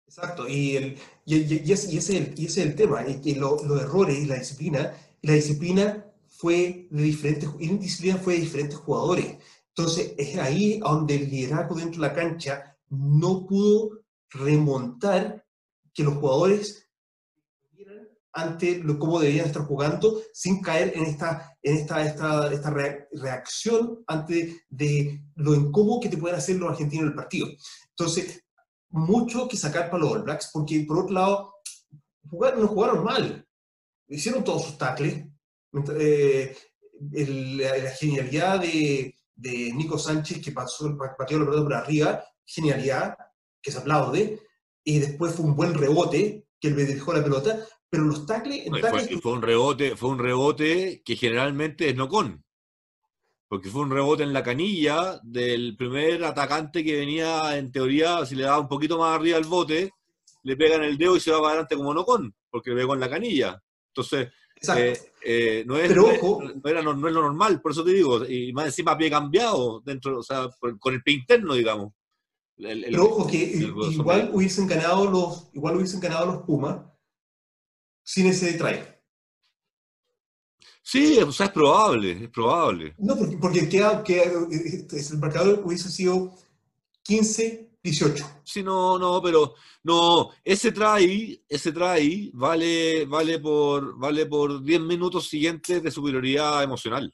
Exacto, 0.08 0.48
y, 0.48 0.78
el, 0.78 0.98
y, 1.26 1.72
ese, 1.72 1.98
es 1.98 2.10
el, 2.10 2.34
y 2.38 2.46
ese 2.46 2.62
es 2.62 2.68
el 2.68 2.76
tema, 2.76 3.04
que 3.04 3.36
los 3.36 3.62
errores 3.82 4.18
y 4.18 4.26
la 4.26 4.36
disciplina, 4.36 4.94
la 5.22 5.34
disciplina 5.34 6.06
fue 6.28 6.88
de 6.90 7.04
diferentes, 7.04 7.50
disciplina 7.58 8.18
fue 8.18 8.36
de 8.36 8.42
diferentes 8.42 8.78
jugadores. 8.78 9.38
Entonces, 9.70 10.14
es 10.18 10.38
ahí 10.38 10.80
donde 10.80 11.16
el 11.16 11.30
liderazgo 11.30 11.76
dentro 11.76 12.02
de 12.02 12.08
la 12.08 12.14
cancha 12.14 12.78
no 12.90 13.46
pudo 13.46 14.00
remontar 14.30 15.46
que 15.94 16.04
los 16.04 16.16
jugadores 16.16 16.88
ante 18.32 18.78
lo, 18.78 19.00
cómo 19.00 19.20
deberían 19.20 19.48
estar 19.48 19.64
jugando 19.64 20.22
sin 20.32 20.62
caer 20.62 20.94
en 20.96 21.06
esta, 21.06 21.58
en 21.64 21.78
esta, 21.78 22.06
esta, 22.06 22.54
esta 22.54 22.70
reacción 23.12 24.04
ante 24.06 24.62
de 24.70 25.24
lo 25.36 25.56
incómodo 25.56 26.00
que 26.00 26.10
te 26.10 26.18
pueden 26.18 26.38
hacer 26.38 26.58
los 26.58 26.70
argentinos 26.70 27.04
en 27.04 27.10
el 27.10 27.16
partido. 27.16 27.48
Entonces, 27.90 28.44
mucho 28.90 29.48
que 29.48 29.58
sacar 29.58 29.90
para 29.90 30.04
los 30.04 30.12
All 30.12 30.24
Blacks, 30.24 30.50
porque 30.54 30.86
por 30.88 31.00
otro 31.00 31.14
lado, 31.14 31.54
jugaron, 32.30 32.62
no 32.62 32.68
jugaron 32.68 33.04
mal. 33.04 33.48
Hicieron 34.08 34.44
todos 34.44 34.66
sus 34.66 34.78
tackles. 34.78 35.26
Eh, 36.00 36.56
la, 37.12 37.92
genialidad 37.92 38.60
de, 38.60 39.16
de, 39.36 39.74
Nico 39.74 39.98
Sánchez, 39.98 40.42
que 40.42 40.52
pasó, 40.52 40.98
pateó 41.18 41.40
la 41.40 41.46
pelota 41.46 41.64
por 41.64 41.74
arriba, 41.74 42.24
genialidad, 42.46 43.16
que 43.62 43.72
se 43.72 43.80
aplaude. 43.80 44.42
Y 44.84 45.00
después 45.00 45.36
fue 45.36 45.46
un 45.46 45.56
buen 45.56 45.74
rebote, 45.74 46.48
que 46.60 46.70
él 46.70 46.76
dejó 46.76 47.14
la 47.14 47.24
pelota, 47.24 47.60
pero 47.90 48.04
los 48.04 48.26
tackles... 48.26 48.70
fue, 49.22 49.32
un 49.34 49.42
rebote, 49.42 49.96
fue 49.96 50.10
un 50.10 50.20
rebote 50.20 51.02
que 51.04 51.16
generalmente 51.16 51.90
es 51.90 51.96
no 51.96 52.08
con. 52.08 52.44
Porque 53.48 53.70
fue 53.70 53.82
un 53.82 53.92
rebote 53.92 54.24
en 54.24 54.34
la 54.34 54.44
canilla 54.44 55.20
del 55.24 55.78
primer 55.78 56.24
atacante 56.24 56.84
que 56.84 56.98
venía, 56.98 57.58
en 57.58 57.72
teoría, 57.72 58.26
si 58.26 58.36
le 58.36 58.44
daba 58.44 58.60
un 58.60 58.68
poquito 58.68 58.98
más 58.98 59.16
arriba 59.16 59.38
al 59.38 59.46
bote, 59.46 59.94
le 60.44 60.58
pegan 60.58 60.84
el 60.84 60.98
dedo 60.98 61.16
y 61.16 61.20
se 61.20 61.32
va 61.32 61.40
para 61.40 61.50
adelante 61.50 61.76
como 61.76 61.94
no 61.94 62.06
con, 62.06 62.34
porque 62.50 62.72
le 62.72 62.78
pegó 62.78 62.94
en 62.94 63.00
la 63.00 63.10
canilla. 63.10 63.62
Entonces, 63.90 64.30
eh, 64.76 64.98
eh, 65.24 65.64
no, 65.66 65.78
es, 65.78 65.96
no, 65.96 66.10
era, 66.66 66.82
no, 66.82 66.92
es 67.08 67.14
lo 67.14 67.22
normal, 67.22 67.62
por 67.62 67.72
eso 67.72 67.84
te 67.84 67.94
digo, 67.94 68.26
y 68.26 68.52
más 68.54 68.66
encima 68.68 68.98
pie 68.98 69.10
cambiado 69.10 69.82
dentro, 69.82 70.20
o 70.20 70.24
sea, 70.24 70.50
con 70.80 70.94
el 70.94 71.04
pie 71.04 71.16
interno, 71.16 71.54
digamos. 71.54 71.94
pero 72.58 73.06
ojo, 73.06 73.28
que 73.28 73.38
igual 73.38 74.30
hubiesen 74.34 74.68
ganado 74.68 75.10
los, 75.10 75.50
igual 75.54 75.78
hubiesen 75.78 76.00
ganado 76.00 76.26
los 76.26 76.44
Pumas 76.44 76.82
sin 78.04 78.28
ese 78.28 78.54
try. 78.54 78.97
Sí, 80.90 81.20
o 81.20 81.34
sea, 81.34 81.48
es 81.48 81.52
probable, 81.52 82.12
es 82.14 82.30
probable. 82.30 82.96
No, 82.98 83.18
porque, 83.18 83.36
porque 83.36 83.68
queda, 83.68 84.02
este, 84.50 85.02
el 85.02 85.18
marcador 85.18 85.62
hubiese 85.66 85.90
sido 85.90 86.34
15, 87.04 87.72
18. 87.84 88.42
Sí, 88.46 88.64
no, 88.64 88.98
no, 88.98 89.22
pero 89.22 89.56
no, 89.84 90.30
ese 90.46 90.72
try, 90.72 91.44
ese 91.50 91.74
try 91.74 92.32
vale, 92.34 93.06
vale, 93.06 93.38
por, 93.40 93.98
vale 93.98 94.28
por 94.28 94.64
10 94.64 94.80
minutos 94.80 95.28
siguientes 95.28 95.84
de 95.84 95.92
superioridad 95.92 96.64
emocional. 96.64 97.14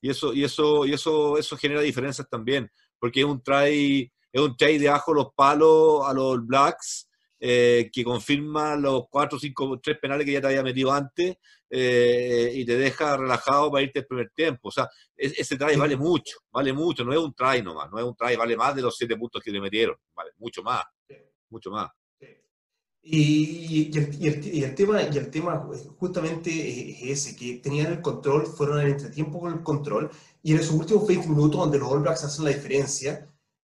Y 0.00 0.10
eso, 0.10 0.34
y 0.34 0.42
eso, 0.42 0.84
y 0.84 0.94
eso, 0.94 1.38
eso 1.38 1.56
genera 1.56 1.82
diferencias 1.82 2.28
también, 2.28 2.68
porque 2.98 3.20
es 3.20 3.26
un 3.26 3.40
try, 3.40 4.10
es 4.32 4.40
un 4.40 4.56
try 4.56 4.76
de 4.76 4.88
ajo 4.88 5.14
los 5.14 5.28
palos 5.36 6.04
a 6.04 6.12
los 6.12 6.44
Blacks 6.44 7.07
eh, 7.40 7.88
que 7.92 8.02
confirma 8.02 8.74
los 8.76 9.04
cuatro, 9.08 9.38
cinco, 9.38 9.78
tres 9.80 9.98
penales 9.98 10.24
que 10.24 10.32
ya 10.32 10.40
te 10.40 10.48
había 10.48 10.62
metido 10.62 10.92
antes 10.92 11.36
eh, 11.70 12.50
y 12.54 12.64
te 12.64 12.76
deja 12.76 13.16
relajado 13.16 13.70
para 13.70 13.84
irte 13.84 14.00
el 14.00 14.06
primer 14.06 14.30
tiempo. 14.30 14.68
O 14.68 14.72
sea, 14.72 14.88
ese 15.16 15.56
try 15.56 15.76
vale 15.76 15.96
mucho, 15.96 16.38
vale 16.50 16.72
mucho, 16.72 17.04
no 17.04 17.12
es 17.12 17.18
un 17.18 17.34
try 17.34 17.62
nomás, 17.62 17.90
no 17.90 17.98
es 17.98 18.04
un 18.04 18.16
try, 18.16 18.36
vale 18.36 18.56
más 18.56 18.74
de 18.74 18.82
los 18.82 18.96
siete 18.96 19.16
puntos 19.16 19.42
que 19.42 19.50
le 19.50 19.60
metieron, 19.60 19.96
vale 20.14 20.32
mucho 20.38 20.62
más, 20.62 20.82
mucho 21.48 21.70
más. 21.70 21.88
Y, 23.00 23.96
el, 23.96 24.74
tema, 24.74 25.02
y 25.02 25.16
el 25.16 25.30
tema 25.30 25.66
justamente 25.96 26.50
es 26.50 27.26
ese, 27.26 27.36
que 27.36 27.54
tenían 27.54 27.92
el 27.92 28.02
control, 28.02 28.46
fueron 28.46 28.80
al 28.80 28.88
entretiempo 28.88 29.40
con 29.40 29.52
el 29.52 29.62
control, 29.62 30.10
y 30.42 30.52
en 30.52 30.58
esos 30.58 30.74
últimos 30.74 31.06
20 31.06 31.28
minutos 31.28 31.58
donde 31.58 31.78
los 31.78 31.90
All 31.90 32.00
Blacks 32.00 32.24
hacen 32.24 32.44
la 32.44 32.50
diferencia, 32.50 33.26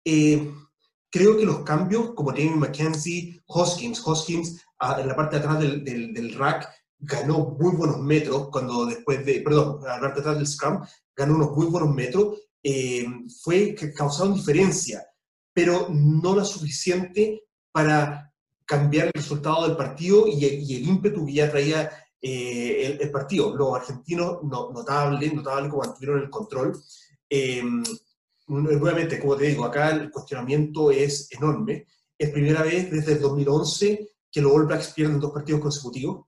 eh, 0.04 0.50
creo 1.10 1.36
que 1.36 1.44
los 1.44 1.60
cambios, 1.60 2.12
como 2.14 2.30
Jamie 2.30 2.56
McKenzie, 2.56 3.42
Hoskins, 3.46 4.00
Hoskins 4.06 4.64
ah, 4.78 4.98
en 5.00 5.08
la 5.08 5.16
parte 5.16 5.36
de 5.36 5.42
atrás 5.42 5.60
del, 5.60 5.84
del, 5.84 6.34
rack 6.34 6.68
ganó 6.98 7.56
muy 7.58 7.74
buenos 7.74 7.98
metros 7.98 8.48
cuando 8.50 8.86
después 8.86 9.24
de, 9.26 9.40
perdón, 9.40 9.80
la 9.82 10.00
parte 10.00 10.16
de 10.16 10.20
atrás 10.20 10.36
del 10.36 10.46
scrum, 10.46 10.80
ganó 11.16 11.34
unos 11.34 11.52
muy 11.52 11.66
buenos 11.66 11.94
metros, 11.94 12.38
eh, 12.62 13.06
fue 13.42 13.74
que 13.74 13.92
causaron 13.92 14.34
diferencia, 14.34 15.06
pero 15.52 15.88
no 15.90 16.36
la 16.36 16.44
suficiente 16.44 17.42
para 17.72 18.32
cambiar 18.64 19.06
el 19.06 19.12
resultado 19.14 19.66
del 19.66 19.76
partido 19.76 20.26
y, 20.28 20.44
el 20.44 20.88
ímpetu 20.88 21.26
que 21.26 21.32
ya 21.32 21.50
traía 21.50 21.90
eh, 22.20 22.98
el, 23.00 23.10
partido. 23.10 23.56
Los 23.56 23.74
argentinos, 23.74 24.38
no, 24.44 24.70
notable, 24.70 25.32
notable 25.32 25.68
como 25.68 25.82
mantuvieron 25.82 26.22
el 26.22 26.30
control. 26.30 26.80
Eh, 27.28 27.62
nuevamente, 28.50 29.20
como 29.20 29.36
te 29.36 29.46
digo, 29.46 29.64
acá 29.64 29.90
el 29.90 30.10
cuestionamiento 30.10 30.90
es 30.90 31.30
enorme. 31.32 31.86
Es 32.18 32.30
primera 32.30 32.62
vez 32.62 32.90
desde 32.90 33.12
el 33.12 33.20
2011 33.20 34.10
que 34.30 34.40
los 34.40 34.52
All 34.52 34.66
Blacks 34.66 34.92
pierden 34.92 35.20
dos 35.20 35.32
partidos 35.32 35.60
consecutivos. 35.60 36.26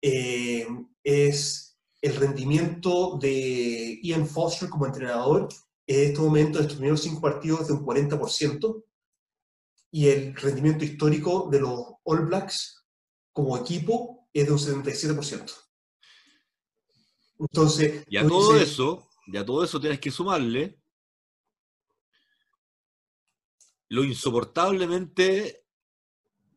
Eh, 0.00 0.66
es 1.02 1.78
el 2.00 2.16
rendimiento 2.16 3.18
de 3.20 3.98
Ian 4.02 4.26
Foster 4.26 4.68
como 4.68 4.86
entrenador 4.86 5.48
en 5.86 6.08
este 6.08 6.20
momento 6.20 6.58
de 6.58 6.62
estos 6.62 6.76
primeros 6.76 7.02
cinco 7.02 7.20
partidos 7.20 7.66
de 7.66 7.74
un 7.74 7.84
40% 7.84 8.84
y 9.90 10.08
el 10.08 10.34
rendimiento 10.36 10.84
histórico 10.84 11.48
de 11.50 11.60
los 11.60 11.80
All 12.04 12.26
Blacks 12.26 12.86
como 13.32 13.58
equipo 13.58 14.28
es 14.32 14.46
de 14.46 14.52
un 14.52 14.58
77%. 14.58 15.52
Entonces, 17.40 18.04
y 18.08 18.16
a 18.16 18.26
todo 18.26 18.56
eso, 18.56 19.08
ya 19.32 19.44
todo 19.44 19.64
eso 19.64 19.80
tienes 19.80 19.98
que 19.98 20.10
sumarle 20.10 20.79
lo 23.90 24.04
insoportablemente 24.04 25.64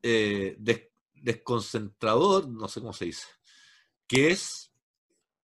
eh, 0.01 0.55
desconcentrador, 1.15 2.47
no 2.47 2.67
sé 2.67 2.79
cómo 2.79 2.93
se 2.93 3.05
dice, 3.05 3.27
que 4.07 4.29
es 4.29 4.73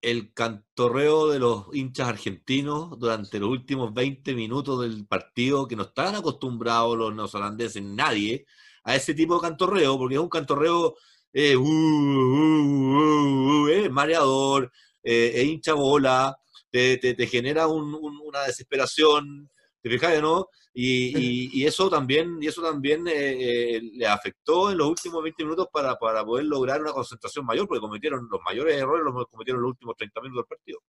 el 0.01 0.33
cantorreo 0.33 1.27
de 1.27 1.39
los 1.39 1.65
hinchas 1.73 2.07
argentinos 2.07 2.97
durante 2.97 3.39
los 3.39 3.49
últimos 3.49 3.93
20 3.93 4.33
minutos 4.33 4.81
del 4.81 5.05
partido, 5.07 5.67
que 5.67 5.75
no 5.75 5.83
están 5.83 6.15
acostumbrados 6.15 6.97
los 6.97 7.13
neozelandeses, 7.13 7.83
nadie, 7.83 8.45
a 8.83 8.95
ese 8.95 9.13
tipo 9.13 9.35
de 9.35 9.41
cantorreo, 9.41 9.97
porque 9.97 10.15
es 10.15 10.21
un 10.21 10.29
cantorreo 10.29 10.95
eh, 11.33 11.55
uh, 11.55 11.61
uh, 11.61 13.65
uh, 13.65 13.67
eh, 13.67 13.89
mareador, 13.89 14.71
eh, 15.03 15.43
hincha 15.45 15.73
bola, 15.73 16.37
te, 16.71 16.97
te, 16.97 17.27
genera 17.27 17.67
una 17.67 18.43
desesperación, 18.43 19.49
¿te 19.82 19.89
fijas, 19.89 20.21
no? 20.21 20.47
Y, 20.73 21.13
y, 21.61 21.65
eso 21.65 21.89
también, 21.89 22.38
y 22.41 22.47
eso 22.47 22.61
también 22.61 23.07
eh, 23.07 23.75
eh, 23.75 23.82
le 23.93 24.07
afectó 24.07 24.71
en 24.71 24.77
los 24.77 24.89
últimos 24.89 25.23
20 25.23 25.43
minutos 25.43 25.67
para, 25.71 25.97
para, 25.97 26.25
poder 26.25 26.45
lograr 26.45 26.82
una 26.82 26.91
concentración 26.91 27.45
mayor, 27.45 27.67
porque 27.67 27.82
cometieron 27.82 28.27
los 28.30 28.41
mayores 28.45 28.77
errores, 28.77 29.05
los 29.05 29.27
cometieron 29.27 29.61
los 29.61 29.71
últimos 29.71 29.95
30 29.97 30.21
minutos 30.21 30.45
del 30.45 30.57
partido. 30.57 30.80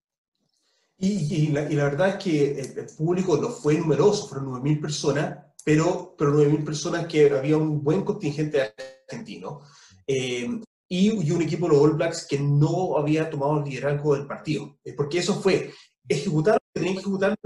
Y, 1.03 1.49
la, 1.49 1.70
y 1.70 1.74
la, 1.76 1.84
verdad 1.84 2.09
es 2.11 2.16
que 2.22 2.61
el, 2.61 2.86
público 2.97 3.38
no 3.38 3.49
fue 3.49 3.78
numeroso, 3.78 4.28
fueron 4.28 4.53
9.000 4.62 4.80
personas, 4.82 5.38
pero, 5.64 6.14
pero 6.16 6.34
9.000 6.34 6.64
personas 6.64 7.07
que 7.07 7.30
había 7.30 7.57
un 7.57 7.82
buen 7.82 8.03
contingente 8.03 8.74
argentino. 9.09 9.62
Eh, 10.07 10.61
y, 10.88 11.26
y, 11.26 11.30
un 11.30 11.41
equipo 11.41 11.66
de 11.66 11.72
los 11.72 11.82
All 11.82 11.95
Blacks 11.95 12.26
que 12.28 12.38
no 12.38 12.99
había 12.99 13.30
tomado 13.30 13.59
el 13.59 13.64
liderazgo 13.64 14.14
del 14.14 14.26
partido. 14.26 14.78
Porque 14.95 15.20
eso 15.20 15.41
fue, 15.41 15.72
ejecutar 16.11 16.55
lo 16.55 16.61
que 16.74 16.80
tenían 16.80 16.95
que 16.95 17.01
ejecutar, 17.01 17.36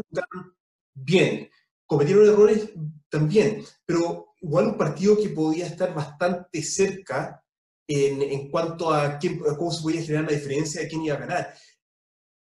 bien 0.94 1.50
cometieron 1.86 2.26
errores 2.26 2.70
también, 3.08 3.64
pero 3.84 4.34
igual 4.40 4.68
un 4.68 4.78
partido 4.78 5.16
que 5.16 5.28
podía 5.28 5.66
estar 5.66 5.94
bastante 5.94 6.62
cerca 6.62 7.42
en, 7.86 8.22
en 8.22 8.50
cuanto 8.50 8.92
a, 8.92 9.18
quién, 9.18 9.38
cómo 9.38 9.70
se 9.70 9.82
podía 9.82 10.02
generar 10.02 10.24
la 10.24 10.36
diferencia 10.36 10.80
de 10.80 10.88
quién 10.88 11.02
iba 11.02 11.16
a 11.16 11.20
ganar. 11.20 11.54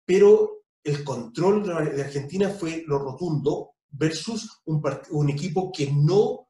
Pero 0.05 0.63
el 0.83 1.03
control 1.03 1.63
de 1.63 2.01
Argentina 2.01 2.49
fue 2.49 2.83
lo 2.87 2.99
rotundo 2.99 3.75
versus 3.89 4.61
un, 4.65 5.29
equipo 5.29 5.71
que 5.71 5.91
no 5.91 6.47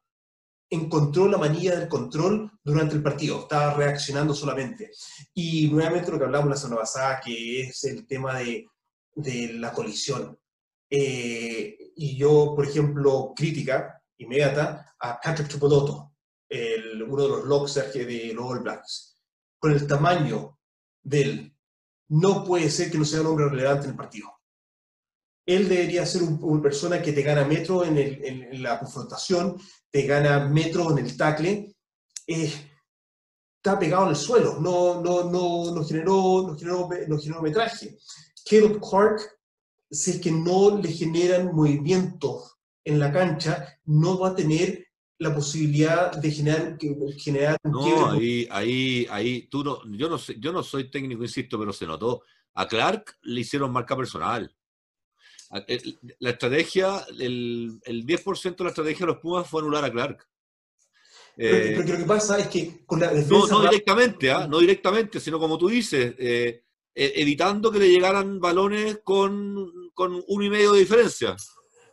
encontró 0.70 1.28
la 1.28 1.38
manilla 1.38 1.78
del 1.78 1.88
control 1.88 2.50
durante 2.62 2.94
el 2.94 3.02
partido, 3.02 3.40
estaba 3.40 3.74
reaccionando 3.74 4.34
solamente. 4.34 4.90
Y 5.34 5.68
nuevamente 5.68 6.10
lo 6.10 6.18
que 6.18 6.24
hablamos 6.24 6.50
la 6.50 6.56
semana 6.56 6.82
pasada, 6.82 7.20
que 7.24 7.62
es 7.62 7.84
el 7.84 8.06
tema 8.06 8.38
de, 8.38 8.66
de 9.14 9.54
la 9.54 9.72
colisión. 9.72 10.38
Eh, 10.90 11.92
y 11.96 12.16
yo, 12.16 12.52
por 12.54 12.66
ejemplo, 12.66 13.32
crítica 13.36 14.02
inmediata 14.18 14.94
a 14.98 15.20
Patrick 15.20 15.48
Tupodoto, 15.48 16.14
el, 16.48 17.02
uno 17.02 17.22
de 17.22 17.28
los 17.28 17.44
locks 17.44 17.74
de 17.74 18.32
los 18.34 18.44
All 18.44 18.60
Blacks. 18.60 19.20
Con 19.58 19.72
el 19.72 19.86
tamaño 19.86 20.58
de 21.02 21.20
él, 21.22 21.56
no 22.08 22.44
puede 22.44 22.70
ser 22.70 22.90
que 22.90 22.98
no 22.98 23.04
sea 23.04 23.20
un 23.20 23.28
hombre 23.28 23.48
relevante 23.48 23.84
en 23.84 23.90
el 23.90 23.96
partido. 23.96 24.28
Él 25.44 25.68
debería 25.68 26.04
ser 26.06 26.22
una 26.22 26.62
persona 26.62 27.02
que 27.02 27.12
te 27.12 27.22
gana 27.22 27.44
metro 27.44 27.84
en, 27.84 27.96
el, 27.96 28.24
en, 28.24 28.62
la 28.62 28.78
confrontación, 28.78 29.56
te 29.90 30.02
gana 30.02 30.46
metro 30.48 30.90
en 30.90 31.04
el 31.04 31.16
tackle. 31.16 31.74
Eh, 32.26 32.52
está 33.56 33.78
pegado 33.78 34.04
en 34.04 34.10
el 34.10 34.16
suelo, 34.16 34.60
no, 34.60 35.00
no, 35.00 35.24
no, 35.24 35.74
no, 35.74 35.84
generó, 35.84 36.46
no, 36.46 36.56
generó, 36.56 36.88
no 37.08 37.18
generó 37.18 37.42
metraje. 37.42 37.98
Caleb 38.48 38.80
Clark 38.80 39.37
si 39.90 40.12
es 40.12 40.20
que 40.20 40.30
no 40.30 40.78
le 40.78 40.92
generan 40.92 41.54
movimientos 41.54 42.56
en 42.84 42.98
la 42.98 43.12
cancha, 43.12 43.78
no 43.84 44.18
va 44.18 44.30
a 44.30 44.34
tener 44.34 44.86
la 45.18 45.34
posibilidad 45.34 46.12
de 46.12 46.30
generar, 46.30 46.78
generar 47.16 47.56
no, 47.64 48.10
ahí, 48.12 48.46
ahí, 48.50 49.06
ahí, 49.10 49.48
tú 49.48 49.64
no, 49.64 49.80
yo 49.96 50.08
no 50.08 50.16
sé, 50.16 50.36
yo 50.38 50.52
no 50.52 50.62
soy 50.62 50.90
técnico, 50.90 51.22
insisto, 51.22 51.58
pero 51.58 51.72
se 51.72 51.86
notó. 51.86 52.22
A 52.54 52.68
Clark 52.68 53.18
le 53.22 53.40
hicieron 53.40 53.72
marca 53.72 53.96
personal. 53.96 54.54
La 56.18 56.30
estrategia, 56.30 57.04
el, 57.18 57.80
el 57.84 58.06
10% 58.06 58.56
de 58.56 58.64
la 58.64 58.70
estrategia 58.70 59.06
de 59.06 59.12
los 59.12 59.20
Pumas 59.20 59.48
fue 59.48 59.62
anular 59.62 59.84
a 59.84 59.90
Clark. 59.90 60.28
Pero, 61.38 61.82
lo 61.82 61.98
que 61.98 62.04
pasa 62.04 62.38
es 62.38 62.48
que 62.48 62.84
con 62.84 62.98
la 62.98 63.12
defensa. 63.12 63.32
No, 63.32 63.46
no 63.46 63.60
directamente, 63.62 64.30
¿ah? 64.30 64.46
no 64.48 64.58
directamente, 64.58 65.20
sino 65.20 65.38
como 65.38 65.56
tú 65.56 65.68
dices, 65.68 66.14
eh, 66.18 66.64
e, 66.92 67.12
evitando 67.14 67.70
que 67.70 67.78
le 67.78 67.88
llegaran 67.88 68.40
balones 68.40 69.00
con, 69.04 69.72
con 69.98 70.22
uno 70.28 70.44
y 70.44 70.48
medio 70.48 70.74
de 70.74 70.78
diferencia. 70.78 71.34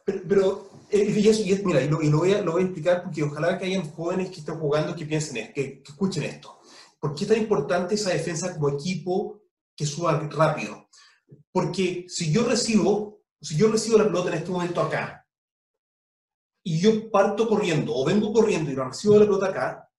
Pero, 0.05 0.69
eh, 0.91 1.11
y, 1.17 1.27
eso, 1.27 1.41
y, 1.41 1.59
mira, 1.65 1.81
y, 1.81 1.89
lo, 1.89 1.97
voy 1.97 2.33
a, 2.33 2.43
lo, 2.43 2.51
voy 2.51 2.61
a, 2.61 2.65
explicar 2.65 3.01
porque 3.01 3.23
ojalá 3.23 3.57
que 3.57 3.65
hayan 3.65 3.89
jóvenes 3.89 4.29
que 4.29 4.41
estén 4.41 4.59
jugando 4.59 4.95
que 4.95 5.07
piensen, 5.07 5.51
que, 5.51 5.81
que 5.81 5.91
escuchen 5.91 6.23
esto. 6.23 6.59
¿Por 6.99 7.15
qué 7.15 7.23
es 7.23 7.29
tan 7.29 7.39
importante 7.39 7.95
esa 7.95 8.11
defensa 8.11 8.53
como 8.53 8.69
equipo 8.69 9.41
que 9.75 9.87
suba 9.87 10.19
rápido? 10.31 10.87
Porque 11.51 12.05
si 12.07 12.31
yo 12.31 12.43
recibo, 12.43 13.23
si 13.41 13.57
yo 13.57 13.71
recibo 13.71 13.97
la 13.97 14.03
pelota 14.03 14.29
en 14.29 14.37
este 14.37 14.51
momento 14.51 14.81
acá, 14.81 15.25
y 16.63 16.79
yo 16.79 17.09
parto 17.09 17.49
corriendo, 17.49 17.95
o 17.95 18.05
vengo 18.05 18.31
corriendo 18.31 18.69
y 18.69 18.75
recibo 18.75 19.17
la 19.17 19.25
pelota 19.25 19.47
acá, 19.47 19.89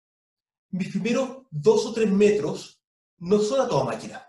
mis 0.70 0.90
primeros 0.90 1.38
dos 1.50 1.86
o 1.86 1.92
tres 1.92 2.08
metros 2.08 2.80
no 3.18 3.40
son 3.40 3.62
a 3.62 3.68
toda 3.68 3.84
máquina 3.84 4.22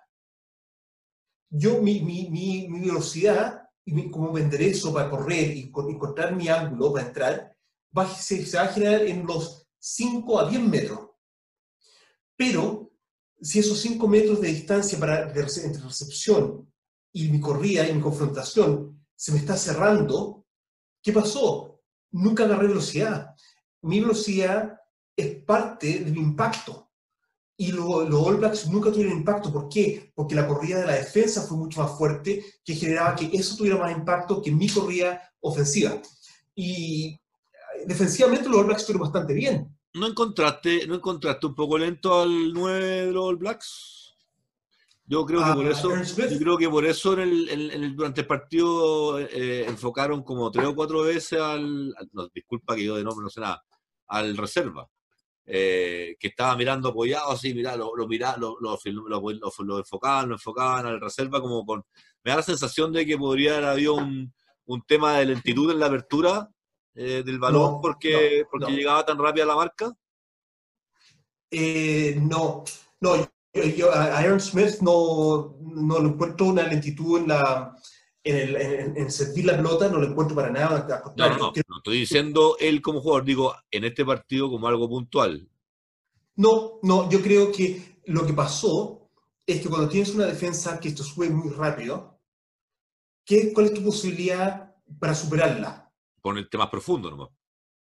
yo, 1.49 1.81
mi, 1.81 2.01
mi, 2.01 2.29
mi, 2.29 2.67
mi 2.67 2.81
velocidad 2.81 3.66
y 3.87 4.11
cómo 4.11 4.33
me 4.33 4.41
enderezo 4.41 4.93
para 4.93 5.09
correr 5.09 5.55
y 5.55 5.71
encontrar 5.73 6.35
mi 6.35 6.49
ángulo 6.49 6.91
para 6.91 7.07
entrar, 7.07 7.55
va, 7.97 8.05
se, 8.13 8.45
se, 8.45 8.57
va 8.57 8.63
a 8.63 8.67
generar 8.67 9.01
en 9.03 9.25
los 9.25 9.65
5 9.79 10.39
a 10.41 10.49
10 10.49 10.61
metros. 10.63 10.99
Pero 12.35 12.91
si 13.41 13.59
esos 13.59 13.79
5 13.79 14.05
metros 14.09 14.41
de 14.41 14.49
distancia 14.49 14.99
para, 14.99 15.27
de, 15.27 15.39
entre 15.39 15.81
recepción 15.81 16.69
y 17.13 17.29
mi 17.29 17.39
corrida 17.39 17.87
y 17.87 17.93
mi 17.93 18.01
confrontación 18.01 19.05
se 19.15 19.31
me 19.31 19.37
está 19.37 19.55
cerrando, 19.55 20.45
¿qué 21.01 21.13
pasó? 21.13 21.79
Nunca 22.11 22.43
agarré 22.43 22.67
velocidad. 22.67 23.35
Mi 23.83 24.01
velocidad 24.01 24.81
es 25.15 25.43
parte 25.45 25.99
de 25.99 26.11
mi 26.11 26.19
impacto 26.19 26.86
y 27.59 27.71
los 27.71 28.13
All 28.13 28.37
Blacks 28.37 28.69
nunca 28.69 28.91
tuvieron 28.91 29.17
impacto. 29.17 29.51
¿Por 29.51 29.67
qué? 29.67 30.11
Porque 30.13 30.35
la 30.35 30.47
corrida 30.47 30.79
de 30.79 30.85
la 30.85 30.95
defensa 30.95 31.41
fue 31.41 31.57
mucho 31.57 31.81
más 31.81 31.97
fuerte, 31.97 32.45
que 32.63 32.75
generaba 32.75 33.15
que 33.15 33.29
eso 33.33 33.57
tuviera 33.57 33.77
más 33.77 33.91
impacto 33.91 34.41
que 34.41 34.51
mi 34.51 34.69
corrida 34.69 35.21
ofensiva. 35.41 35.99
Y 36.53 37.07
eh, 37.07 37.85
defensivamente 37.87 38.47
los 38.47 38.59
All 38.59 38.65
Blacks 38.65 38.81
estuvieron 38.81 39.11
bastante 39.11 39.33
bien. 39.33 39.75
¿No 39.95 40.05
encontraste, 40.05 40.85
¿No 40.85 40.95
encontraste 40.95 41.47
un 41.47 41.55
poco 41.55 41.79
lento 41.79 42.21
al 42.21 42.53
9 42.53 42.85
de 42.85 43.11
los 43.11 43.25
All 43.25 43.37
Blacks? 43.37 43.97
Yo 45.09 45.25
creo 45.25 45.39
que 45.43 45.53
por 45.53 45.65
ah, 45.65 45.71
eso, 45.71 45.89
yo 46.29 46.37
creo 46.37 46.57
que 46.57 46.69
por 46.69 46.85
eso 46.85 47.13
en 47.13 47.21
el, 47.21 47.95
durante 47.95 48.21
el 48.21 48.27
partido 48.27 49.17
eh, 49.19 49.65
enfocaron 49.65 50.21
como 50.21 50.51
tres 50.51 50.65
o 50.65 50.75
cuatro 50.75 51.01
veces 51.01 51.39
al, 51.39 51.95
no, 52.11 52.27
disculpa 52.27 52.75
que 52.75 52.83
yo 52.83 52.97
de 52.97 53.05
nombre 53.05 53.23
no 53.23 53.29
sé 53.29 53.39
nada, 53.39 53.63
al 54.07 54.35
reserva. 54.35 54.89
Eh, 55.49 56.17
que 56.19 56.27
estaba 56.27 56.57
mirando 56.57 56.89
apoyado, 56.89 57.31
así, 57.31 57.53
mira, 57.53 57.77
lo, 57.77 57.95
lo, 57.95 58.05
lo, 58.05 58.77
lo, 59.63 59.79
enfocaban, 59.79 60.27
lo 60.27 60.35
enfocaban 60.35 60.85
al 60.85 60.99
reserva, 60.99 61.39
como 61.39 61.65
con. 61.65 61.83
Me 62.21 62.31
da 62.31 62.37
la 62.37 62.43
sensación 62.43 62.91
de 62.91 63.05
que 63.05 63.17
podría 63.17 63.53
haber 63.53 63.65
habido 63.65 63.95
un, 63.95 64.33
un 64.65 64.81
tema 64.85 65.17
de 65.17 65.27
lentitud 65.27 65.71
en 65.71 65.79
la 65.79 65.85
apertura 65.85 66.49
eh, 66.93 67.23
del 67.25 67.39
balón 67.39 67.79
porque, 67.81 68.43
porque 68.51 68.73
llegaba 68.73 69.05
tan 69.05 69.17
rápida 69.17 69.45
la 69.45 69.55
marca. 69.55 69.93
Eh, 71.49 72.17
no, 72.19 72.63
no, 72.99 73.15
yo, 73.53 73.91
a 73.93 74.17
Aaron 74.17 74.39
Smith 74.39 74.79
no, 74.81 75.57
no 75.61 75.99
le 75.99 76.09
encuentro 76.09 76.47
una 76.47 76.63
lentitud 76.63 77.19
en 77.19 77.29
la. 77.29 77.76
En, 78.27 78.35
el, 78.35 78.97
en, 78.97 79.09
sentir 79.09 79.45
la 79.45 79.55
pelota 79.55 79.87
no 79.87 79.99
lo 79.99 80.07
encuentro 80.07 80.35
para 80.35 80.49
nada. 80.49 80.85
No, 81.15 81.29
no, 81.29 81.37
no, 81.37 81.77
estoy 81.77 81.99
diciendo 81.99 82.57
él 82.59 82.81
como 82.81 82.99
jugador, 82.99 83.23
digo, 83.23 83.55
en 83.71 83.85
este 83.85 84.03
partido 84.03 84.49
como 84.49 84.67
algo 84.67 84.89
puntual. 84.89 85.47
No, 86.35 86.79
no, 86.83 87.09
yo 87.09 87.21
creo 87.21 87.53
que 87.53 88.01
lo 88.05 88.25
que 88.25 88.33
pasó 88.33 89.09
es 89.45 89.61
que 89.61 89.69
cuando 89.69 89.87
tienes 89.87 90.13
una 90.13 90.25
defensa 90.25 90.77
que 90.77 90.89
esto 90.89 91.03
sube 91.03 91.29
muy 91.29 91.53
rápido, 91.53 92.19
¿qué, 93.23 93.53
¿cuál 93.53 93.67
es 93.67 93.73
tu 93.73 93.81
posibilidad 93.81 94.75
para 94.99 95.15
superarla? 95.15 95.89
Ponerte 96.21 96.57
más 96.57 96.69
profundo 96.69 97.09
nomás. 97.09 97.29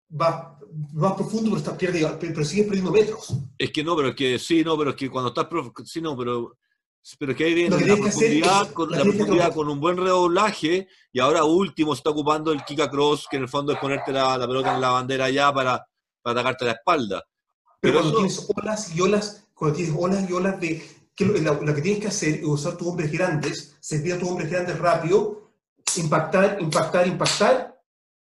Va 0.09 0.59
más 0.93 1.13
profundo, 1.13 1.45
pero, 1.45 1.57
estás 1.57 1.77
perdiendo, 1.77 2.17
pero 2.19 2.45
sigues 2.45 2.67
perdiendo 2.67 2.91
metros. 2.91 3.33
Es 3.57 3.71
que 3.71 3.83
no, 3.83 3.95
pero 3.95 4.09
es 4.09 4.15
que 4.15 4.37
sí, 4.37 4.63
no, 4.63 4.77
pero 4.77 4.91
es 4.91 4.95
que 4.95 5.09
cuando 5.09 5.29
estás. 5.29 5.47
Sí, 5.85 5.99
no, 5.99 6.15
pero 6.15 6.57
pero 7.15 7.35
que 7.35 7.45
ahí 7.45 7.53
viene 7.53 7.79
la 7.79 7.95
profundidad, 7.95 8.71
con, 8.73 8.91
la 8.91 9.03
profundidad 9.03 9.53
con 9.53 9.69
un 9.69 9.79
buen 9.79 9.97
redoblaje 9.97 10.87
y 11.11 11.19
ahora 11.19 11.43
último 11.43 11.93
se 11.95 11.99
está 11.99 12.09
ocupando 12.09 12.51
el 12.51 12.63
kick 12.65 12.81
across, 12.81 13.27
que 13.29 13.37
en 13.37 13.43
el 13.43 13.49
fondo 13.49 13.71
es 13.71 13.79
ponerte 13.79 14.11
la, 14.11 14.37
pelota 14.39 14.75
en 14.75 14.81
la 14.81 14.89
bandera 14.89 15.25
allá 15.25 15.53
para, 15.53 15.87
para 16.21 16.39
atacarte 16.39 16.65
la 16.65 16.71
espalda. 16.73 17.23
Pero, 17.79 17.99
cuando 17.99 18.17
tienes 18.17 18.47
olas 18.55 18.95
y 18.95 19.01
olas, 19.01 19.47
cuando 19.53 19.77
tienes 19.77 19.95
olas 19.97 20.29
y 20.29 20.33
olas 20.33 20.59
de 20.59 20.97
que 21.15 21.25
lo, 21.25 21.73
que 21.75 21.81
tienes 21.81 22.01
que 22.01 22.07
hacer 22.07 22.35
es 22.35 22.45
usar 22.45 22.77
tus 22.77 22.87
hombres 22.87 23.11
grandes, 23.11 23.75
servir 23.79 24.13
a 24.13 24.19
tus 24.19 24.29
hombres 24.29 24.51
grandes 24.51 24.77
rápido, 24.77 25.51
impactar, 25.95 26.57
impactar, 26.61 27.07
impactar, 27.07 27.81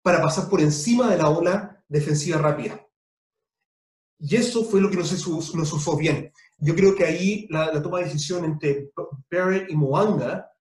para 0.04 0.22
pasar 0.22 0.48
por 0.50 0.62
encima 0.62 1.10
de 1.10 1.18
la 1.18 1.30
ola 1.30 1.84
defensiva 1.88 2.38
rápida. 2.38 2.80
Y 4.20 4.36
eso 4.36 4.64
fue 4.64 4.82
lo 4.82 4.92
que 4.92 4.98
nos, 4.98 5.28
nos 5.56 5.74
usó 5.74 5.98
bien. 5.98 6.32
Yo 6.66 6.76
creo 6.76 6.96
que 6.96 7.06
ahí 7.06 7.48
la, 7.52 7.80
toma 7.80 8.00
de 8.00 8.06
decisión 8.06 8.44
entre 8.44 8.90
Barrett 9.32 9.70
y 9.70 9.76
Moanga 9.76 10.52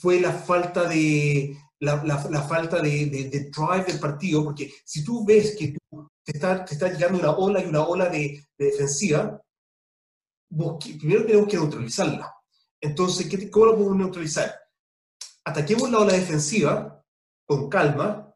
fue 0.00 0.20
la 0.20 0.32
falta 0.32 0.86
de, 0.86 1.56
la, 1.80 2.04
la, 2.04 2.42
falta 2.42 2.82
de, 2.82 3.06
de, 3.06 3.50
drive 3.50 3.84
del 3.86 4.00
partido, 4.00 4.44
porque 4.44 4.70
si 4.84 5.02
tú 5.02 5.24
ves 5.24 5.56
que 5.58 5.78
te, 6.24 6.32
está, 6.32 6.62
te 6.66 6.74
está 6.74 6.92
llegando 6.92 7.20
una 7.20 7.30
ola 7.30 7.62
y 7.62 7.66
una 7.66 7.86
ola 7.86 8.10
de, 8.10 8.46
defensiva, 8.58 9.40
primero 10.50 11.24
tenemos 11.24 11.48
que 11.48 11.56
neutralizarla. 11.56 12.30
Entonces, 12.82 13.26
¿qué, 13.26 13.50
¿cómo 13.50 13.66
lo 13.66 13.76
podemos 13.76 13.96
neutralizar? 13.96 14.54
Ataquemos 15.46 15.90
la 15.90 16.00
ola 16.00 16.12
defensiva 16.12 17.02
con 17.46 17.70
calma 17.70 18.30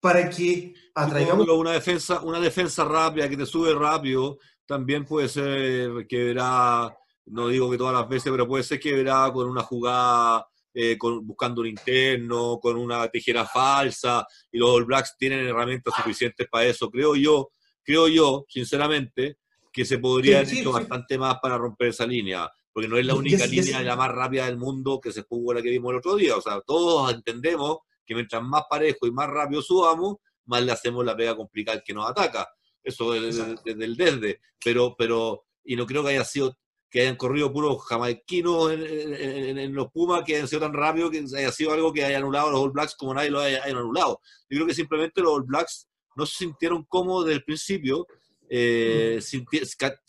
para 0.00 0.30
que 0.30 0.74
atraigamos... 0.94 1.46
Una 1.48 1.72
defensa, 1.72 2.22
una 2.22 2.40
defensa 2.40 2.84
rápida 2.84 3.28
que 3.28 3.36
te 3.36 3.44
sube 3.44 3.74
rápido 3.74 4.38
también 4.66 5.04
puede 5.04 5.28
ser 5.28 6.06
que 6.06 6.24
verá, 6.24 6.96
no 7.26 7.48
digo 7.48 7.70
que 7.70 7.78
todas 7.78 7.94
las 7.94 8.08
veces, 8.08 8.30
pero 8.30 8.46
puede 8.46 8.64
ser 8.64 8.80
que 8.80 8.94
verá 8.94 9.30
con 9.32 9.48
una 9.48 9.62
jugada 9.62 10.46
eh, 10.76 10.98
con, 10.98 11.24
buscando 11.24 11.60
un 11.60 11.68
interno, 11.68 12.58
con 12.60 12.76
una 12.76 13.06
tijera 13.08 13.46
falsa, 13.46 14.26
y 14.50 14.58
los 14.58 14.70
All 14.70 14.84
Blacks 14.84 15.16
tienen 15.16 15.46
herramientas 15.46 15.94
suficientes 15.94 16.48
para 16.50 16.66
eso. 16.66 16.90
Creo 16.90 17.14
yo, 17.14 17.52
creo 17.84 18.08
yo, 18.08 18.44
sinceramente, 18.48 19.38
que 19.72 19.84
se 19.84 19.98
podría 19.98 20.40
haber 20.40 20.52
hecho 20.52 20.72
bastante 20.72 21.16
más 21.16 21.38
para 21.40 21.58
romper 21.58 21.88
esa 21.88 22.04
línea, 22.06 22.50
porque 22.72 22.88
no 22.88 22.96
es 22.96 23.06
la 23.06 23.14
única 23.14 23.46
línea 23.46 23.82
la 23.82 23.94
más 23.94 24.10
rápida 24.10 24.46
del 24.46 24.56
mundo 24.56 25.00
que 25.00 25.12
se 25.12 25.22
jugó 25.22 25.54
la 25.54 25.62
que 25.62 25.70
vimos 25.70 25.92
el 25.92 25.98
otro 25.98 26.16
día. 26.16 26.36
O 26.36 26.40
sea, 26.40 26.60
todos 26.60 27.12
entendemos 27.12 27.78
que 28.04 28.16
mientras 28.16 28.42
más 28.42 28.64
parejo 28.68 29.06
y 29.06 29.12
más 29.12 29.28
rápido 29.28 29.62
subamos, 29.62 30.16
más 30.46 30.62
le 30.62 30.72
hacemos 30.72 31.04
la 31.04 31.16
pega 31.16 31.36
complicada 31.36 31.82
que 31.84 31.94
nos 31.94 32.10
ataca. 32.10 32.48
Eso 32.84 33.12
desde, 33.12 33.56
el 33.64 33.96
desde. 33.96 34.40
Pero, 34.62 34.94
pero, 34.96 35.46
y 35.64 35.74
no 35.74 35.86
creo 35.86 36.04
que 36.04 36.10
haya 36.10 36.24
sido 36.24 36.56
que 36.94 37.00
hayan 37.00 37.16
corrido 37.16 37.52
puros 37.52 37.84
jamaiquinos 37.86 38.70
en, 38.70 39.74
los 39.74 39.90
Pumas, 39.90 40.22
que 40.22 40.36
hayan 40.36 40.46
sido 40.46 40.60
tan 40.60 40.72
rápido 40.72 41.10
que 41.10 41.24
haya 41.36 41.50
sido 41.50 41.72
algo 41.72 41.92
que 41.92 42.04
haya 42.04 42.18
anulado 42.18 42.46
a 42.46 42.52
los 42.52 42.60
All 42.60 42.70
Blacks 42.70 42.94
como 42.94 43.12
nadie 43.12 43.30
lo 43.30 43.40
haya, 43.40 43.64
anulado. 43.64 44.20
Yo 44.48 44.58
creo 44.58 44.66
que 44.68 44.74
simplemente 44.74 45.20
los 45.20 45.32
All 45.32 45.42
Blacks 45.42 45.88
no 46.14 46.24
se 46.24 46.36
sintieron 46.44 46.84
cómodos 46.84 47.24
desde 47.26 47.38
el 47.38 47.44
principio, 47.44 48.06
eh, 48.48 49.18
se, 49.20 49.44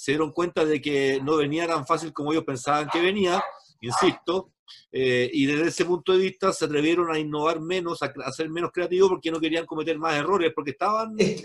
dieron 0.06 0.32
cuenta 0.32 0.64
de 0.64 0.80
que 0.80 1.20
no 1.24 1.38
venía 1.38 1.66
tan 1.66 1.88
fácil 1.88 2.14
como 2.14 2.32
ellos 2.32 2.44
pensaban 2.44 2.88
que 2.90 3.02
venía, 3.02 3.44
insisto, 3.88 4.52
eh, 4.92 5.30
y 5.34 5.46
desde 5.46 5.68
ese 5.68 5.86
punto 5.86 6.14
de 6.14 6.20
vista 6.20 6.52
se 6.52 6.66
atrevieron 6.66 7.12
a 7.12 7.20
innovar 7.20 7.60
menos, 7.60 8.02
a, 8.02 8.32
ser 8.32 8.50
menos 8.50 8.72
creativos 8.72 9.10
porque 9.10 9.32
no 9.32 9.40
querían 9.40 9.66
cometer 9.66 9.98
más 9.98 10.16
errores, 10.16 10.52
porque 10.54 10.72
estaban... 10.72 11.16
Es, 11.20 11.44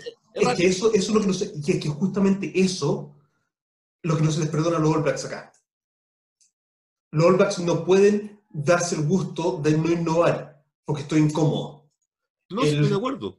que 0.57 0.65
eso, 0.65 0.91
eso 0.93 0.95
es 0.95 1.09
lo 1.09 1.21
que 1.21 1.27
no 1.27 1.33
sé, 1.33 1.51
y 1.55 1.71
es 1.71 1.79
que 1.79 1.89
justamente 1.89 2.51
eso 2.59 3.15
lo 4.03 4.17
que 4.17 4.23
no 4.23 4.31
se 4.31 4.39
les 4.39 4.49
perdona 4.49 4.77
a 4.77 4.79
los 4.79 4.95
All 4.95 5.03
Blacks 5.03 5.25
acá. 5.25 5.51
Los 7.11 7.25
All 7.25 7.35
Blacks 7.35 7.59
no 7.59 7.85
pueden 7.85 8.41
darse 8.49 8.95
el 8.95 9.05
gusto 9.05 9.59
de 9.61 9.77
no 9.77 9.91
innovar, 9.91 10.63
porque 10.85 11.03
estoy 11.03 11.21
incómodo. 11.21 11.89
No, 12.49 12.63
estoy 12.63 12.87
de 12.87 12.95
acuerdo. 12.95 13.37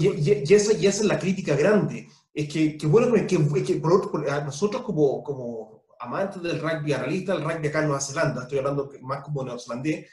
Y, 0.00 0.52
esa, 0.52 0.72
es 0.72 1.04
la 1.04 1.18
crítica 1.18 1.54
grande. 1.54 2.08
Es 2.34 2.52
que, 2.52 2.76
que 2.76 2.86
bueno, 2.86 3.12
que, 3.26 3.64
que 3.64 3.76
por 3.76 4.44
nosotros 4.44 4.82
como, 4.82 5.22
como 5.22 5.75
amantes 6.00 6.42
del 6.42 6.60
rugby, 6.60 6.92
analistas 6.92 7.38
del 7.38 7.48
rugby 7.48 7.68
acá 7.68 7.80
en 7.80 7.86
Nueva 7.86 8.00
Zelanda, 8.00 8.42
estoy 8.42 8.58
hablando 8.58 8.90
más 9.02 9.22
como 9.22 9.44
neozelandés, 9.44 10.10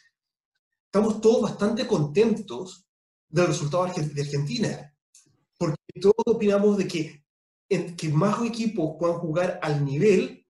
estamos 0.86 1.22
todos 1.22 1.42
bastante 1.42 1.88
contentos 1.88 2.86
del 3.28 3.48
resultado 3.48 3.86
de 3.86 4.22
Argentina. 4.22 4.94
Porque 5.58 5.78
todos 6.00 6.24
opinamos 6.26 6.78
de 6.78 6.88
que 6.88 7.24
que 7.98 8.10
más 8.10 8.44
equipos 8.46 8.96
puedan 9.00 9.18
jugar 9.18 9.60
al 9.62 9.84
nivel, 9.84 10.46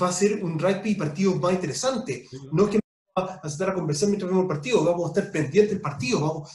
va 0.00 0.08
a 0.08 0.12
ser 0.12 0.42
un 0.42 0.58
rugby 0.58 0.94
partido 0.94 1.34
más 1.36 1.52
interesante. 1.52 2.26
No 2.52 2.64
es 2.64 2.70
que 2.70 2.79
a 3.20 3.46
estar 3.46 3.70
a 3.70 3.74
conversar 3.74 4.08
mientras 4.08 4.30
vemos 4.30 4.44
el 4.44 4.48
partido, 4.48 4.84
vamos 4.84 5.04
a 5.04 5.08
estar 5.20 5.32
pendientes 5.32 5.70
del 5.70 5.80
partido, 5.80 6.20
vamos, 6.20 6.50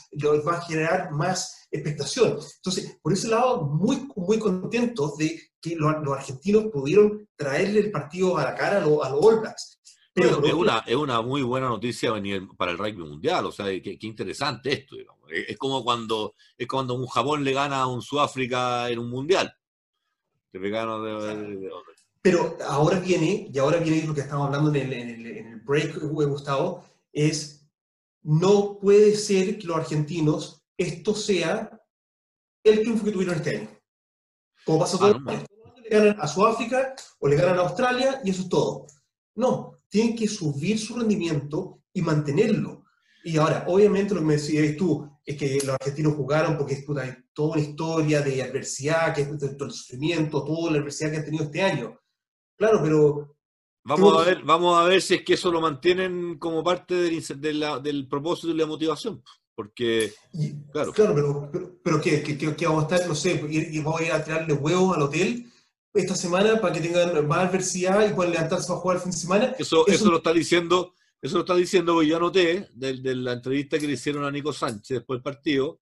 va 0.46 0.56
a 0.56 0.62
generar 0.62 1.10
más 1.12 1.66
expectación. 1.70 2.38
Entonces, 2.56 2.98
por 3.02 3.12
ese 3.12 3.28
lado, 3.28 3.62
muy, 3.62 4.08
muy 4.16 4.38
contentos 4.38 5.16
de 5.16 5.40
que 5.60 5.76
los, 5.76 5.94
argentinos 6.16 6.66
pudieron 6.72 7.28
traerle 7.36 7.80
el 7.80 7.90
partido 7.90 8.36
a 8.38 8.44
la 8.44 8.54
cara 8.54 8.78
a, 8.78 8.80
los 8.80 8.98
All 9.02 9.40
Blacks. 9.40 9.80
Pero, 10.12 10.42
es, 10.42 10.54
una, 10.54 10.78
es 10.86 10.96
una 10.96 11.20
muy 11.20 11.42
buena 11.42 11.68
noticia 11.68 12.10
para 12.56 12.72
el 12.72 12.78
rugby 12.78 13.04
mundial, 13.04 13.44
o 13.44 13.52
sea, 13.52 13.66
qué, 13.66 13.98
interesante 14.00 14.72
esto. 14.72 14.96
Es, 15.28 15.58
como 15.58 15.84
cuando, 15.84 16.34
es 16.56 16.66
cuando 16.66 16.94
un 16.94 17.06
Japón 17.06 17.44
le 17.44 17.52
gana 17.52 17.82
a 17.82 17.86
un 17.86 18.00
Sudáfrica 18.00 18.88
en 18.88 18.98
un 18.98 19.10
mundial. 19.10 19.54
Pero 22.26 22.58
ahora 22.66 22.98
viene, 22.98 23.48
y 23.54 23.56
ahora 23.56 23.78
viene 23.78 24.04
lo 24.04 24.12
que 24.12 24.22
estamos 24.22 24.48
hablando 24.48 24.74
en 24.74 24.92
el, 24.92 25.60
break, 25.60 25.96
Gustavo, 26.00 26.82
es 27.12 27.64
no 28.24 28.80
puede 28.80 29.14
ser 29.14 29.56
que 29.56 29.66
los 29.68 29.76
argentinos 29.76 30.66
esto 30.76 31.14
sea 31.14 31.80
el 32.64 32.80
triunfo 32.80 33.04
que 33.04 33.12
tuvieron 33.12 33.36
este 33.36 33.58
año. 33.58 33.68
Como 34.64 34.80
pasa 34.80 34.98
todo 34.98 35.20
ah, 35.24 35.44
le 35.76 35.88
ganan 35.88 36.20
a 36.20 36.26
Sudáfrica 36.26 36.96
o 37.20 37.28
le 37.28 37.36
ganan 37.36 37.60
a 37.60 37.62
Australia 37.62 38.20
y 38.24 38.30
eso 38.30 38.42
es 38.42 38.48
todo. 38.48 38.88
No, 39.36 39.78
tienen 39.88 40.16
que 40.16 40.26
subir 40.26 40.80
su 40.80 40.96
rendimiento 40.96 41.84
y 41.92 42.02
mantenerlo. 42.02 42.86
Y 43.22 43.36
ahora, 43.36 43.66
obviamente 43.68 44.14
lo 44.14 44.20
que 44.20 44.26
me 44.26 44.34
decías 44.34 44.76
tú, 44.76 45.08
es 45.24 45.36
que 45.36 45.60
los 45.64 45.76
argentinos 45.76 46.14
jugaron 46.14 46.58
porque 46.58 46.74
es 46.74 46.84
hay 46.98 47.14
toda 47.32 47.52
una 47.52 47.62
historia 47.62 48.20
de 48.20 48.42
adversidad, 48.42 49.14
que 49.14 49.20
es 49.20 49.56
todo 49.56 49.66
el 49.66 49.70
sufrimiento, 49.72 50.42
toda 50.42 50.72
la 50.72 50.78
adversidad 50.78 51.12
que 51.12 51.16
han 51.18 51.24
tenido 51.24 51.44
este 51.44 51.62
año. 51.62 51.96
Claro, 52.56 52.80
pero... 52.82 53.36
Vamos 53.84 54.20
a, 54.20 54.24
ver, 54.24 54.42
vamos 54.42 54.76
a 54.76 54.84
ver 54.88 55.00
si 55.00 55.14
es 55.14 55.22
que 55.22 55.34
eso 55.34 55.52
lo 55.52 55.60
mantienen 55.60 56.38
como 56.38 56.64
parte 56.64 56.94
del, 56.94 57.22
del 57.82 58.08
propósito 58.08 58.52
y 58.52 58.56
la 58.56 58.66
motivación. 58.66 59.22
Porque, 59.54 60.12
claro. 60.72 60.92
Claro, 60.92 61.14
pero, 61.14 61.78
pero, 61.82 62.00
¿qué, 62.00 62.22
qué, 62.22 62.66
vamos 62.66 62.84
a 62.84 62.94
estar, 62.94 63.08
no 63.08 63.14
sé, 63.14 63.46
y, 63.48 63.78
vamos 63.78 64.00
a 64.00 64.04
ir 64.04 64.12
a 64.12 64.24
tirarle 64.24 64.54
huevos 64.54 64.96
al 64.96 65.02
hotel 65.02 65.46
esta 65.94 66.16
semana 66.16 66.60
para 66.60 66.74
que 66.74 66.80
tengan 66.80 67.26
más 67.28 67.48
adversidad 67.48 68.10
y 68.10 68.12
puedan 68.12 68.32
levantarse 68.32 68.72
a 68.72 68.76
jugar 68.76 68.96
el 68.96 69.02
fin 69.02 69.12
de 69.12 69.18
semana? 69.18 69.54
Eso, 69.56 69.86
eso, 69.86 70.10
lo 70.10 70.16
está 70.16 70.32
diciendo 70.32 70.92
eso 71.26 71.38
lo 71.38 71.40
está 71.40 71.56
diciendo, 71.56 71.94
porque 71.94 72.08
yo 72.08 72.16
anoté 72.18 72.68
de, 72.72 73.14
la 73.14 73.32
entrevista 73.32 73.78
que 73.78 73.86
le 73.86 73.94
hicieron 73.94 74.24
a 74.24 74.30
Nico 74.30 74.52
Sánchez 74.52 74.98
después 74.98 75.16
del 75.16 75.22
partido, 75.22 75.80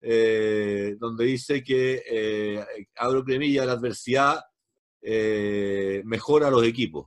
eh, 0.00 0.96
donde 0.98 1.24
dice 1.24 1.62
que, 1.62 2.02
eh, 2.06 2.66
abro 2.96 3.24
cremilla, 3.24 3.64
la 3.64 3.72
adversidad 3.72 4.40
eh, 5.04 6.02
mejora 6.04 6.48
a 6.48 6.50
los 6.50 6.64
equipos, 6.64 7.06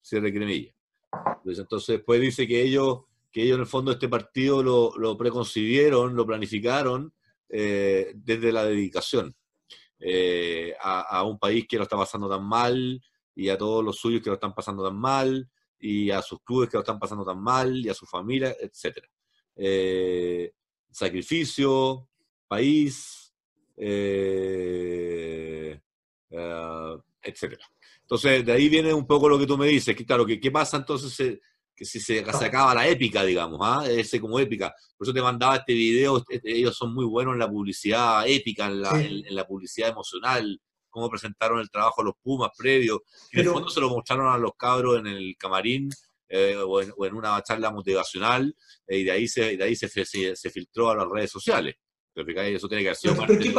cierre 0.00 0.32
cremilla. 0.32 0.72
Entonces, 1.12 1.58
entonces, 1.58 1.96
después 1.96 2.20
dice 2.20 2.46
que 2.46 2.62
ellos, 2.62 3.00
que 3.30 3.42
ellos 3.42 3.56
en 3.56 3.62
el 3.62 3.66
fondo 3.66 3.92
este 3.92 4.08
partido 4.08 4.62
lo, 4.62 4.96
lo 4.96 5.16
preconcibieron, 5.18 6.14
lo 6.16 6.26
planificaron 6.26 7.12
desde 7.46 8.50
la 8.50 8.64
dedicación 8.64 9.36
a, 10.80 11.00
a, 11.02 11.22
un 11.22 11.38
país 11.38 11.66
que 11.68 11.76
lo 11.76 11.84
está 11.84 11.96
pasando 11.96 12.28
tan 12.28 12.42
mal 12.42 13.00
y 13.34 13.48
a 13.48 13.58
todos 13.58 13.84
los 13.84 13.96
suyos 13.96 14.22
que 14.22 14.30
lo 14.30 14.34
están 14.34 14.54
pasando 14.54 14.84
tan 14.84 14.96
mal 14.96 15.48
y 15.78 16.10
a 16.10 16.22
sus 16.22 16.40
clubes 16.42 16.70
que 16.70 16.78
lo 16.78 16.82
están 16.82 16.98
pasando 16.98 17.24
tan 17.24 17.38
mal 17.38 17.76
y 17.76 17.90
a 17.90 17.94
su 17.94 18.06
familia, 18.06 18.56
etc. 18.58 19.06
Eh, 19.56 20.52
sacrificio, 20.90 22.08
país, 22.48 23.34
eh, 27.24 27.30
eh, 27.30 27.34
etc. 27.34 27.58
Entonces, 28.02 28.44
de 28.44 28.52
ahí 28.52 28.68
viene 28.68 28.92
un 28.92 29.06
poco 29.06 29.28
lo 29.28 29.38
que 29.38 29.46
tú 29.46 29.56
me 29.56 29.66
dices, 29.66 29.96
que 29.96 30.04
claro, 30.04 30.26
que 30.26 30.40
qué 30.40 30.50
pasa 30.50 30.76
entonces 30.76 31.40
que 31.76 31.84
si 31.84 31.98
se, 31.98 32.20
acaba 32.20 32.74
la 32.74 32.86
épica, 32.86 33.24
digamos, 33.24 33.58
¿ah? 33.62 33.84
ese 33.88 34.20
como 34.20 34.38
épica. 34.38 34.72
Por 34.96 35.06
eso 35.06 35.14
te 35.14 35.20
mandaba 35.20 35.56
este 35.56 35.72
video, 35.72 36.22
este, 36.28 36.56
ellos 36.56 36.76
son 36.76 36.94
muy 36.94 37.04
buenos 37.04 37.34
en 37.34 37.40
la 37.40 37.48
publicidad 37.48 38.26
épica, 38.28 38.66
en 38.66 38.82
la, 38.82 39.00
en 39.00 39.34
la 39.34 39.44
publicidad 39.44 39.90
emocional, 39.90 40.60
cómo 40.88 41.10
presentaron 41.10 41.58
el 41.58 41.70
trabajo 41.70 42.00
a 42.00 42.04
los 42.04 42.14
Pumas 42.22 42.50
previos. 42.56 43.00
en 43.32 43.40
el 43.40 43.48
fondo 43.48 43.68
se 43.68 43.80
lo 43.80 43.90
mostraron 43.90 44.32
a 44.32 44.38
los 44.38 44.52
cabros 44.56 45.00
en 45.00 45.08
el 45.08 45.34
camarín 45.36 45.90
eh, 46.28 46.56
o, 46.56 46.80
en, 46.80 47.14
una 47.14 47.42
charla 47.42 47.70
motivacional 47.70 48.54
eh, 48.86 48.98
y 48.98 49.04
de 49.04 49.10
ahí, 49.10 49.28
se, 49.28 49.56
de 49.56 49.64
ahí 49.64 49.74
se, 49.74 49.88
se, 49.88 50.50
filtró 50.50 50.90
a 50.90 50.96
las 50.96 51.08
redes 51.08 51.30
sociales. 51.30 51.74
Eso 52.14 52.68
tiene 52.68 52.84
que 52.84 52.94
ser 52.94 53.16
parte, 53.16 53.52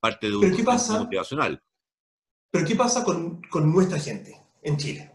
parte, 0.00 0.28
de 0.28 0.36
un 0.36 0.50
motivacional. 0.50 1.62
Pero 2.54 2.68
¿qué 2.68 2.76
pasa 2.76 3.02
con, 3.02 3.42
con 3.50 3.72
nuestra 3.72 3.98
gente 3.98 4.40
en 4.62 4.76
Chile? 4.76 5.10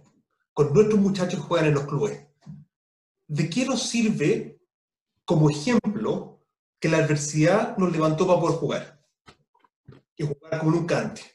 Con 0.52 0.74
nuestros 0.74 1.00
muchachos 1.00 1.40
que 1.40 1.48
juegan 1.48 1.70
en 1.70 1.74
los 1.76 1.86
clubes. 1.86 2.28
¿De 3.28 3.50
qué 3.50 3.66
nos 3.66 3.84
sirve 3.84 4.60
como 5.24 5.50
ejemplo 5.50 6.42
que 6.82 6.90
la 6.90 6.98
adversidad 6.98 7.78
nos 7.78 7.94
levantó 7.94 8.28
para 8.28 8.42
poder 8.42 8.58
jugar? 8.58 9.02
Y 10.18 10.26
jugar 10.26 10.60
como 10.60 10.72
nunca 10.72 11.00
antes 11.00 11.26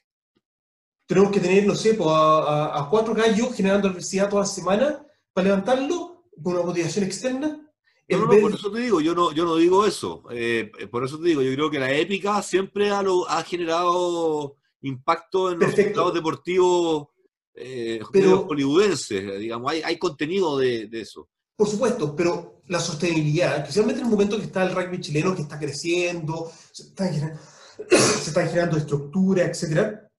tenemos 1.06 1.30
que 1.30 1.40
tener, 1.40 1.66
no 1.66 1.74
sé, 1.74 1.94
pues, 1.94 2.10
a, 2.10 2.78
a, 2.78 2.90
cuatro 2.90 3.14
gallos 3.14 3.54
generando 3.54 3.88
adversidad 3.88 4.28
toda 4.28 4.42
la 4.42 4.46
semana 4.46 5.06
para 5.32 5.46
levantarlo 5.46 6.26
con 6.42 6.52
una 6.52 6.66
motivación 6.66 7.06
externa 7.06 7.66
No, 8.10 8.18
no, 8.18 8.40
por 8.40 8.52
eso 8.52 8.70
te 8.70 8.80
digo, 8.80 9.00
yo 9.00 9.14
no, 9.14 9.32
yo 9.32 9.46
no 9.46 9.56
digo 9.56 9.86
eso. 9.86 10.24
Eh, 10.30 10.70
por 10.90 11.02
eso 11.02 11.18
te 11.18 11.28
digo, 11.28 11.40
yo 11.40 11.54
creo 11.54 11.70
que 11.70 11.78
la 11.78 11.92
épica 11.92 12.42
siempre 12.42 12.90
ha, 12.90 13.02
ha 13.28 13.42
generado 13.42 14.58
impacto 14.84 15.52
en 15.52 15.58
los 15.58 15.74
resultados 15.74 16.14
deportivos 16.14 17.08
eh, 17.54 18.00
hollywoodenses. 18.02 19.38
Digamos, 19.38 19.70
hay, 19.70 19.82
hay 19.82 19.98
contenido 19.98 20.58
de, 20.58 20.86
de, 20.86 21.00
eso. 21.00 21.28
Por 21.56 21.68
supuesto, 21.68 22.14
pero 22.16 22.62
la 22.66 22.80
sostenibilidad, 22.80 23.58
especialmente 23.58 24.00
en 24.00 24.06
el 24.06 24.10
momento 24.10 24.36
que 24.36 24.44
está 24.44 24.64
el 24.64 24.74
rugby 24.74 25.00
chileno 25.00 25.34
que 25.34 25.42
está 25.42 25.58
creciendo, 25.58 26.50
se 26.72 26.82
están 26.88 27.12
generando, 27.12 27.40
se 27.88 28.28
está 28.28 28.46
generando 28.46 28.76
estructura, 28.76 29.44
etcétera, 29.44 30.10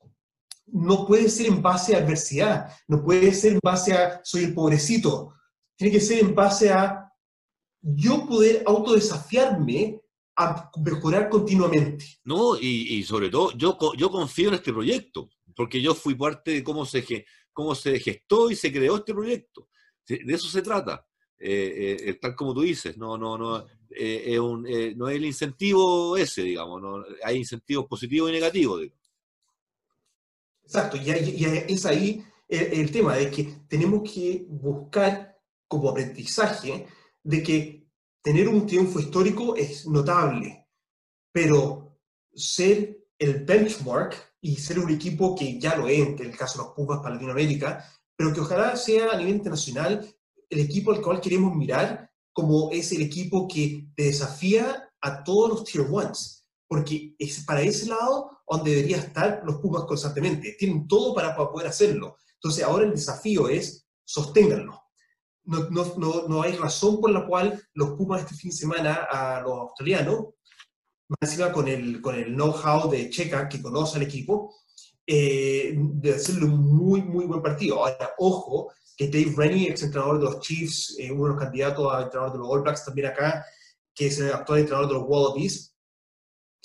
no 0.68 1.06
puede 1.06 1.30
ser 1.30 1.48
en 1.48 1.62
base 1.62 1.96
a 1.96 2.00
adversidad, 2.00 2.74
no 2.88 3.04
puede 3.04 3.34
ser 3.34 3.54
en 3.54 3.60
base 3.62 3.94
a 3.94 4.22
soy 4.24 4.46
el 4.46 4.54
pobrecito, 4.54 5.34
tiene 5.76 5.92
que 5.92 6.02
ser 6.02 6.20
en 6.20 6.34
base 6.34 6.72
a 6.72 7.12
yo 7.82 8.26
poder 8.28 8.64
autodesafiarme 8.66 10.02
a 10.38 10.70
mejorar 10.84 11.30
continuamente. 11.30 12.06
No, 12.24 12.58
y, 12.60 13.04
sobre 13.04 13.30
todo, 13.30 13.52
yo, 13.54 13.78
yo 13.98 14.10
confío 14.10 14.50
en 14.50 14.56
este 14.56 14.74
proyecto, 14.74 15.30
porque 15.56 15.82
yo 15.82 15.96
fui 15.96 16.16
parte 16.16 16.52
de 16.52 16.64
cómo 16.64 16.86
se, 16.86 17.26
cómo 17.54 17.74
se 17.74 18.00
gestó 18.00 18.52
y 18.52 18.56
se 18.56 18.72
creó 18.72 18.98
este 18.98 19.14
proyecto. 19.14 19.70
De 20.08 20.34
eso 20.34 20.48
se 20.48 20.62
trata. 20.62 21.06
Eh, 21.38 21.98
eh, 22.00 22.14
tal 22.16 22.36
como 22.36 22.54
tú 22.54 22.62
dices, 22.62 22.98
no, 22.98 23.18
no, 23.18 23.38
no, 23.38 23.66
eh, 23.90 24.24
es 24.26 24.40
un, 24.40 24.64
no 24.96 25.10
es 25.10 25.16
el 25.16 25.26
incentivo 25.26 26.16
ese, 26.16 26.44
digamos, 26.44 26.82
no, 26.82 27.04
hay 27.24 27.38
incentivos 27.38 27.86
positivos 27.88 28.30
y 28.30 28.34
negativos. 28.34 28.82
Exacto, 30.64 30.98
y, 30.98 31.10
es 31.10 31.86
ahí 31.86 32.24
el, 32.48 32.80
el, 32.80 32.92
tema 32.92 33.16
de 33.16 33.30
que 33.30 33.44
tenemos 33.68 34.10
que 34.12 34.46
buscar 34.48 35.38
como 35.68 35.90
aprendizaje 35.90 36.88
de 37.22 37.44
que 37.44 37.85
tener 38.26 38.50
un 38.50 38.66
triunfo 38.66 39.00
histórico 39.00 39.56
es 39.56 39.86
notable, 39.86 40.68
pero 41.32 42.00
ser 42.34 43.06
el 43.20 43.46
benchmark 43.46 44.16
y 44.42 44.56
ser 44.56 44.80
un 44.80 44.90
equipo 44.90 45.36
que 45.36 45.60
ya 45.60 45.76
lo 45.78 45.88
es, 45.88 46.00
en 46.00 46.20
el 46.20 46.36
caso 46.36 46.58
de 46.58 46.66
los 46.66 46.74
Pumas 46.74 47.02
para 47.04 47.14
Latinoamérica, 47.14 47.86
pero 48.18 48.34
que 48.34 48.40
ojalá 48.40 48.76
sea 48.78 49.12
a 49.12 49.18
nivel 49.18 49.36
internacional 49.36 50.12
el 50.50 50.60
equipo 50.60 50.92
al 50.92 51.04
cual 51.04 51.22
queremos 51.22 51.56
mirar 51.56 52.10
como 52.34 52.72
es 52.72 52.92
el 52.94 53.04
equipo 53.04 53.48
que 53.48 53.90
desafía 53.96 54.90
a 55.02 55.24
todos 55.24 55.50
los 55.50 55.64
tier 55.64 55.86
ones, 55.88 56.48
porque 56.68 57.16
es 57.20 57.46
para 57.46 57.62
ese 57.62 57.86
lado 57.86 58.42
donde 58.50 58.72
debería 58.72 58.98
estar 58.98 59.44
los 59.46 59.58
Pumas 59.58 59.84
constantemente. 59.84 60.56
Tienen 60.58 60.88
todo 60.88 61.14
para 61.14 61.36
poder 61.36 61.68
hacerlo. 61.68 62.18
Entonces 62.34 62.64
ahora 62.64 62.86
el 62.86 62.92
desafío 62.92 63.50
es 63.50 63.86
sosténganlo 64.04 64.85
no, 65.46 65.70
no, 65.70 66.28
no, 66.28 66.42
hay 66.42 66.56
razón 66.56 67.00
por 67.00 67.12
la 67.12 67.26
cual 67.26 67.62
los 67.74 67.92
Pumas 67.92 68.22
este 68.22 68.36
fin 68.36 68.52
de 68.52 68.58
semana 68.58 69.08
a 69.10 69.42
los 69.42 69.54
australianos, 69.60 70.26
más 71.08 71.18
encima 71.22 71.52
con 71.52 71.68
el, 71.68 72.02
con 72.02 72.16
el 72.16 72.34
know-how 72.34 72.90
de 72.90 73.10
Checa, 73.10 73.48
que 73.48 73.62
conoce 73.62 73.98
al 73.98 74.04
equipo, 74.04 74.56
eh, 75.06 75.74
de 75.76 76.16
hacerle 76.16 76.46
un 76.46 76.76
muy, 76.76 77.02
muy 77.04 77.26
buen 77.26 77.42
partido. 77.42 77.84
Ahora, 77.84 78.12
ojo, 78.18 78.72
que 78.98 79.08
Dave 79.08 79.34
Rennie, 79.36 79.70
ex 79.70 79.84
entrenador 79.84 80.18
de 80.18 80.26
los 80.26 80.40
Chiefs, 80.40 80.96
eh, 80.98 81.12
uno 81.12 81.26
de 81.26 81.30
los 81.32 81.40
candidatos 81.40 81.94
a 81.94 82.02
entrenador 82.04 82.34
de 82.34 82.40
los 82.40 82.48
All 82.50 82.62
Blacks 82.62 82.86
también 82.86 83.08
acá, 83.08 83.46
que 83.94 84.08
es 84.08 84.20
el 84.20 84.32
actual 84.32 84.60
entrenador 84.60 84.88
de 84.88 84.94
los 84.96 85.04
Wallabies, 85.08 85.76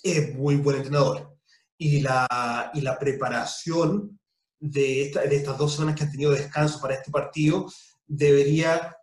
es 0.03 0.35
muy 0.35 0.57
buen 0.57 0.77
entrenador. 0.77 1.37
Y 1.77 2.01
la, 2.01 2.71
y 2.75 2.81
la 2.81 2.99
preparación 2.99 4.19
de 4.59 5.03
estas 5.05 5.59
dos 5.59 5.75
semanas 5.75 5.97
que 5.97 6.05
han 6.05 6.11
tenido 6.11 6.33
descanso 6.33 6.81
para 6.81 6.95
este 6.95 7.11
partido 7.11 7.67
debería 8.11 8.97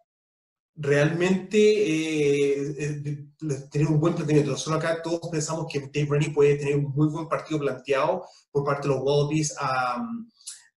realmente 0.76 1.58
eh, 1.58 2.76
eh, 2.78 3.28
tener 3.72 3.88
un 3.88 4.00
buen 4.00 4.14
planteamiento. 4.14 4.56
Solo 4.58 4.76
acá 4.76 5.02
todos 5.02 5.30
pensamos 5.32 5.66
que 5.72 5.80
Dave 5.80 6.08
Rennie 6.12 6.34
puede 6.34 6.58
tener 6.58 6.76
un 6.76 6.92
muy 6.94 7.08
buen 7.08 7.28
partido 7.28 7.60
planteado 7.60 8.26
por 8.52 8.66
parte 8.66 8.88
de 8.88 8.94
los 8.94 9.04
Wallabies 9.04 9.56
a, 9.60 10.04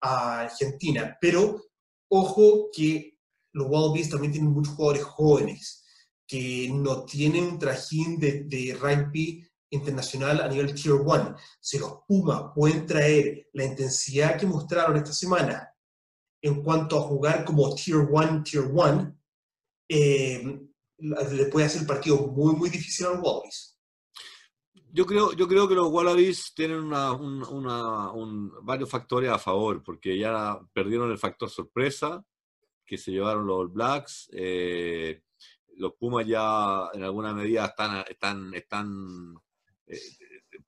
Argentina, 0.01 1.17
pero 1.19 1.61
ojo 2.07 2.69
que 2.71 3.17
los 3.51 3.67
Wallabies 3.69 4.09
también 4.09 4.31
tienen 4.31 4.51
muchos 4.51 4.73
jugadores 4.73 5.03
jóvenes 5.03 5.83
que 6.25 6.69
no 6.71 7.03
tienen 7.03 7.43
un 7.43 7.59
trajín 7.59 8.17
de, 8.17 8.43
de 8.45 8.77
rugby 8.79 9.45
internacional 9.71 10.41
a 10.41 10.47
nivel 10.47 10.73
Tier 10.73 10.93
1. 10.93 11.35
Si 11.59 11.79
los 11.79 11.99
Pumas 12.07 12.43
pueden 12.55 12.85
traer 12.85 13.49
la 13.51 13.65
intensidad 13.65 14.37
que 14.37 14.45
mostraron 14.45 14.95
esta 14.95 15.11
semana 15.11 15.68
en 16.41 16.63
cuanto 16.63 16.97
a 16.97 17.01
jugar 17.01 17.45
como 17.45 17.73
Tier 17.75 17.97
1, 17.97 18.43
Tier 18.43 18.65
1, 18.65 19.15
eh, 19.89 20.61
le 20.97 21.45
puede 21.45 21.65
hacer 21.65 21.81
el 21.81 21.87
partido 21.87 22.17
muy, 22.27 22.55
muy 22.55 22.69
difícil 22.69 23.07
a 23.07 23.09
los 23.11 23.19
Wallabies. 23.21 23.77
Yo 24.91 25.05
creo, 25.05 25.33
yo 25.33 25.47
creo 25.47 25.67
que 25.67 25.75
los 25.75 25.91
Wallabies 25.91 26.53
tienen 26.55 26.89
varios 28.63 28.89
factores 28.89 29.29
a 29.29 29.37
favor, 29.37 29.83
porque 29.83 30.17
ya 30.17 30.59
perdieron 30.73 31.11
el 31.11 31.19
factor 31.19 31.49
sorpresa, 31.49 32.23
que 32.85 32.97
se 32.97 33.11
llevaron 33.11 33.45
los 33.45 33.59
All 33.59 33.67
Blacks. 33.67 34.29
Eh, 34.33 35.21
los 35.77 35.93
Pumas 35.93 36.25
ya 36.25 36.89
en 36.93 37.03
alguna 37.03 37.33
medida 37.33 37.65
están, 37.65 38.03
están, 38.09 38.53
están 38.53 39.35
eh, 39.85 39.99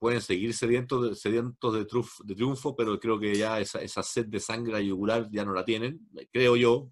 pueden 0.01 0.19
seguir 0.19 0.51
sedientos 0.55 1.07
de, 1.07 1.15
sedientos 1.15 1.73
de, 1.75 1.85
de, 2.23 2.35
triunfo, 2.35 2.75
pero 2.75 2.99
creo 2.99 3.19
que 3.19 3.35
ya 3.35 3.59
esa, 3.59 3.79
esa 3.83 4.01
sed 4.01 4.25
de 4.25 4.39
sangre 4.39 4.83
yugular 4.83 5.29
ya 5.31 5.45
no 5.45 5.53
la 5.53 5.63
tienen, 5.63 6.09
creo 6.33 6.55
yo, 6.55 6.91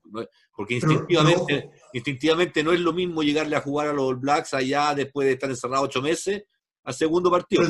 porque 0.56 0.76
instintivamente, 0.76 1.66
no. 1.66 1.72
instintivamente 1.92 2.64
no 2.64 2.72
es 2.72 2.80
lo 2.80 2.94
mismo 2.94 3.24
llegarle 3.24 3.56
a 3.56 3.62
jugar 3.62 3.88
a 3.88 3.94
los 3.94 4.04
All 4.04 4.18
Blacks 4.18 4.54
allá 4.54 4.94
después 4.94 5.26
de 5.26 5.34
estar 5.34 5.50
encerrado 5.50 5.86
ocho 5.86 6.04
meses 6.04 6.44
al 6.84 6.94
segundo 6.94 7.32
partido. 7.32 7.64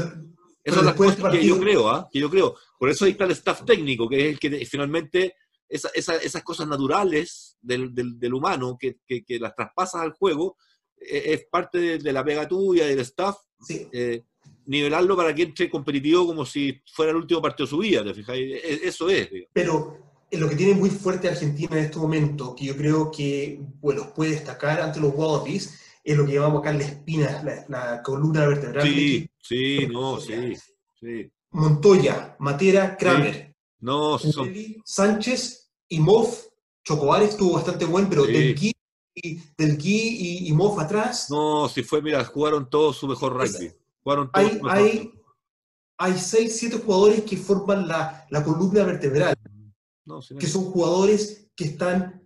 Eso 0.62 0.80
es 0.80 0.86
la 0.86 0.94
cosa 0.94 1.32
que 1.32 1.48
yo 1.48 1.58
creo, 1.58 1.90
¿ah? 1.90 2.10
que 2.12 2.20
yo 2.20 2.30
creo. 2.30 2.58
Por 2.78 2.90
eso 2.90 3.06
ahí 3.06 3.12
está 3.12 3.24
el 3.24 3.32
staff 3.32 3.64
técnico, 3.64 4.10
que 4.10 4.20
es 4.20 4.34
el 4.34 4.40
que 4.40 4.66
finalmente 4.66 5.36
esa, 5.70 5.90
esa, 5.94 6.18
esas 6.18 6.44
cosas 6.44 6.68
naturales 6.68 7.56
del, 7.62 7.96
del, 7.96 8.20
del 8.20 8.34
humano 8.34 8.76
que, 8.78 8.98
que, 9.08 9.24
que, 9.24 9.40
las 9.40 9.56
traspasas 9.56 10.02
al 10.02 10.12
juego 10.12 10.58
es, 10.98 11.40
es 11.40 11.46
parte 11.50 11.78
de, 11.78 11.98
de, 11.98 12.12
la 12.12 12.26
pega 12.26 12.46
tuya, 12.46 12.86
del 12.86 13.00
staff. 13.00 13.38
Sí. 13.62 13.88
Eh, 13.94 14.26
nivelarlo 14.70 15.18
para 15.18 15.34
que 15.34 15.42
entre 15.42 15.70
competitivo 15.70 16.28
como 16.28 16.46
si 16.46 16.80
fuera 16.94 17.12
el 17.12 17.18
último 17.18 17.42
partido 17.42 17.66
de 17.66 17.70
su 17.72 17.78
vida, 17.80 18.04
¿te 18.04 18.14
fijáis? 18.14 18.54
E, 18.64 18.88
eso 18.88 19.10
es. 19.10 19.30
Digamos. 19.30 19.52
Pero 19.52 19.98
lo 20.32 20.48
que 20.48 20.56
tiene 20.56 20.76
muy 20.76 20.92
fuerte 20.92 21.28
Argentina 21.28 21.76
en 21.76 21.86
este 21.86 21.98
momento, 21.98 22.56
que 22.56 22.66
yo 22.66 22.78
creo 22.78 23.10
que 23.10 23.60
bueno, 23.82 24.14
puede 24.14 24.32
destacar 24.32 24.80
ante 24.80 25.00
los 25.00 25.14
Wallabies, 25.16 25.80
es 26.04 26.16
lo 26.16 26.24
que 26.26 26.34
llamamos 26.34 26.62
acá 26.62 26.72
la 26.72 26.84
espina, 26.84 27.42
la, 27.44 27.66
la 27.68 28.04
columna 28.04 28.46
vertebral. 28.46 28.88
Sí, 28.88 29.28
sí, 29.42 29.88
no, 29.88 30.20
sí, 30.22 30.56
sí. 31.00 31.32
Montoya, 31.52 32.36
Matera, 32.38 32.96
Kramer. 32.96 33.48
Sí. 33.48 33.76
No, 33.80 34.20
son... 34.20 34.54
Sánchez 34.86 35.72
y 35.88 36.00
Moff, 36.00 36.46
Chocobar 36.84 37.24
estuvo 37.24 37.54
bastante 37.54 37.86
buen, 37.86 38.08
pero 38.08 38.26
sí. 38.26 38.34
del 38.34 38.54
Gui, 38.54 38.72
y, 39.16 39.42
del 39.58 39.78
Gui 39.78 40.18
y, 40.20 40.48
y 40.48 40.54
Moff 40.54 40.78
atrás. 40.78 41.28
No, 41.32 41.68
si 41.68 41.82
fue, 41.82 42.04
mira, 42.04 42.24
jugaron 42.24 42.70
todos 42.70 42.98
su 42.98 43.08
mejor 43.08 43.34
rugby. 43.34 43.72
Hay, 44.34 44.60
hay, 44.70 45.12
hay, 45.98 46.18
seis, 46.18 46.58
siete 46.58 46.78
jugadores 46.78 47.24
que 47.24 47.38
forman 47.38 47.88
la, 47.88 48.26
la 48.30 48.44
columna 48.44 48.84
vertebral, 48.84 49.36
no 50.06 50.20
que 50.40 50.48
son 50.48 50.66
jugadores 50.66 51.50
que 51.56 51.66
están 51.66 52.24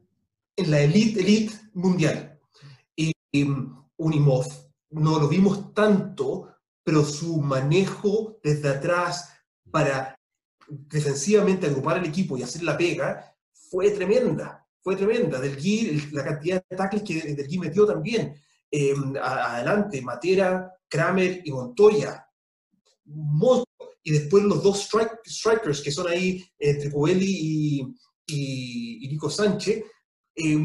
en 0.56 0.72
la 0.72 0.82
elite, 0.82 1.20
elite 1.22 1.54
mundial. 1.74 2.40
Y, 2.96 3.12
y 3.32 3.48
Unimov, 3.98 4.48
no 4.92 5.20
lo 5.20 5.28
vimos 5.28 5.74
tanto, 5.74 6.54
pero 6.84 7.04
su 7.04 7.42
manejo 7.42 8.40
desde 8.44 8.70
atrás 8.70 9.30
para 9.72 10.16
defensivamente 10.68 11.68
agrupar 11.68 11.98
al 11.98 12.06
equipo 12.06 12.38
y 12.38 12.44
hacer 12.44 12.64
la 12.64 12.78
pega 12.78 13.36
fue 13.52 13.92
tremenda, 13.92 14.66
fue 14.82 14.96
tremenda. 14.96 15.40
Del 15.40 15.56
Gui, 15.56 16.10
la 16.12 16.24
cantidad 16.24 16.64
de 16.70 16.76
tackles 16.76 17.04
que 17.04 17.34
Del 17.34 17.48
Gui 17.48 17.60
metió 17.60 17.86
también. 17.86 18.36
Eh, 18.70 18.94
adelante, 19.22 20.02
Matera, 20.02 20.72
Kramer 20.94 21.42
y 21.44 21.52
Montoya. 21.52 22.24
Y 24.04 24.12
después 24.12 24.44
los 24.44 24.62
dos 24.62 24.82
strike, 24.82 25.20
strikers 25.26 25.82
que 25.82 25.92
son 25.92 26.08
ahí 26.08 26.46
entre 26.60 26.92
Coelho 26.92 27.24
y, 27.24 27.96
y, 28.28 29.08
Nico 29.10 29.30
Sánchez, 29.30 29.84
eh, 30.36 30.58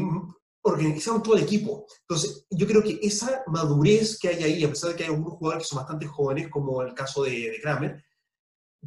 organizaron 0.61 1.23
todo 1.23 1.35
el 1.35 1.43
equipo. 1.43 1.87
Entonces, 2.01 2.45
yo 2.51 2.67
creo 2.67 2.83
que 2.83 2.99
esa 3.01 3.43
madurez 3.47 4.19
que 4.19 4.27
hay 4.27 4.43
ahí, 4.43 4.63
a 4.63 4.69
pesar 4.69 4.91
de 4.91 4.97
que 4.97 5.03
hay 5.03 5.09
algunos 5.09 5.33
jugadores 5.33 5.63
que 5.63 5.69
son 5.69 5.79
bastante 5.79 6.05
jóvenes, 6.05 6.49
como 6.49 6.83
el 6.83 6.93
caso 6.93 7.23
de, 7.23 7.31
de 7.31 7.59
Kramer, 7.61 8.03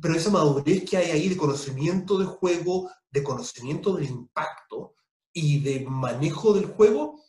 pero 0.01 0.15
esa 0.15 0.31
madurez 0.31 0.89
que 0.89 0.97
hay 0.97 1.11
ahí 1.11 1.29
de 1.29 1.37
conocimiento 1.37 2.19
del 2.19 2.29
juego, 2.29 2.89
de 3.11 3.23
conocimiento 3.23 3.97
del 3.97 4.09
impacto 4.09 4.95
y 5.33 5.61
de 5.61 5.85
manejo 5.87 6.53
del 6.55 6.67
juego, 6.67 7.21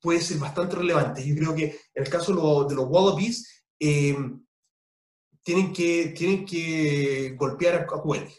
puede 0.00 0.20
ser 0.20 0.38
bastante 0.38 0.76
relevante. 0.76 1.26
Yo 1.26 1.34
creo 1.34 1.54
que 1.54 1.64
en 1.94 2.04
el 2.04 2.08
caso 2.08 2.32
de 2.66 2.74
los 2.74 2.86
Wallabies, 2.88 3.57
eh, 3.80 4.16
tienen, 5.42 5.72
que, 5.72 6.14
tienen 6.16 6.44
que 6.44 7.34
golpear 7.38 7.74
a, 7.74 7.82
a 7.82 8.02
Cueli. 8.02 8.32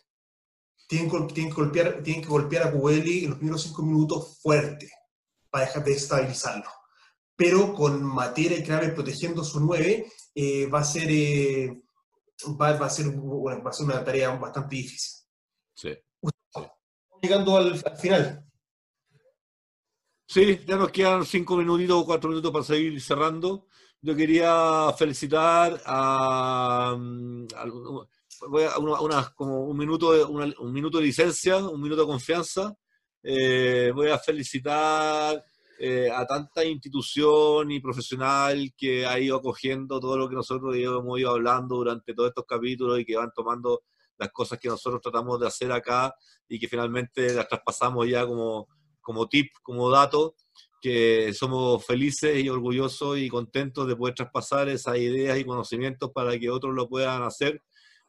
Tienen, 0.87 1.27
tienen, 1.27 1.53
que 1.53 1.61
golpear, 1.61 2.03
tienen 2.03 2.23
que 2.23 2.29
golpear 2.29 2.67
a 2.67 2.71
Cueli 2.71 3.23
en 3.23 3.29
los 3.31 3.37
primeros 3.37 3.63
cinco 3.63 3.83
minutos 3.83 4.39
fuerte 4.41 4.91
para 5.49 5.65
dejar 5.65 5.83
de 5.83 5.91
estabilizarlo. 5.93 6.69
pero 7.35 7.73
con 7.73 8.03
Matera 8.03 8.55
y 8.55 8.63
Kramer 8.63 8.93
protegiendo 8.93 9.43
su 9.43 9.59
9, 9.61 10.11
eh, 10.35 10.67
va, 10.67 10.79
a 10.79 10.83
ser, 10.83 11.07
eh, 11.09 11.81
va, 12.59 12.69
a 12.69 12.89
ser, 12.89 13.07
va 13.07 13.69
a 13.69 13.73
ser 13.73 13.85
una 13.85 14.03
tarea 14.03 14.29
bastante 14.35 14.75
difícil. 14.75 15.25
Sí. 15.73 15.97
Llegando 17.21 17.57
al, 17.57 17.77
final. 17.97 18.45
Sí, 20.27 20.59
ya 20.65 20.75
nos 20.75 20.91
quedan 20.91 21.25
cinco 21.25 21.57
minutitos 21.57 22.01
o 22.01 22.05
cuatro 22.05 22.29
minutos 22.29 22.51
para 22.51 22.63
seguir 22.63 23.01
cerrando. 23.01 23.67
Yo 24.01 24.15
quería 24.15 24.93
felicitar 24.97 25.81
a, 25.85 26.95
mm, 26.97 27.47
una, 29.01 29.33
como 29.35 29.65
un 29.65 29.77
minuto 29.77 30.13
de, 30.13 30.23
un 30.23 30.71
minuto 30.71 30.99
de 30.99 31.03
licencia, 31.03 31.57
un 31.57 31.81
minuto 31.81 32.03
de 32.03 32.07
confianza. 32.07 32.73
Eh, 33.21 33.91
voy 33.93 34.09
a 34.09 34.17
felicitar 34.17 35.43
eh, 35.77 36.09
a 36.09 36.25
tanta 36.25 36.63
institución 36.63 37.71
y 37.71 37.81
profesional 37.81 38.73
que 38.77 39.05
ha 39.05 39.19
ido 39.19 39.35
acogiendo 39.35 39.99
todo 39.99 40.17
lo 40.17 40.29
que 40.29 40.35
nosotros 40.35 40.73
hemos 40.77 41.19
ido 41.19 41.31
hablando 41.31 41.75
durante 41.75 42.13
todos 42.13 42.29
estos 42.29 42.45
capítulos 42.45 42.99
y 42.99 43.05
que 43.05 43.17
van 43.17 43.33
tomando 43.35 43.83
las 44.17 44.31
cosas 44.31 44.59
que 44.59 44.69
nosotros 44.69 45.01
tratamos 45.01 45.39
de 45.41 45.47
hacer 45.47 45.73
acá 45.73 46.15
y 46.47 46.57
que 46.57 46.69
finalmente 46.69 47.33
las 47.33 47.49
traspasamos 47.49 48.07
ya 48.07 48.25
como, 48.25 48.69
como 49.01 49.27
tip, 49.27 49.51
como 49.61 49.89
dato, 49.89 50.35
que 50.81 51.33
somos 51.33 51.85
felices 51.85 52.43
y 52.43 52.49
orgullosos 52.49 53.17
y 53.17 53.29
contentos 53.29 53.87
de 53.87 53.95
poder 53.95 54.15
traspasar 54.15 54.69
esas 54.69 54.97
ideas 54.97 55.37
y 55.39 55.45
conocimientos 55.45 56.11
para 56.13 56.37
que 56.39 56.49
otros 56.49 56.73
lo 56.73 56.87
puedan 56.87 57.23
hacer 57.23 57.61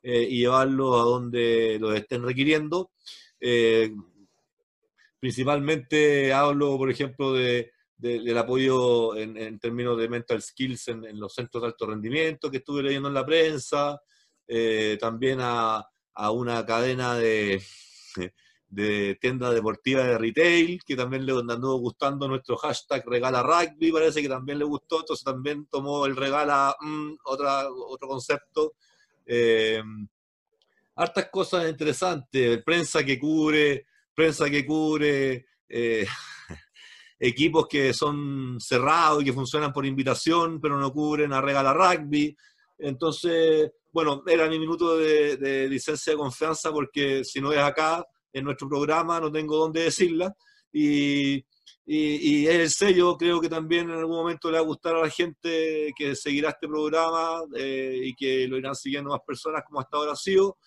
eh, 0.02 0.26
y 0.28 0.40
llevarlos 0.40 1.00
a 1.00 1.04
donde 1.04 1.78
los 1.80 1.94
estén 1.94 2.22
requiriendo. 2.22 2.90
Eh, 3.40 3.92
Principalmente 5.20 6.32
hablo, 6.32 6.78
por 6.78 6.90
ejemplo, 6.90 7.34
de, 7.34 7.72
del 7.98 8.38
apoyo 8.38 9.14
en, 9.16 9.58
términos 9.58 9.98
de 9.98 10.08
mental 10.08 10.40
skills 10.40 10.88
en, 10.88 11.20
los 11.20 11.34
centros 11.34 11.62
de 11.62 11.68
alto 11.68 11.86
rendimiento 11.86 12.50
que 12.50 12.56
estuve 12.56 12.82
leyendo 12.82 13.08
en 13.08 13.14
la 13.14 13.26
prensa, 13.26 14.00
eh, 14.48 14.96
también 14.98 15.40
a, 15.42 15.86
a, 16.14 16.30
una 16.30 16.64
cadena 16.64 17.16
de, 17.16 17.62
de 18.70 19.18
tienda 19.20 19.50
deportiva 19.50 20.04
de 20.04 20.16
retail, 20.16 20.82
que 20.84 20.96
también 20.96 21.26
le 21.26 21.32
andó 21.32 21.74
gustando 21.74 22.26
nuestro 22.26 22.56
hashtag 22.56 23.04
regala 23.06 23.42
rugby, 23.42 23.92
parece 23.92 24.22
que 24.22 24.28
también 24.28 24.58
le 24.58 24.64
gustó, 24.64 25.00
entonces 25.00 25.24
también 25.24 25.66
tomó 25.66 26.06
el 26.06 26.16
regala 26.16 26.74
mm, 26.80 27.16
otra, 27.24 27.68
otro 27.68 28.08
concepto. 28.08 28.74
Eh, 29.26 29.82
hartas 30.94 31.28
cosas 31.30 31.68
interesantes, 31.68 32.62
prensa 32.64 33.04
que 33.04 33.18
cubre 33.18 33.86
prensa 34.20 34.50
que 34.50 34.66
cubre, 34.66 35.46
eh, 35.66 36.06
equipos 37.18 37.66
que 37.66 37.94
son 37.94 38.58
cerrados 38.60 39.22
y 39.22 39.24
que 39.24 39.32
funcionan 39.32 39.72
por 39.72 39.86
invitación, 39.86 40.60
pero 40.60 40.78
no 40.78 40.92
cubren 40.92 41.32
a 41.32 41.40
Regala 41.40 41.72
Rugby. 41.72 42.36
Entonces, 42.78 43.72
bueno, 43.90 44.22
era 44.26 44.46
mi 44.46 44.58
minuto 44.58 44.98
de, 44.98 45.66
licencia 45.70 46.12
de 46.12 46.18
confianza 46.18 46.70
porque 46.70 47.24
si 47.24 47.40
no 47.40 47.50
es 47.50 47.60
acá, 47.60 48.04
en 48.32 48.44
nuestro 48.44 48.68
programa, 48.68 49.20
no 49.20 49.30
tengo 49.30 49.56
dónde 49.56 49.82
decirla. 49.84 50.34
Y, 50.72 51.44
y, 51.86 52.46
el 52.46 52.70
sello, 52.70 53.16
creo 53.16 53.40
que 53.40 53.48
también 53.48 53.90
en 53.90 53.96
algún 53.96 54.16
momento 54.16 54.50
le 54.50 54.58
va 54.58 54.62
a 54.62 54.66
gustar 54.66 54.94
a 54.94 55.02
la 55.02 55.10
gente 55.10 55.92
que 55.96 56.14
seguirá 56.14 56.50
este 56.50 56.68
programa 56.68 57.42
eh, 57.56 58.00
y 58.04 58.14
que 58.14 58.46
lo 58.46 58.56
irán 58.56 58.74
siguiendo 58.74 59.10
más 59.10 59.20
personas 59.26 59.64
como 59.66 59.80
hasta 59.80 59.96
ahora 59.96 60.12
ha 60.12 60.16
sido. 60.16 60.58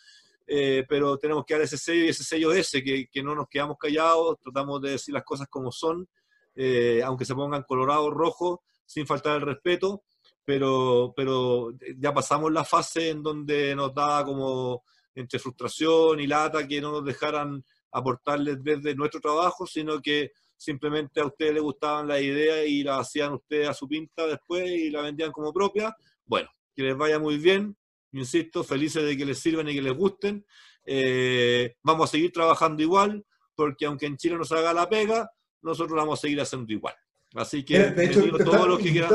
Eh, 0.45 0.83
pero 0.89 1.17
tenemos 1.17 1.45
que 1.45 1.53
dar 1.53 1.63
ese 1.63 1.77
sello 1.77 2.03
y 2.03 2.09
ese 2.09 2.23
sello 2.23 2.51
ese, 2.51 2.83
que, 2.83 3.07
que, 3.09 3.23
no 3.23 3.33
nos 3.33 3.47
quedamos 3.47 3.77
callados, 3.77 4.37
tratamos 4.41 4.81
de 4.81 4.91
decir 4.91 5.13
las 5.13 5.23
cosas 5.23 5.47
como 5.49 5.71
son, 5.71 6.07
eh, 6.55 7.01
aunque 7.03 7.23
se 7.23 7.33
pongan 7.33 7.63
colorado, 7.63 8.09
rojo, 8.11 8.61
sin 8.85 9.07
faltar 9.07 9.37
el 9.37 9.41
respeto, 9.43 10.03
pero, 10.43 11.13
pero 11.15 11.71
ya 11.97 12.13
pasamos 12.13 12.51
la 12.51 12.65
fase 12.65 13.11
en 13.11 13.23
donde 13.23 13.73
nos 13.75 13.93
daba 13.93 14.25
como 14.25 14.83
entre 15.15 15.39
frustración 15.39 16.19
y 16.19 16.27
lata 16.27 16.67
que 16.67 16.81
no 16.81 16.91
nos 16.91 17.05
dejaran 17.05 17.63
aportarles 17.91 18.63
desde 18.63 18.95
nuestro 18.95 19.21
trabajo, 19.21 19.67
sino 19.67 20.01
que 20.01 20.31
simplemente 20.57 21.19
a 21.19 21.25
ustedes 21.25 21.53
les 21.53 21.61
gustaban 21.61 22.07
las 22.07 22.21
ideas 22.21 22.65
y 22.67 22.83
las 22.83 23.01
hacían 23.01 23.33
ustedes 23.33 23.69
a 23.69 23.73
su 23.73 23.87
pinta 23.87 24.25
después 24.25 24.69
y 24.69 24.89
la 24.89 25.01
vendían 25.01 25.31
como 25.31 25.53
propia. 25.53 25.95
Bueno, 26.25 26.49
que 26.75 26.83
les 26.83 26.97
vaya 26.97 27.19
muy 27.19 27.37
bien, 27.37 27.75
insisto, 28.11 28.63
felices 28.63 29.03
de 29.03 29.17
que 29.17 29.25
les 29.25 29.39
sirvan 29.39 29.69
y 29.69 29.75
que 29.75 29.81
les 29.81 29.93
gusten. 29.93 30.45
Eh, 30.85 31.75
vamos 31.83 32.09
a 32.09 32.11
seguir 32.11 32.31
trabajando 32.31 32.81
igual, 32.81 33.25
porque 33.55 33.85
aunque 33.85 34.05
en 34.05 34.17
Chile 34.17 34.37
nos 34.37 34.51
haga 34.51 34.73
la 34.73 34.89
pega, 34.89 35.29
nosotros 35.61 35.95
vamos 35.95 36.19
a 36.19 36.21
seguir 36.21 36.41
haciendo 36.41 36.71
igual. 36.71 36.95
Así 37.35 37.63
que 37.63 37.79
bienvenidos, 37.79 38.43
todos 38.43 38.67
los 38.67 38.79
que 38.79 38.91
quieran, 38.91 39.09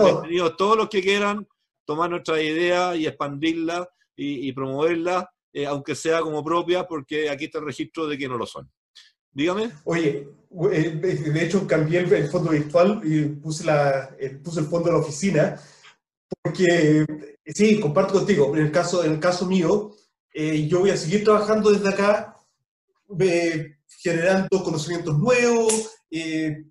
todos 0.57 0.77
los 0.77 0.89
que 0.89 1.03
quieran 1.03 1.47
tomar 1.85 2.11
nuestra 2.11 2.43
idea 2.43 2.97
y 2.97 3.07
expandirla 3.07 3.89
y, 4.15 4.53
promoverla, 4.53 5.31
eh, 5.53 5.67
aunque 5.67 5.95
sea 5.95 6.21
como 6.21 6.45
propia, 6.45 6.87
porque 6.87 7.31
aquí 7.31 7.47
está 7.47 7.59
el 7.59 7.67
registro 7.67 8.07
de 8.07 8.19
que 8.19 8.29
no 8.29 8.37
lo 8.37 8.47
son. 8.47 8.71
Dígame. 9.31 9.71
Oye, 9.85 10.29
eh, 10.73 10.91
de 10.91 11.45
hecho 11.45 11.67
cambié 11.67 12.01
el 12.01 12.29
fondo 12.29 12.51
virtual 12.51 13.01
y 13.05 13.23
puse, 13.27 13.65
la, 13.65 14.15
puse 14.43 14.61
el 14.61 14.67
fondo 14.67 14.87
de 14.87 14.93
la 14.93 14.99
oficina, 14.99 15.61
porque 16.43 17.05
Sí, 17.55 17.81
comparto 17.81 18.15
contigo. 18.15 18.55
En 18.55 18.67
el 18.67 18.71
caso, 18.73 19.05
en 19.05 19.13
el 19.13 19.21
caso 19.21 19.47
mío, 19.47 19.93
eh, 20.35 20.67
yo 20.69 20.81
voy 20.81 20.91
a 20.91 20.97
seguir 20.97 21.25
trabajando 21.25 21.71
desde 21.71 21.89
acá, 21.89 22.37
generando 24.03 24.63
conocimientos 24.63 25.19
nuevos. 25.19 25.91
Eh, 26.11 26.65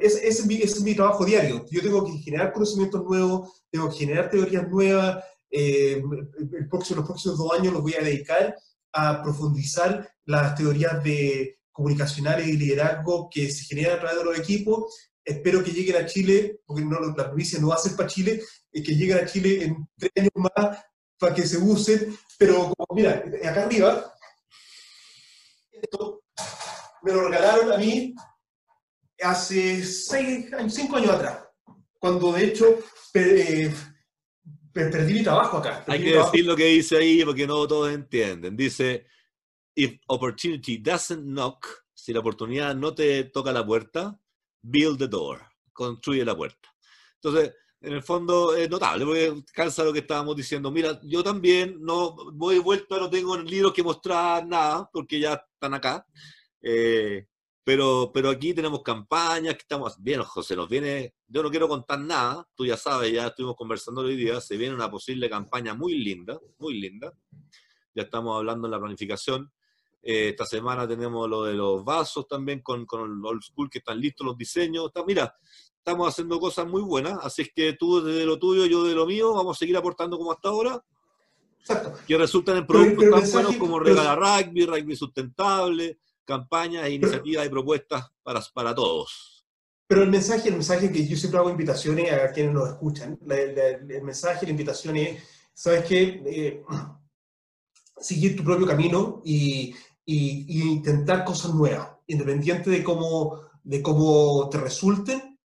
ese, 0.00 0.26
es 0.26 0.40
es 0.40 0.80
mi, 0.80 0.94
trabajo 0.94 1.24
diario. 1.24 1.66
Yo 1.70 1.82
tengo 1.82 2.04
que 2.04 2.12
generar 2.18 2.52
conocimientos 2.52 3.04
nuevos, 3.04 3.62
tengo 3.70 3.90
que 3.90 3.96
generar 3.96 4.30
teorías 4.30 4.68
nuevas. 4.68 5.22
Eh, 5.50 6.02
el 6.52 6.68
próximo, 6.68 7.00
los 7.00 7.08
próximos 7.08 7.38
dos 7.38 7.52
años 7.58 7.72
los 7.72 7.82
voy 7.82 7.94
a 7.94 8.02
dedicar 8.02 8.54
a 8.92 9.22
profundizar 9.22 10.08
las 10.24 10.54
teorías 10.54 11.02
de 11.02 11.58
comunicacionales 11.72 12.46
y 12.46 12.56
liderazgo 12.56 13.28
que 13.30 13.50
se 13.50 13.64
generan 13.64 13.96
a 13.96 14.00
través 14.00 14.18
de 14.18 14.24
los 14.24 14.38
equipos. 14.38 15.10
Espero 15.24 15.62
que 15.62 15.72
lleguen 15.72 15.96
a 15.96 16.06
Chile, 16.06 16.60
porque 16.66 16.84
no, 16.84 17.00
la 17.00 17.26
provincia 17.28 17.58
no 17.60 17.68
va 17.68 17.76
a 17.76 17.78
ser 17.78 17.96
para 17.96 18.08
Chile, 18.08 18.42
y 18.72 18.82
que 18.82 18.94
lleguen 18.94 19.18
a 19.18 19.26
Chile 19.26 19.64
en 19.64 19.88
tres 19.96 20.12
años 20.16 20.32
más 20.34 20.78
para 21.18 21.34
que 21.34 21.46
se 21.46 21.58
usen, 21.58 22.16
pero 22.38 22.72
como, 22.74 22.96
mira, 22.96 23.22
acá 23.44 23.64
arriba, 23.64 24.12
esto 25.70 26.22
me 27.02 27.12
lo 27.12 27.28
regalaron 27.28 27.72
a 27.72 27.76
mí 27.76 28.14
hace 29.22 29.84
seis 29.84 30.50
cinco 30.68 30.96
años 30.96 31.10
atrás, 31.10 31.44
cuando 31.98 32.32
de 32.32 32.44
hecho 32.44 32.78
eh, 33.14 33.72
perdí 34.72 35.14
mi 35.14 35.22
trabajo 35.22 35.58
acá. 35.58 35.84
Hay 35.86 36.02
que 36.02 36.16
decir 36.16 36.44
lo 36.46 36.56
que 36.56 36.66
dice 36.66 36.96
ahí 36.96 37.24
porque 37.24 37.46
no 37.46 37.66
todos 37.66 37.92
entienden. 37.92 38.56
Dice, 38.56 39.06
if 39.74 39.98
opportunity 40.06 40.78
doesn't 40.78 41.24
knock, 41.24 41.66
si 41.94 42.12
la 42.12 42.20
oportunidad 42.20 42.74
no 42.74 42.94
te 42.94 43.24
toca 43.24 43.52
la 43.52 43.64
puerta, 43.64 44.18
build 44.62 44.98
the 44.98 45.08
door, 45.08 45.40
construye 45.72 46.24
la 46.24 46.36
puerta. 46.36 46.68
Entonces, 47.14 47.54
en 47.80 47.94
el 47.94 48.02
fondo 48.02 48.54
es 48.54 48.68
notable, 48.68 49.04
porque 49.04 49.42
cansa 49.52 49.84
lo 49.84 49.92
que 49.92 50.00
estábamos 50.00 50.36
diciendo. 50.36 50.70
Mira, 50.70 51.00
yo 51.02 51.22
también 51.22 51.76
no 51.80 52.14
voy 52.32 52.58
vuelto, 52.58 52.98
no 52.98 53.08
tengo 53.08 53.36
libros 53.38 53.72
que 53.72 53.82
mostrar 53.82 54.46
nada, 54.46 54.88
porque 54.92 55.18
ya 55.18 55.34
están 55.54 55.74
acá. 55.74 56.06
Eh, 56.60 57.26
pero, 57.62 58.10
pero 58.12 58.30
aquí 58.30 58.54
tenemos 58.54 58.82
campañas 58.82 59.54
que 59.54 59.60
estamos 59.60 60.02
bien, 60.02 60.22
José, 60.22 60.56
nos 60.56 60.68
viene, 60.68 61.14
yo 61.28 61.42
no 61.42 61.50
quiero 61.50 61.68
contar 61.68 62.00
nada, 62.00 62.48
tú 62.54 62.64
ya 62.64 62.76
sabes, 62.76 63.12
ya 63.12 63.28
estuvimos 63.28 63.56
conversando 63.56 64.00
hoy 64.00 64.16
día, 64.16 64.40
se 64.40 64.56
viene 64.56 64.74
una 64.74 64.90
posible 64.90 65.28
campaña 65.28 65.74
muy 65.74 65.94
linda, 65.98 66.40
muy 66.58 66.80
linda. 66.80 67.12
Ya 67.94 68.04
estamos 68.04 68.36
hablando 68.36 68.66
en 68.66 68.70
la 68.70 68.78
planificación. 68.78 69.52
Eh, 70.02 70.30
esta 70.30 70.46
semana 70.46 70.88
tenemos 70.88 71.28
lo 71.28 71.44
de 71.44 71.54
los 71.54 71.84
vasos 71.84 72.26
también 72.26 72.60
con, 72.60 72.86
con 72.86 73.02
el 73.02 73.24
Old 73.24 73.42
School, 73.42 73.68
que 73.68 73.78
están 73.78 74.00
listos 74.00 74.26
los 74.26 74.38
diseños. 74.38 74.90
mira, 75.06 75.34
estamos 75.76 76.08
haciendo 76.08 76.40
cosas 76.40 76.66
muy 76.66 76.82
buenas, 76.82 77.18
así 77.22 77.42
es 77.42 77.52
que 77.54 77.74
tú 77.74 78.02
de 78.02 78.24
lo 78.24 78.38
tuyo, 78.38 78.64
yo 78.66 78.84
de 78.84 78.94
lo 78.94 79.06
mío, 79.06 79.34
vamos 79.34 79.56
a 79.56 79.58
seguir 79.58 79.76
aportando 79.76 80.16
como 80.16 80.32
hasta 80.32 80.48
ahora. 80.48 80.82
Exacto. 81.58 81.92
Que 82.06 82.16
resultan 82.16 82.56
en 82.56 82.66
productos 82.66 83.10
tan 83.10 83.30
buenos 83.32 83.56
como 83.56 83.78
Regala 83.78 84.16
Rugby, 84.16 84.64
Rugby 84.64 84.96
Sustentable, 84.96 85.98
campañas, 86.30 86.86
e 86.86 86.92
iniciativas 86.92 87.46
y 87.46 87.50
propuestas 87.50 88.10
para, 88.22 88.40
para 88.54 88.74
todos. 88.74 89.44
Pero 89.86 90.02
el 90.02 90.10
mensaje, 90.10 90.48
el 90.48 90.54
mensaje 90.54 90.90
que 90.90 91.06
yo 91.06 91.16
siempre 91.16 91.38
hago 91.38 91.50
invitaciones 91.50 92.12
a 92.12 92.32
quienes 92.32 92.54
nos 92.54 92.68
escuchan, 92.68 93.18
el 93.28 94.02
mensaje, 94.02 94.46
la 94.46 94.52
invitación 94.52 94.96
es, 94.96 95.22
¿sabes 95.52 95.84
qué? 95.84 96.22
Eh, 96.24 96.62
seguir 98.00 98.36
tu 98.36 98.44
propio 98.44 98.66
camino 98.66 99.20
y 99.24 99.74
y, 100.10 100.62
intentar 100.72 101.24
cosas 101.24 101.54
nuevas, 101.54 101.88
independiente 102.06 102.70
de 102.70 102.82
cómo, 102.82 103.40
de 103.62 103.82
cómo 103.82 104.48
te 104.48 104.58
resulten, 104.58 105.38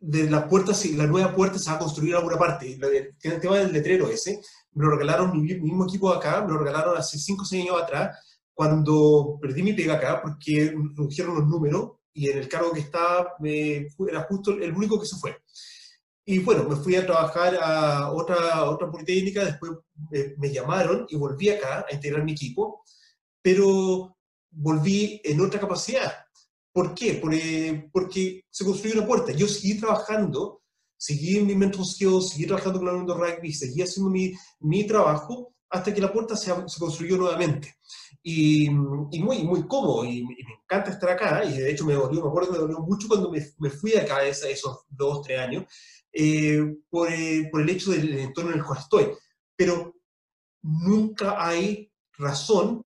de 0.00 0.28
las 0.28 0.44
puertas, 0.44 0.84
la 0.86 1.06
nueva 1.06 1.34
puerta 1.34 1.58
se 1.58 1.70
va 1.70 1.76
a 1.76 1.78
construir 1.78 2.12
en 2.12 2.16
alguna 2.16 2.38
parte. 2.38 2.78
El 3.22 3.40
tema 3.40 3.58
del 3.58 3.72
letrero 3.72 4.08
ese, 4.08 4.40
me 4.72 4.84
lo 4.84 4.92
regalaron 4.92 5.40
mi 5.40 5.54
mismo 5.54 5.84
equipo 5.84 6.10
acá, 6.10 6.42
me 6.44 6.52
lo 6.52 6.58
regalaron 6.58 6.96
hace 6.96 7.18
5 7.18 7.42
o 7.42 7.44
6 7.44 7.62
años 7.62 7.82
atrás, 7.82 8.18
cuando 8.54 9.38
perdí 9.40 9.62
mi 9.62 9.72
pega 9.72 9.94
acá, 9.94 10.20
porque 10.22 10.74
redujeron 10.94 11.36
los 11.36 11.46
números, 11.46 11.92
y 12.14 12.28
en 12.28 12.38
el 12.38 12.48
cargo 12.48 12.72
que 12.72 12.80
estaba 12.80 13.34
me, 13.40 13.88
era 14.08 14.22
justo 14.28 14.52
el 14.52 14.72
único 14.72 15.00
que 15.00 15.06
se 15.06 15.16
fue. 15.16 15.36
Y 16.24 16.38
bueno, 16.38 16.68
me 16.68 16.76
fui 16.76 16.94
a 16.94 17.04
trabajar 17.04 17.58
a 17.60 18.12
otra, 18.12 18.64
otra 18.70 18.90
politécnica, 18.90 19.44
después 19.44 19.72
me, 20.38 20.52
llamaron 20.52 21.06
y 21.08 21.16
volví 21.16 21.48
acá 21.48 21.84
a 21.88 21.94
integrar 21.94 22.24
mi 22.24 22.32
equipo, 22.32 22.84
pero 23.40 24.16
volví 24.50 25.20
en 25.24 25.40
otra 25.40 25.58
capacidad. 25.58 26.12
¿Por 26.72 26.94
qué? 26.94 27.14
Porque, 27.14 27.90
porque 27.92 28.44
se 28.48 28.64
construyó 28.64 28.98
una 28.98 29.06
puerta. 29.06 29.32
Yo 29.32 29.48
seguí 29.48 29.78
trabajando, 29.80 30.62
seguí 30.96 31.38
en 31.38 31.46
mi 31.46 31.56
mentor 31.56 31.84
skills, 31.84 32.30
seguí 32.30 32.46
trabajando 32.46 32.78
con 32.78 32.88
el 32.88 32.96
mundo 32.96 33.14
rugby, 33.14 33.52
seguí 33.52 33.82
haciendo 33.82 34.10
mi, 34.10 34.32
mi 34.60 34.86
trabajo 34.86 35.54
hasta 35.68 35.92
que 35.92 36.00
la 36.00 36.12
puerta 36.12 36.36
se, 36.36 36.52
se 36.68 36.78
construyó 36.78 37.16
nuevamente. 37.16 37.74
Y, 38.22 38.66
y, 38.66 39.20
muy, 39.20 39.42
muy 39.42 39.66
cómodo, 39.66 40.04
y, 40.04 40.22
me 40.24 40.34
encanta 40.62 40.90
estar 40.92 41.10
acá, 41.10 41.44
y 41.44 41.58
de 41.58 41.72
hecho 41.72 41.84
me 41.84 41.94
dolió, 41.94 42.22
me 42.22 42.28
acuerdo 42.28 42.50
que 42.50 42.54
me 42.54 42.62
dolió 42.62 42.78
mucho 42.78 43.08
cuando 43.08 43.30
me, 43.30 43.44
me 43.58 43.70
fui 43.70 43.90
de 43.90 44.00
acá 44.00 44.24
esos 44.24 44.84
dos, 44.88 45.22
tres 45.22 45.40
años, 45.40 45.64
eh, 46.12 46.62
por, 46.88 47.10
eh, 47.10 47.48
por, 47.50 47.62
el 47.62 47.70
hecho 47.70 47.90
del 47.90 48.18
entorno 48.18 48.52
en 48.52 48.58
el 48.58 48.64
cual 48.64 48.78
estoy. 48.78 49.08
Pero 49.56 49.94
nunca 50.62 51.44
hay 51.44 51.90
razón 52.18 52.82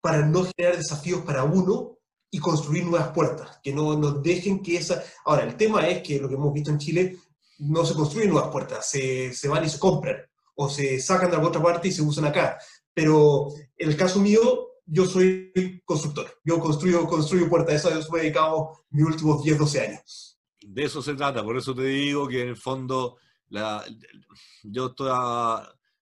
para 0.00 0.24
no 0.26 0.44
generar 0.44 0.76
desafíos 0.76 1.22
para 1.22 1.44
uno 1.44 1.98
y 2.30 2.38
construir 2.38 2.84
nuevas 2.84 3.08
puertas, 3.12 3.58
que 3.62 3.72
no 3.72 3.96
nos 3.96 4.22
dejen 4.22 4.62
que 4.62 4.76
esa... 4.76 5.02
Ahora, 5.24 5.44
el 5.44 5.56
tema 5.56 5.88
es 5.88 6.02
que 6.02 6.18
lo 6.18 6.28
que 6.28 6.34
hemos 6.34 6.52
visto 6.52 6.70
en 6.70 6.78
Chile, 6.78 7.16
no 7.58 7.84
se 7.84 7.94
construyen 7.94 8.30
nuevas 8.30 8.50
puertas, 8.50 8.90
se, 8.90 9.32
se 9.32 9.48
van 9.48 9.64
y 9.64 9.68
se 9.68 9.78
compran, 9.78 10.16
o 10.56 10.68
se 10.68 11.00
sacan 11.00 11.30
de 11.30 11.36
alguna 11.36 11.50
otra 11.50 11.62
parte 11.62 11.88
y 11.88 11.92
se 11.92 12.02
usan 12.02 12.24
acá. 12.24 12.58
Pero 12.94 13.48
en 13.76 13.90
el 13.90 13.96
caso 13.96 14.20
mío, 14.20 14.68
yo 14.86 15.06
soy 15.06 15.82
constructor, 15.84 16.26
yo 16.44 16.60
construyo, 16.60 17.06
construyo 17.06 17.48
puertas, 17.48 17.74
eso 17.74 17.90
yo 17.90 18.12
me 18.12 18.18
he 18.18 18.22
dedicado 18.22 18.84
mis 18.90 19.04
últimos 19.04 19.42
10, 19.42 19.58
12 19.58 19.80
años. 19.80 20.38
De 20.60 20.84
eso 20.84 21.02
se 21.02 21.14
trata, 21.14 21.42
por 21.42 21.56
eso 21.56 21.74
te 21.74 21.82
digo 21.82 22.28
que 22.28 22.42
en 22.42 22.48
el 22.48 22.56
fondo 22.56 23.16
la, 23.48 23.84
yo 24.62 24.86
estoy 24.86 25.10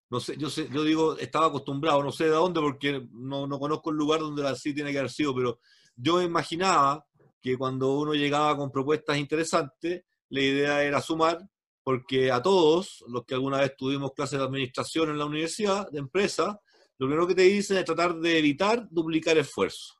no 0.09 0.19
sé, 0.19 0.37
yo 0.37 0.47
sé, 0.47 0.69
yo 0.71 0.83
digo, 0.83 1.17
estaba 1.17 1.47
acostumbrado, 1.47 2.03
no 2.03 2.11
sé 2.11 2.25
de 2.25 2.29
dónde, 2.29 2.61
porque 2.61 3.03
no, 3.13 3.47
no 3.47 3.57
conozco 3.57 3.89
el 3.89 3.95
lugar 3.95 4.19
donde 4.19 4.47
así 4.47 4.71
tiene 4.71 4.91
que 4.91 4.99
haber 4.99 5.09
sido, 5.09 5.33
pero 5.33 5.59
yo 5.95 6.21
imaginaba 6.21 7.03
que 7.41 7.57
cuando 7.57 7.93
uno 7.97 8.13
llegaba 8.13 8.55
con 8.55 8.71
propuestas 8.71 9.17
interesantes, 9.17 10.03
la 10.29 10.41
idea 10.41 10.83
era 10.83 11.01
sumar, 11.01 11.39
porque 11.83 12.31
a 12.31 12.43
todos, 12.43 13.03
los 13.07 13.25
que 13.25 13.33
alguna 13.33 13.57
vez 13.57 13.75
tuvimos 13.75 14.13
clases 14.13 14.37
de 14.37 14.45
administración 14.45 15.09
en 15.09 15.17
la 15.17 15.25
universidad, 15.25 15.89
de 15.89 15.99
empresa, 15.99 16.59
lo 17.03 17.09
primero 17.09 17.27
que 17.27 17.35
te 17.35 17.41
dicen 17.41 17.77
es 17.77 17.83
tratar 17.83 18.15
de 18.15 18.39
evitar 18.39 18.87
duplicar 18.89 19.37
esfuerzos. 19.37 19.97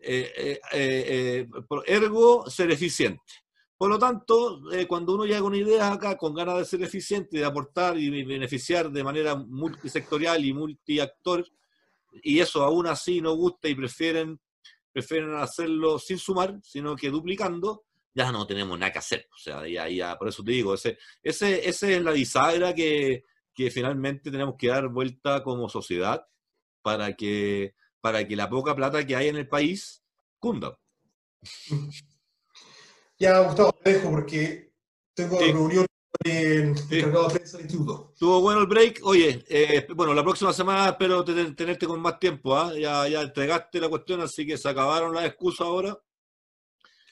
Eh, 0.00 0.32
eh, 0.36 0.60
eh, 0.72 1.48
ergo, 1.86 2.50
ser 2.50 2.70
eficiente. 2.72 3.22
Por 3.78 3.90
lo 3.90 3.98
tanto, 3.98 4.60
eh, 4.72 4.88
cuando 4.88 5.14
uno 5.14 5.24
llega 5.24 5.40
con 5.40 5.54
ideas 5.54 5.88
acá, 5.92 6.16
con 6.16 6.34
ganas 6.34 6.58
de 6.58 6.64
ser 6.64 6.82
eficiente, 6.82 7.38
de 7.38 7.44
aportar 7.44 7.96
y 7.96 8.24
beneficiar 8.24 8.90
de 8.90 9.04
manera 9.04 9.36
multisectorial 9.36 10.44
y 10.44 10.52
multiactor, 10.52 11.46
y 12.24 12.40
eso 12.40 12.64
aún 12.64 12.88
así 12.88 13.20
no 13.20 13.34
gusta 13.34 13.68
y 13.68 13.76
prefieren, 13.76 14.40
prefieren 14.92 15.34
hacerlo 15.34 15.98
sin 16.00 16.18
sumar, 16.18 16.58
sino 16.64 16.96
que 16.96 17.08
duplicando, 17.08 17.84
ya 18.12 18.32
no 18.32 18.46
tenemos 18.48 18.76
nada 18.76 18.90
que 18.92 18.98
hacer. 18.98 19.28
O 19.32 19.38
sea, 19.38 19.66
ya, 19.68 19.88
ya, 19.88 20.18
por 20.18 20.28
eso 20.28 20.42
te 20.42 20.50
digo, 20.50 20.74
ese, 20.74 20.98
ese, 21.22 21.68
ese 21.68 21.96
es 21.96 22.02
la 22.02 22.10
bisagra 22.10 22.74
que, 22.74 23.24
que 23.60 23.70
finalmente 23.70 24.30
tenemos 24.30 24.54
que 24.56 24.68
dar 24.68 24.88
vuelta 24.88 25.42
como 25.42 25.68
sociedad 25.68 26.26
para 26.80 27.14
que, 27.14 27.74
para 28.00 28.26
que 28.26 28.34
la 28.34 28.48
poca 28.48 28.74
plata 28.74 29.06
que 29.06 29.14
hay 29.14 29.28
en 29.28 29.36
el 29.36 29.48
país 29.48 30.02
cunda. 30.38 30.78
Ya, 33.18 33.40
Gustavo, 33.40 33.72
te 33.72 33.92
dejo 33.92 34.10
porque 34.10 34.72
tengo 35.12 35.38
sí. 35.38 35.52
reunión 35.52 35.86
en 36.24 36.74
sí. 36.74 37.00
encargado 37.00 37.28
de 37.28 37.34
prensa 37.34 37.58
del 37.58 37.66
instituto. 37.66 38.14
Tuvo 38.18 38.40
bueno 38.40 38.60
el 38.60 38.66
break. 38.66 39.00
Oye, 39.02 39.44
eh, 39.46 39.86
bueno, 39.94 40.14
la 40.14 40.22
próxima 40.22 40.54
semana 40.54 40.88
espero 40.88 41.22
tenerte 41.22 41.86
con 41.86 42.00
más 42.00 42.18
tiempo. 42.18 42.58
¿eh? 42.58 42.80
Ya, 42.80 43.06
ya 43.08 43.20
entregaste 43.20 43.78
la 43.78 43.90
cuestión, 43.90 44.22
así 44.22 44.46
que 44.46 44.56
se 44.56 44.70
acabaron 44.70 45.14
las 45.14 45.26
excusas 45.26 45.66
ahora. 45.66 45.98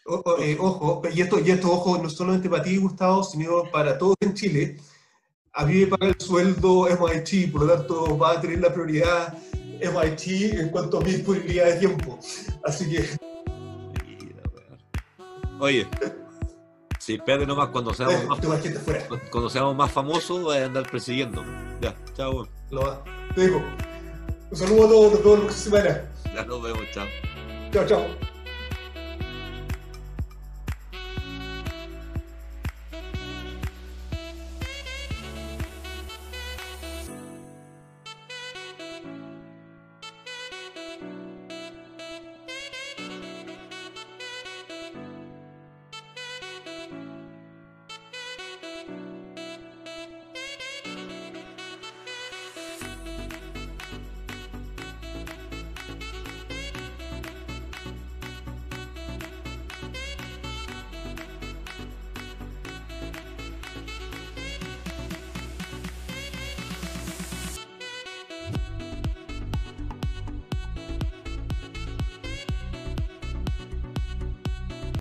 Ojo, 0.06 0.38
eh, 0.38 0.56
ojo, 0.58 1.02
y 1.12 1.20
esto, 1.20 1.38
y 1.40 1.50
esto, 1.50 1.70
ojo, 1.70 1.98
no 1.98 2.08
solamente 2.08 2.48
para 2.48 2.62
ti, 2.62 2.78
Gustavo, 2.78 3.22
sino 3.22 3.70
para 3.70 3.98
todos 3.98 4.16
en 4.20 4.32
Chile. 4.32 4.78
A 5.58 5.66
mí 5.66 5.74
me 5.80 5.86
paga 5.88 6.06
el 6.06 6.20
sueldo 6.20 6.86
MIT, 6.86 7.50
por 7.50 7.64
lo 7.64 7.74
tanto 7.74 8.16
va 8.16 8.34
a 8.34 8.40
tener 8.40 8.60
la 8.60 8.72
prioridad 8.72 9.36
MIT 9.80 10.54
en 10.54 10.68
cuanto 10.68 10.98
a 10.98 11.00
mi 11.00 11.10
disponibilidad 11.10 11.66
de 11.66 11.72
tiempo. 11.80 12.16
Así 12.62 12.88
que 12.88 13.04
Oye, 15.58 15.88
sí, 17.00 17.14
espérate 17.14 17.44
nomás 17.44 17.70
cuando 17.70 17.92
seamos, 17.92 18.24
más, 18.26 18.38
cuando 19.32 19.50
seamos 19.50 19.74
más 19.74 19.90
famosos, 19.90 20.42
voy 20.42 20.58
a 20.58 20.66
andar 20.66 20.88
persiguiendo. 20.88 21.44
Ya, 21.80 21.92
chao. 22.14 22.46
Lo 22.70 22.82
va. 22.82 23.02
Te 23.34 23.46
digo. 23.46 23.60
Un 24.52 24.56
saludo 24.56 24.86
a 24.86 24.88
todos, 24.88 25.14
a 25.14 25.22
todos 25.24 25.38
los 25.40 25.48
que 25.48 25.60
se 25.60 25.70
van. 25.70 26.10
Ya 26.36 26.44
nos 26.44 26.62
vemos, 26.62 26.82
chao. 26.92 27.06
Chao, 27.72 27.84
chao. 27.84 28.37